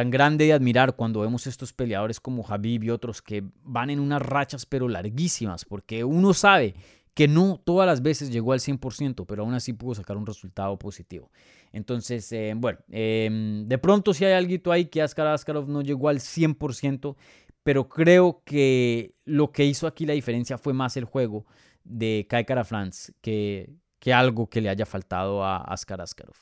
tan 0.00 0.10
grande 0.10 0.46
de 0.46 0.54
admirar 0.54 0.96
cuando 0.96 1.20
vemos 1.20 1.46
estos 1.46 1.74
peleadores 1.74 2.20
como 2.20 2.42
Habib 2.48 2.84
y 2.84 2.88
otros 2.88 3.20
que 3.20 3.44
van 3.62 3.90
en 3.90 4.00
unas 4.00 4.22
rachas 4.22 4.64
pero 4.64 4.88
larguísimas, 4.88 5.66
porque 5.66 6.04
uno 6.04 6.32
sabe 6.32 6.74
que 7.12 7.28
no 7.28 7.60
todas 7.62 7.86
las 7.86 8.00
veces 8.00 8.32
llegó 8.32 8.54
al 8.54 8.60
100%, 8.60 9.26
pero 9.26 9.42
aún 9.42 9.52
así 9.52 9.74
pudo 9.74 9.96
sacar 9.96 10.16
un 10.16 10.24
resultado 10.24 10.78
positivo. 10.78 11.30
Entonces, 11.70 12.32
eh, 12.32 12.54
bueno, 12.56 12.78
em, 12.88 13.68
de 13.68 13.76
pronto 13.76 14.14
si 14.14 14.24
hay 14.24 14.32
algo 14.32 14.72
ahí 14.72 14.86
que 14.86 15.02
Askar 15.02 15.26
Askarov 15.26 15.68
no 15.68 15.82
llegó 15.82 16.08
al 16.08 16.20
100%, 16.20 17.14
pero 17.62 17.86
creo 17.86 18.40
que 18.46 19.16
lo 19.26 19.52
que 19.52 19.66
hizo 19.66 19.86
aquí 19.86 20.06
la 20.06 20.14
diferencia 20.14 20.56
fue 20.56 20.72
más 20.72 20.96
el 20.96 21.04
juego 21.04 21.44
de 21.84 22.26
Kai 22.26 22.46
France 22.64 23.12
que, 23.20 23.68
que 23.98 24.14
algo 24.14 24.48
que 24.48 24.62
le 24.62 24.70
haya 24.70 24.86
faltado 24.86 25.44
a 25.44 25.58
Askar 25.58 26.00
Askarov. 26.00 26.36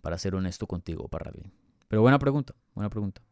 Para 0.00 0.18
ser 0.18 0.36
honesto 0.36 0.68
contigo, 0.68 1.08
Parralín. 1.08 1.63
Pero 1.94 2.02
buena 2.02 2.18
pregunta, 2.18 2.52
buena 2.74 2.90
pregunta. 2.90 3.22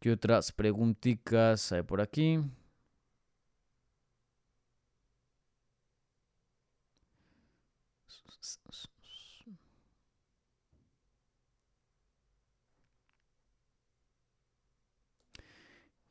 ¿Qué 0.00 0.10
otras 0.10 0.50
preguntitas 0.50 1.70
hay 1.70 1.82
por 1.82 2.00
aquí? 2.00 2.40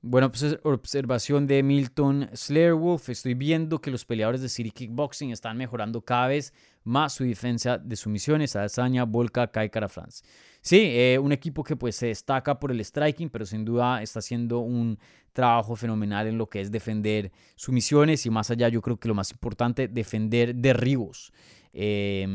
Buena 0.04 0.32
observación 0.64 1.46
de 1.46 1.62
Milton 1.62 2.30
Slayerwolf. 2.34 3.10
Estoy 3.10 3.34
viendo 3.36 3.80
que 3.82 3.92
los 3.92 4.04
peleadores 4.04 4.42
de 4.42 4.50
City 4.50 4.72
Kickboxing 4.72 5.32
están 5.32 5.58
mejorando 5.58 6.02
cada 6.02 6.28
vez 6.28 6.54
más 6.84 7.13
su 7.13 7.24
defensa 7.24 7.78
de 7.78 7.96
sumisiones. 7.96 8.56
Adesanya, 8.56 9.06
Volka, 9.06 9.48
Kai 9.52 9.70
Kara 9.70 9.89
France. 9.89 10.24
Sí, 10.62 10.80
eh, 10.80 11.17
un 11.20 11.32
equipo 11.32 11.63
que 11.63 11.76
pues 11.76 11.96
se 11.96 12.08
destaca 12.08 12.60
por 12.60 12.72
el 12.72 12.84
striking, 12.84 13.30
pero 13.30 13.46
sin 13.46 13.65
duda 13.65 14.02
está 14.02 14.20
haciendo 14.20 14.60
un 14.60 15.00
trabajo 15.34 15.76
fenomenal 15.76 16.28
en 16.28 16.38
lo 16.38 16.48
que 16.48 16.62
es 16.62 16.72
defender 16.72 17.32
sumisiones 17.56 18.26
y 18.26 18.30
más 18.30 18.52
allá 18.52 18.70
yo 18.70 18.82
creo 18.82 18.98
que 18.98 19.08
lo 19.08 19.15
más 19.15 19.32
importante, 19.32 19.88
defender 19.88 20.56
derribos. 20.56 21.32
Eh, 21.74 22.28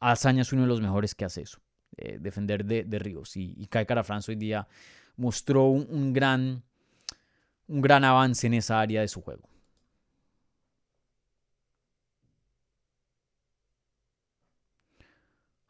Adesanya 0.00 0.42
es 0.42 0.52
uno 0.52 0.62
de 0.62 0.68
los 0.68 0.80
mejores 0.80 1.14
que 1.14 1.24
hace 1.24 1.42
eso, 1.42 1.58
eh, 1.96 2.18
defender 2.20 2.64
de 2.64 2.84
derribos. 2.84 3.36
Y, 3.36 3.54
y 3.56 3.66
Kai 3.66 3.86
Kara 3.86 4.04
France 4.04 4.30
hoy 4.30 4.36
día 4.36 4.68
mostró 5.16 5.66
un, 5.66 6.12
gran, 6.12 6.62
un 7.66 7.82
gran 7.82 8.04
avance 8.04 8.46
en 8.46 8.54
esa 8.54 8.80
área 8.80 9.02
de 9.02 9.08
su 9.08 9.20
juego. 9.20 9.48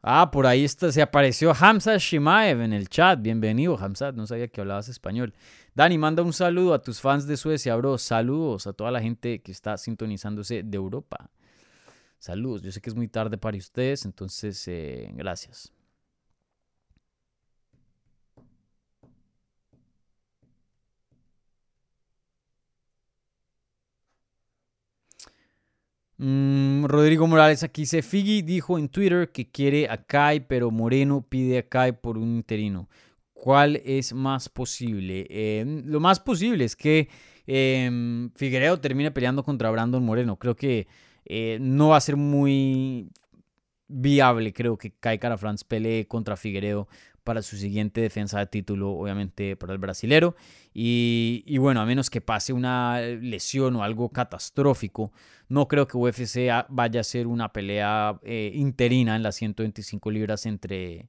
Ah, 0.01 0.31
por 0.31 0.45
ahí 0.47 0.63
está, 0.63 0.91
se 0.91 1.01
apareció 1.01 1.53
Hamza 1.53 1.97
Shimaev 1.97 2.61
en 2.61 2.71
el 2.73 2.87
chat. 2.87 3.21
Bienvenido, 3.21 3.77
Hamza. 3.77 4.11
No 4.13 4.25
sabía 4.27 4.47
que 4.47 4.61
hablabas 4.61 4.87
español. 4.87 5.33
Dani, 5.75 5.97
manda 5.97 6.23
un 6.23 6.31
saludo 6.31 6.73
a 6.73 6.81
tus 6.81 7.01
fans 7.01 7.27
de 7.27 7.35
Suecia, 7.35 7.75
bro. 7.75 7.97
Saludos 7.97 8.65
a 8.67 8.73
toda 8.73 8.91
la 8.91 9.01
gente 9.01 9.41
que 9.41 9.51
está 9.51 9.77
sintonizándose 9.77 10.63
de 10.63 10.77
Europa. 10.77 11.29
Saludos. 12.19 12.61
Yo 12.61 12.71
sé 12.71 12.81
que 12.81 12.89
es 12.89 12.95
muy 12.95 13.09
tarde 13.09 13.37
para 13.37 13.57
ustedes, 13.57 14.05
entonces 14.05 14.65
eh, 14.67 15.11
gracias. 15.13 15.73
Mm, 26.19 26.58
Rodrigo 26.87 27.27
Morales 27.27 27.63
aquí 27.63 27.81
dice, 27.83 28.01
Figi 28.01 28.41
dijo 28.41 28.77
en 28.77 28.89
Twitter 28.89 29.31
que 29.31 29.49
quiere 29.49 29.89
a 29.89 29.97
Kai, 29.97 30.41
pero 30.41 30.71
Moreno 30.71 31.25
pide 31.27 31.59
a 31.59 31.67
Kai 31.67 31.93
por 31.93 32.17
un 32.17 32.35
interino. 32.35 32.89
¿Cuál 33.33 33.81
es 33.85 34.13
más 34.13 34.49
posible? 34.49 35.25
Eh, 35.29 35.63
lo 35.85 35.99
más 35.99 36.19
posible 36.19 36.65
es 36.65 36.75
que 36.75 37.09
eh, 37.47 38.29
Figueredo 38.35 38.79
termine 38.79 39.11
peleando 39.11 39.43
contra 39.43 39.71
Brandon 39.71 40.03
Moreno. 40.03 40.37
Creo 40.37 40.55
que 40.55 40.87
eh, 41.25 41.57
no 41.61 41.89
va 41.89 41.97
a 41.97 42.01
ser 42.01 42.15
muy 42.15 43.09
viable, 43.87 44.53
creo 44.53 44.77
que 44.77 44.91
Kai 44.91 45.19
Cara 45.19 45.37
France 45.37 45.65
pelee 45.67 46.05
contra 46.07 46.37
Figueredo 46.37 46.87
para 47.29 47.43
su 47.43 47.57
siguiente 47.57 48.01
defensa 48.01 48.39
de 48.39 48.47
título, 48.47 48.89
obviamente 48.89 49.55
para 49.55 49.71
el 49.71 49.77
brasilero. 49.77 50.35
Y, 50.73 51.55
bueno, 51.59 51.79
a 51.79 51.85
menos 51.85 52.09
que 52.09 52.21
pase 52.21 52.53
una 52.53 53.01
lesión 53.01 53.75
o 53.75 53.83
algo 53.83 54.09
catastrófico, 54.09 55.11
no 55.47 55.67
creo 55.67 55.87
que 55.87 55.95
UFC 55.95 56.49
vaya 56.69 57.01
a 57.01 57.03
ser 57.03 57.27
una 57.27 57.53
pelea 57.53 58.19
eh, 58.23 58.49
interina 58.55 59.15
en 59.15 59.21
las 59.21 59.35
125 59.35 60.09
libras 60.09 60.47
entre, 60.47 61.07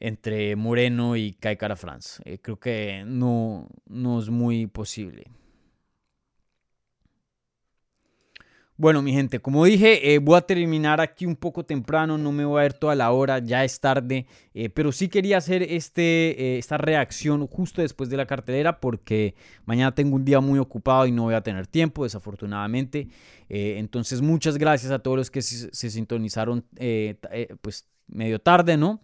entre 0.00 0.56
Moreno 0.56 1.14
y 1.14 1.34
Kai 1.34 1.58
Cara 1.58 1.76
France. 1.76 2.22
Eh, 2.24 2.38
creo 2.38 2.58
que 2.58 3.04
no, 3.06 3.68
no 3.84 4.18
es 4.18 4.30
muy 4.30 4.66
posible. 4.66 5.26
Bueno, 8.78 9.00
mi 9.00 9.14
gente, 9.14 9.40
como 9.40 9.64
dije, 9.64 10.12
eh, 10.12 10.18
voy 10.18 10.36
a 10.36 10.42
terminar 10.42 11.00
aquí 11.00 11.24
un 11.24 11.34
poco 11.34 11.64
temprano, 11.64 12.18
no 12.18 12.30
me 12.30 12.44
voy 12.44 12.60
a 12.60 12.66
ir 12.66 12.74
toda 12.74 12.94
la 12.94 13.10
hora, 13.10 13.38
ya 13.38 13.64
es 13.64 13.80
tarde, 13.80 14.26
eh, 14.52 14.68
pero 14.68 14.92
sí 14.92 15.08
quería 15.08 15.38
hacer 15.38 15.62
este, 15.62 16.02
eh, 16.38 16.58
esta 16.58 16.76
reacción 16.76 17.46
justo 17.46 17.80
después 17.80 18.10
de 18.10 18.18
la 18.18 18.26
cartelera 18.26 18.78
porque 18.78 19.34
mañana 19.64 19.94
tengo 19.94 20.14
un 20.14 20.26
día 20.26 20.40
muy 20.40 20.58
ocupado 20.58 21.06
y 21.06 21.12
no 21.12 21.22
voy 21.22 21.34
a 21.34 21.40
tener 21.40 21.66
tiempo, 21.66 22.04
desafortunadamente. 22.04 23.08
entonces, 23.48 24.20
muchas 24.20 24.58
gracias 24.58 24.92
a 24.92 24.98
todos 24.98 25.16
los 25.16 25.30
que 25.30 25.40
se, 25.40 25.90
sintonizaron 25.90 26.66
pues 27.62 27.88
medio 28.08 28.40
tarde, 28.40 28.76
¿no? 28.76 29.00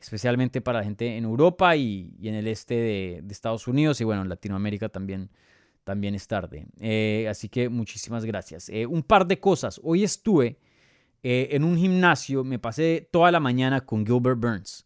Especialmente 0.00 0.60
para 0.60 0.78
la 0.80 0.84
gente 0.84 1.16
en 1.16 1.24
Europa 1.24 1.74
y, 1.74 2.14
en 2.22 2.34
el 2.34 2.46
este 2.46 2.74
de, 2.74 3.20
de 3.24 3.32
Estados 3.32 3.66
Unidos 3.66 4.00
y 4.00 4.04
bueno, 4.04 4.22
en 4.22 4.28
Latinoamérica 4.28 4.88
también 4.88 5.30
también 5.86 6.16
es 6.16 6.26
tarde. 6.26 6.66
Eh, 6.80 7.28
así 7.30 7.48
que 7.48 7.68
muchísimas 7.68 8.24
gracias. 8.24 8.68
Eh, 8.70 8.86
un 8.86 9.04
par 9.04 9.24
de 9.24 9.38
cosas. 9.38 9.80
Hoy 9.84 10.02
estuve 10.02 10.58
eh, 11.22 11.50
en 11.52 11.62
un 11.62 11.78
gimnasio, 11.78 12.42
me 12.42 12.58
pasé 12.58 13.08
toda 13.12 13.30
la 13.30 13.38
mañana 13.38 13.82
con 13.82 14.04
Gilbert 14.04 14.40
Burns. 14.40 14.84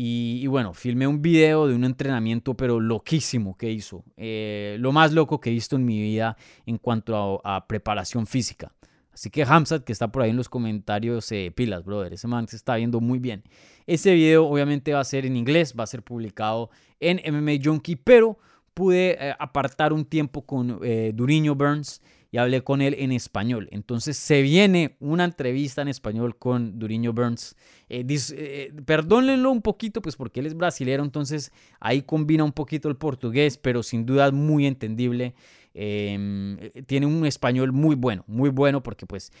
Y, 0.00 0.46
bueno, 0.46 0.74
filmé 0.74 1.08
un 1.08 1.22
video 1.22 1.66
de 1.66 1.74
un 1.74 1.82
entrenamiento, 1.82 2.54
pero 2.54 2.78
loquísimo 2.78 3.56
que 3.56 3.72
hizo. 3.72 4.04
lo 4.16 4.92
más 4.92 5.12
loco 5.12 5.40
que 5.40 5.50
he 5.50 5.52
visto 5.52 5.74
en 5.74 5.84
mi 5.84 6.00
vida 6.00 6.36
en 6.66 6.78
cuanto 6.78 7.40
a, 7.42 7.66
preparación 7.66 8.26
física. 8.26 8.72
Así 9.10 9.28
que 9.30 9.42
Hamzat, 9.42 9.82
que 9.82 9.92
está 9.92 10.12
por 10.12 10.22
ahí 10.22 10.30
en 10.30 10.36
los 10.36 10.48
comentarios, 10.48 11.32
pilas, 11.56 11.84
brother. 11.84 12.12
Ese 12.12 12.28
man 12.28 12.46
se 12.46 12.54
está 12.54 12.76
viendo 12.76 13.00
muy 13.00 13.18
bien. 13.18 13.42
Ese 13.88 14.14
video 14.14 14.46
obviamente 14.46 14.92
va 14.92 15.00
a 15.00 15.04
ser 15.04 15.26
en 15.26 15.36
inglés, 15.36 15.74
va 15.76 15.82
a 15.82 15.88
ser 15.88 16.04
publicado 16.04 16.70
en 17.00 17.16
MMA 17.34 17.54
Junkie, 17.64 17.96
pero 17.96 18.38
pude 18.78 19.16
eh, 19.18 19.34
apartar 19.40 19.92
un 19.92 20.04
tiempo 20.04 20.42
con 20.42 20.78
eh, 20.84 21.10
Duriño 21.12 21.56
Burns 21.56 22.00
y 22.30 22.38
hablé 22.38 22.62
con 22.62 22.80
él 22.80 22.94
en 22.96 23.10
español. 23.10 23.66
Entonces 23.72 24.16
se 24.16 24.40
viene 24.40 24.96
una 25.00 25.24
entrevista 25.24 25.82
en 25.82 25.88
español 25.88 26.38
con 26.38 26.78
Duriño 26.78 27.12
Burns. 27.12 27.56
Eh, 27.88 28.72
perdónenlo 28.86 29.50
un 29.50 29.62
poquito, 29.62 30.00
pues 30.00 30.14
porque 30.14 30.38
él 30.38 30.46
es 30.46 30.54
brasilero, 30.54 31.02
entonces 31.02 31.50
ahí 31.80 32.02
combina 32.02 32.44
un 32.44 32.52
poquito 32.52 32.88
el 32.88 32.94
portugués, 32.94 33.58
pero 33.58 33.82
sin 33.82 34.06
duda 34.06 34.30
muy 34.30 34.64
entendible. 34.64 35.34
Em, 35.74 36.56
tiene 36.86 37.06
un 37.06 37.26
español 37.26 37.72
muy 37.72 37.96
bueno, 37.96 38.22
muy 38.28 38.50
bueno, 38.50 38.80
porque 38.80 39.06
pues 39.06 39.32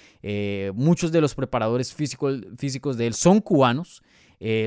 muchos 0.74 1.12
de 1.12 1.20
los 1.20 1.36
preparadores 1.36 1.94
físicos, 1.94 2.40
físicos 2.56 2.96
de 2.96 3.06
él 3.06 3.14
son 3.14 3.40
cubanos. 3.40 4.02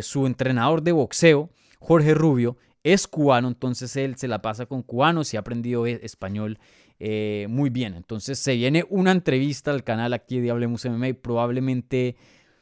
su 0.02 0.28
entrenador 0.28 0.82
de 0.82 0.94
boxeo, 0.94 1.50
Jorge 1.80 2.14
Rubio, 2.14 2.56
es 2.84 3.08
cubano, 3.08 3.48
entonces 3.48 3.96
él 3.96 4.16
se 4.18 4.28
la 4.28 4.42
pasa 4.42 4.66
con 4.66 4.82
cubanos 4.82 5.34
y 5.34 5.38
ha 5.38 5.42
aprendido 5.42 5.86
e-, 5.86 6.00
español 6.04 6.60
eh, 7.00 7.48
muy 7.50 7.72
bien. 7.72 7.96
Entonces 7.96 8.38
se 8.38 8.56
viene 8.56 8.86
una 8.90 9.12
entrevista 9.12 9.72
al 9.72 9.84
canal 9.84 10.14
aquí 10.14 10.40
de 10.40 10.52
Hablemos 10.52 10.86
MMA, 10.86 11.14
probablemente 11.22 12.16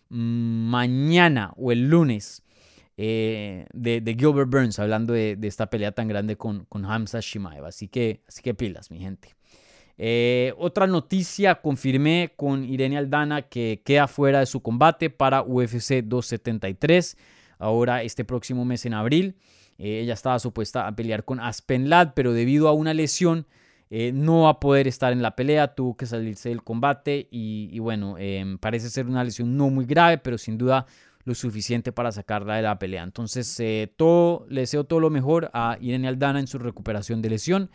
mm, 0.09 0.69
mañana 0.69 1.53
o 1.57 1.71
el 1.71 1.89
lunes. 1.89 2.43
Eh, 3.01 3.65
de, 3.71 4.01
Gilbert 4.19 4.49
Burns 4.49 4.77
hablando 4.77 5.13
de, 5.13 5.37
esta 5.43 5.69
pelea 5.69 5.93
tan 5.93 6.09
grande 6.09 6.35
con, 6.35 6.67
Hamza 6.71 7.19
Shimaev. 7.21 7.65
Así 7.65 7.87
que, 7.87 8.21
así 8.27 8.41
que 8.41 8.53
pilas, 8.53 8.91
mi 8.91 8.99
gente. 8.99 9.35
Eh, 9.97 10.53
otra 10.57 10.87
noticia, 10.87 11.55
confirmé 11.55 12.33
con 12.37 12.63
Irene 12.63 12.97
Aldana 12.97 13.41
que 13.43 13.81
queda 13.83 14.07
fuera 14.07 14.39
de 14.39 14.45
su 14.45 14.61
combate 14.61 15.09
para 15.09 15.41
UFC 15.41 16.01
273, 16.01 17.17
ahora 17.57 18.03
este 18.03 18.23
próximo 18.23 18.63
mes 18.63 18.85
en 18.85 18.93
abril. 18.93 19.35
Eh, 19.79 20.01
ella 20.01 20.13
estaba 20.13 20.37
supuesta 20.39 20.87
a 20.87 20.95
pelear 20.95 21.23
con 21.23 21.39
Aspen 21.39 21.89
Ladd, 21.89 22.11
pero 22.13 22.33
debido 22.33 22.67
a 22.67 22.73
una 22.73 22.93
lesión 22.93 23.47
eh, 23.89 24.11
no 24.13 24.43
va 24.43 24.49
a 24.49 24.59
poder 24.59 24.87
estar 24.87 25.13
en 25.13 25.21
la 25.21 25.35
pelea, 25.35 25.73
tuvo 25.73 25.97
que 25.97 26.05
salirse 26.05 26.49
del 26.49 26.61
combate 26.61 27.27
y, 27.31 27.79
bueno, 27.79 28.17
em, 28.19 28.59
parece 28.59 28.89
ser 28.89 29.07
una 29.07 29.23
lesión 29.23 29.57
no 29.57 29.69
muy 29.69 29.85
grave, 29.85 30.19
pero 30.19 30.37
sin 30.37 30.57
duda 30.57 30.85
lo 31.23 31.33
suficiente 31.33 31.91
para 31.91 32.11
sacarla 32.11 32.57
de 32.57 32.61
la 32.61 32.77
pelea. 32.77 33.03
Entonces, 33.03 33.59
eh, 33.59 33.91
todo, 33.95 34.45
le 34.49 34.61
deseo 34.61 34.83
todo 34.83 34.99
lo 34.99 35.09
mejor 35.09 35.49
a 35.53 35.77
Irene 35.81 36.07
Aldana 36.07 36.39
en 36.39 36.47
su 36.47 36.59
recuperación 36.59 37.21
de 37.21 37.29
lesión. 37.29 37.69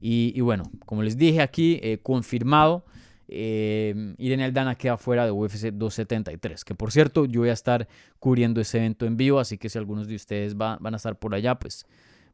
Y, 0.00 0.32
y 0.34 0.40
bueno, 0.40 0.64
como 0.86 1.02
les 1.02 1.18
dije 1.18 1.42
aquí, 1.42 1.80
confirmado 2.02 2.84
eh, 3.32 4.14
Irene 4.18 4.44
Aldana 4.44 4.74
queda 4.74 4.96
fuera 4.96 5.24
de 5.24 5.30
UFC 5.30 5.70
273, 5.72 6.64
que 6.64 6.74
por 6.74 6.90
cierto 6.90 7.26
yo 7.26 7.40
voy 7.40 7.50
a 7.50 7.52
estar 7.52 7.86
cubriendo 8.18 8.60
ese 8.60 8.78
evento 8.78 9.06
en 9.06 9.16
vivo, 9.16 9.38
así 9.38 9.56
que 9.56 9.68
si 9.68 9.78
algunos 9.78 10.08
de 10.08 10.16
ustedes 10.16 10.56
van 10.56 10.84
a 10.84 10.96
estar 10.96 11.16
por 11.16 11.32
allá, 11.34 11.56
pues 11.56 11.86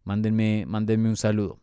mándenme, 0.04 0.64
mándenme 0.66 1.10
un 1.10 1.16
saludo. 1.16 1.60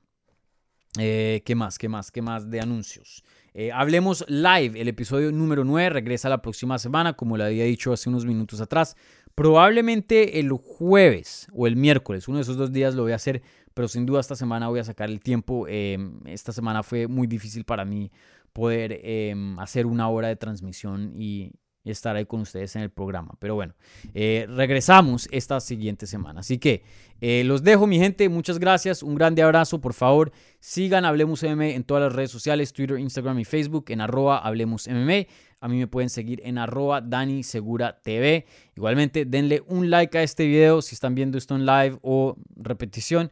Eh, 1.00 1.42
¿Qué 1.46 1.56
más? 1.56 1.80
¿Qué 1.80 1.90
más? 1.90 2.12
¿Qué 2.12 2.22
más 2.22 2.52
de 2.52 2.62
anuncios? 2.62 3.24
Eh, 3.56 3.72
hablemos 3.72 4.24
live, 4.28 4.80
el 4.80 4.88
episodio 4.88 5.32
número 5.32 5.64
9 5.64 5.90
regresa 5.90 6.30
la 6.30 6.44
próxima 6.44 6.78
semana, 6.78 7.14
como 7.14 7.36
le 7.36 7.46
había 7.46 7.64
dicho 7.64 7.92
hace 7.92 8.10
unos 8.10 8.28
minutos 8.28 8.62
atrás. 8.62 8.96
Probablemente 9.34 10.40
el 10.40 10.52
jueves 10.52 11.48
o 11.52 11.66
el 11.66 11.76
miércoles, 11.76 12.28
uno 12.28 12.38
de 12.38 12.44
esos 12.44 12.58
dos 12.58 12.72
días 12.72 12.94
lo 12.94 13.02
voy 13.02 13.14
a 13.14 13.16
hacer, 13.16 13.42
pero 13.74 13.88
sin 13.88 14.06
duda 14.06 14.20
esta 14.20 14.36
semana 14.36 14.68
voy 14.68 14.80
a 14.80 14.84
sacar 14.84 15.10
el 15.10 15.20
tiempo. 15.20 15.66
esta 15.68 16.52
semana 16.52 16.84
fue 16.84 17.08
muy 17.08 17.26
difícil 17.26 17.66
para 17.66 17.84
mí 17.84 18.12
poder 18.54 19.02
em, 19.04 19.60
hacer 19.60 19.86
una 19.86 20.08
hora 20.10 20.28
de 20.28 20.36
transmisión 20.36 21.14
y, 21.16 21.52
estar 21.86 22.16
ahí 22.16 22.26
con 22.26 22.40
ustedes 22.40 22.78
en 22.78 22.84
el 22.84 22.92
programa. 22.92 23.36
Pero 23.40 23.56
bueno, 23.56 23.74
eh, 24.14 24.46
regresamos 24.48 25.28
esta 25.34 25.60
siguiente 25.60 26.08
semana. 26.08 26.40
Así 26.40 26.58
que 26.58 26.82
eh, 27.20 27.44
los 27.44 27.62
dejo, 27.62 27.88
mi 27.88 28.00
gente. 28.00 28.30
Muchas 28.30 28.58
gracias. 28.58 29.04
Un 29.04 29.16
grande 29.16 29.42
abrazo. 29.42 29.82
Por 29.82 29.94
favor, 29.94 30.32
sigan 30.62 31.04
Hablemos 31.04 31.44
MMA 31.44 31.72
en 31.72 31.84
todas 31.84 32.04
las 32.04 32.14
redes 32.14 32.32
sociales, 32.32 32.72
Twitter, 32.72 32.98
Instagram 32.98 33.38
y 33.38 33.44
Facebook, 33.44 33.84
en 33.90 34.00
arroba 34.00 34.38
Hablemos 34.38 34.88
MMA. 34.88 35.26
A 35.60 35.68
mí 35.68 35.78
me 35.78 35.88
pueden 35.88 36.10
seguir 36.10 36.42
en 36.46 36.58
arroba 36.58 37.02
Dani 37.02 37.44
Segura 37.44 38.00
TV. 38.02 38.46
Igualmente, 38.78 39.26
denle 39.26 39.62
un 39.68 39.90
like 39.90 40.18
a 40.18 40.24
este 40.24 40.46
video 40.46 40.82
si 40.82 40.96
están 40.96 41.16
viendo 41.16 41.38
esto 41.38 41.54
en 41.54 41.66
live 41.66 42.00
o 42.02 42.38
repetición. 42.56 43.30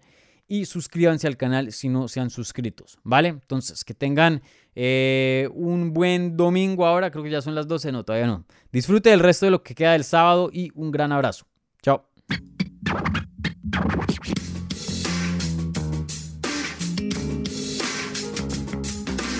Y 0.52 0.66
suscríbanse 0.66 1.28
al 1.28 1.38
canal 1.38 1.72
si 1.72 1.88
no 1.88 2.10
se 2.10 2.20
han 2.20 2.30
suscritos. 2.30 3.00
¿Vale? 3.04 3.30
Entonces, 3.30 3.86
que 3.86 3.94
tengan 3.94 4.42
eh, 4.76 5.48
un 5.54 5.94
buen 5.94 6.36
domingo 6.36 6.86
ahora, 6.86 7.10
creo 7.10 7.24
que 7.24 7.30
ya 7.30 7.42
son 7.42 7.56
las 7.56 7.70
12, 7.70 7.94
no, 7.94 8.04
todavía 8.04 8.28
no. 8.28 8.44
Disfrute 8.70 9.12
del 9.12 9.22
resto 9.22 9.46
de 9.46 9.52
lo 9.52 9.64
que 9.64 9.74
queda 9.74 9.94
del 9.94 10.04
sábado 10.04 10.50
y 10.52 10.70
un 10.76 10.92
gran 10.92 11.14
abrazo. 11.14 11.46
Chao. 11.82 12.06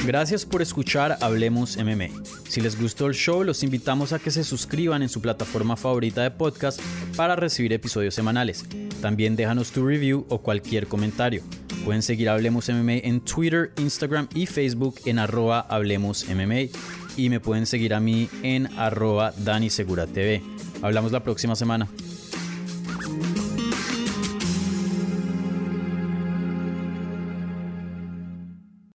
Gracias 0.06 0.46
por 0.46 0.62
escuchar 0.62 1.18
Hablemos 1.20 1.76
MMA. 1.76 2.08
Si 2.48 2.62
les 2.62 2.80
gustó 2.80 3.08
el 3.08 3.16
show, 3.16 3.44
los 3.44 3.64
invitamos 3.64 4.14
a 4.14 4.20
que 4.20 4.32
se 4.32 4.46
suscriban 4.46 5.02
en 5.02 5.10
su 5.10 5.22
plataforma 5.22 5.76
favorita 5.76 6.24
de 6.24 6.32
podcast 6.32 6.80
para 7.18 7.36
recibir 7.36 7.74
episodios 7.74 8.16
semanales. 8.16 8.64
También 9.02 9.36
déjanos 9.36 9.72
tu 9.72 9.86
review 9.86 10.26
o 10.30 10.42
cualquier 10.42 10.88
comentario. 10.88 11.42
Pueden 11.84 12.04
seguir 12.04 12.30
Hablemos 12.30 12.70
MMA 12.70 12.98
en 13.04 13.22
Twitter, 13.22 13.72
Instagram 13.78 14.28
y 14.36 14.46
Facebook 14.46 14.96
en 15.06 15.18
arroba 15.20 15.62
Hablemos. 15.62 16.26
Y 17.18 17.30
me 17.30 17.40
pueden 17.40 17.66
seguir 17.66 17.94
a 17.94 18.00
mí 18.00 18.30
en 18.44 18.68
arroba 18.78 19.34
Dani 19.38 19.70
Segura 19.70 20.06
TV. 20.08 20.42
Hablamos 20.82 21.12
la 21.12 21.24
próxima 21.24 21.56
semana. 21.56 21.88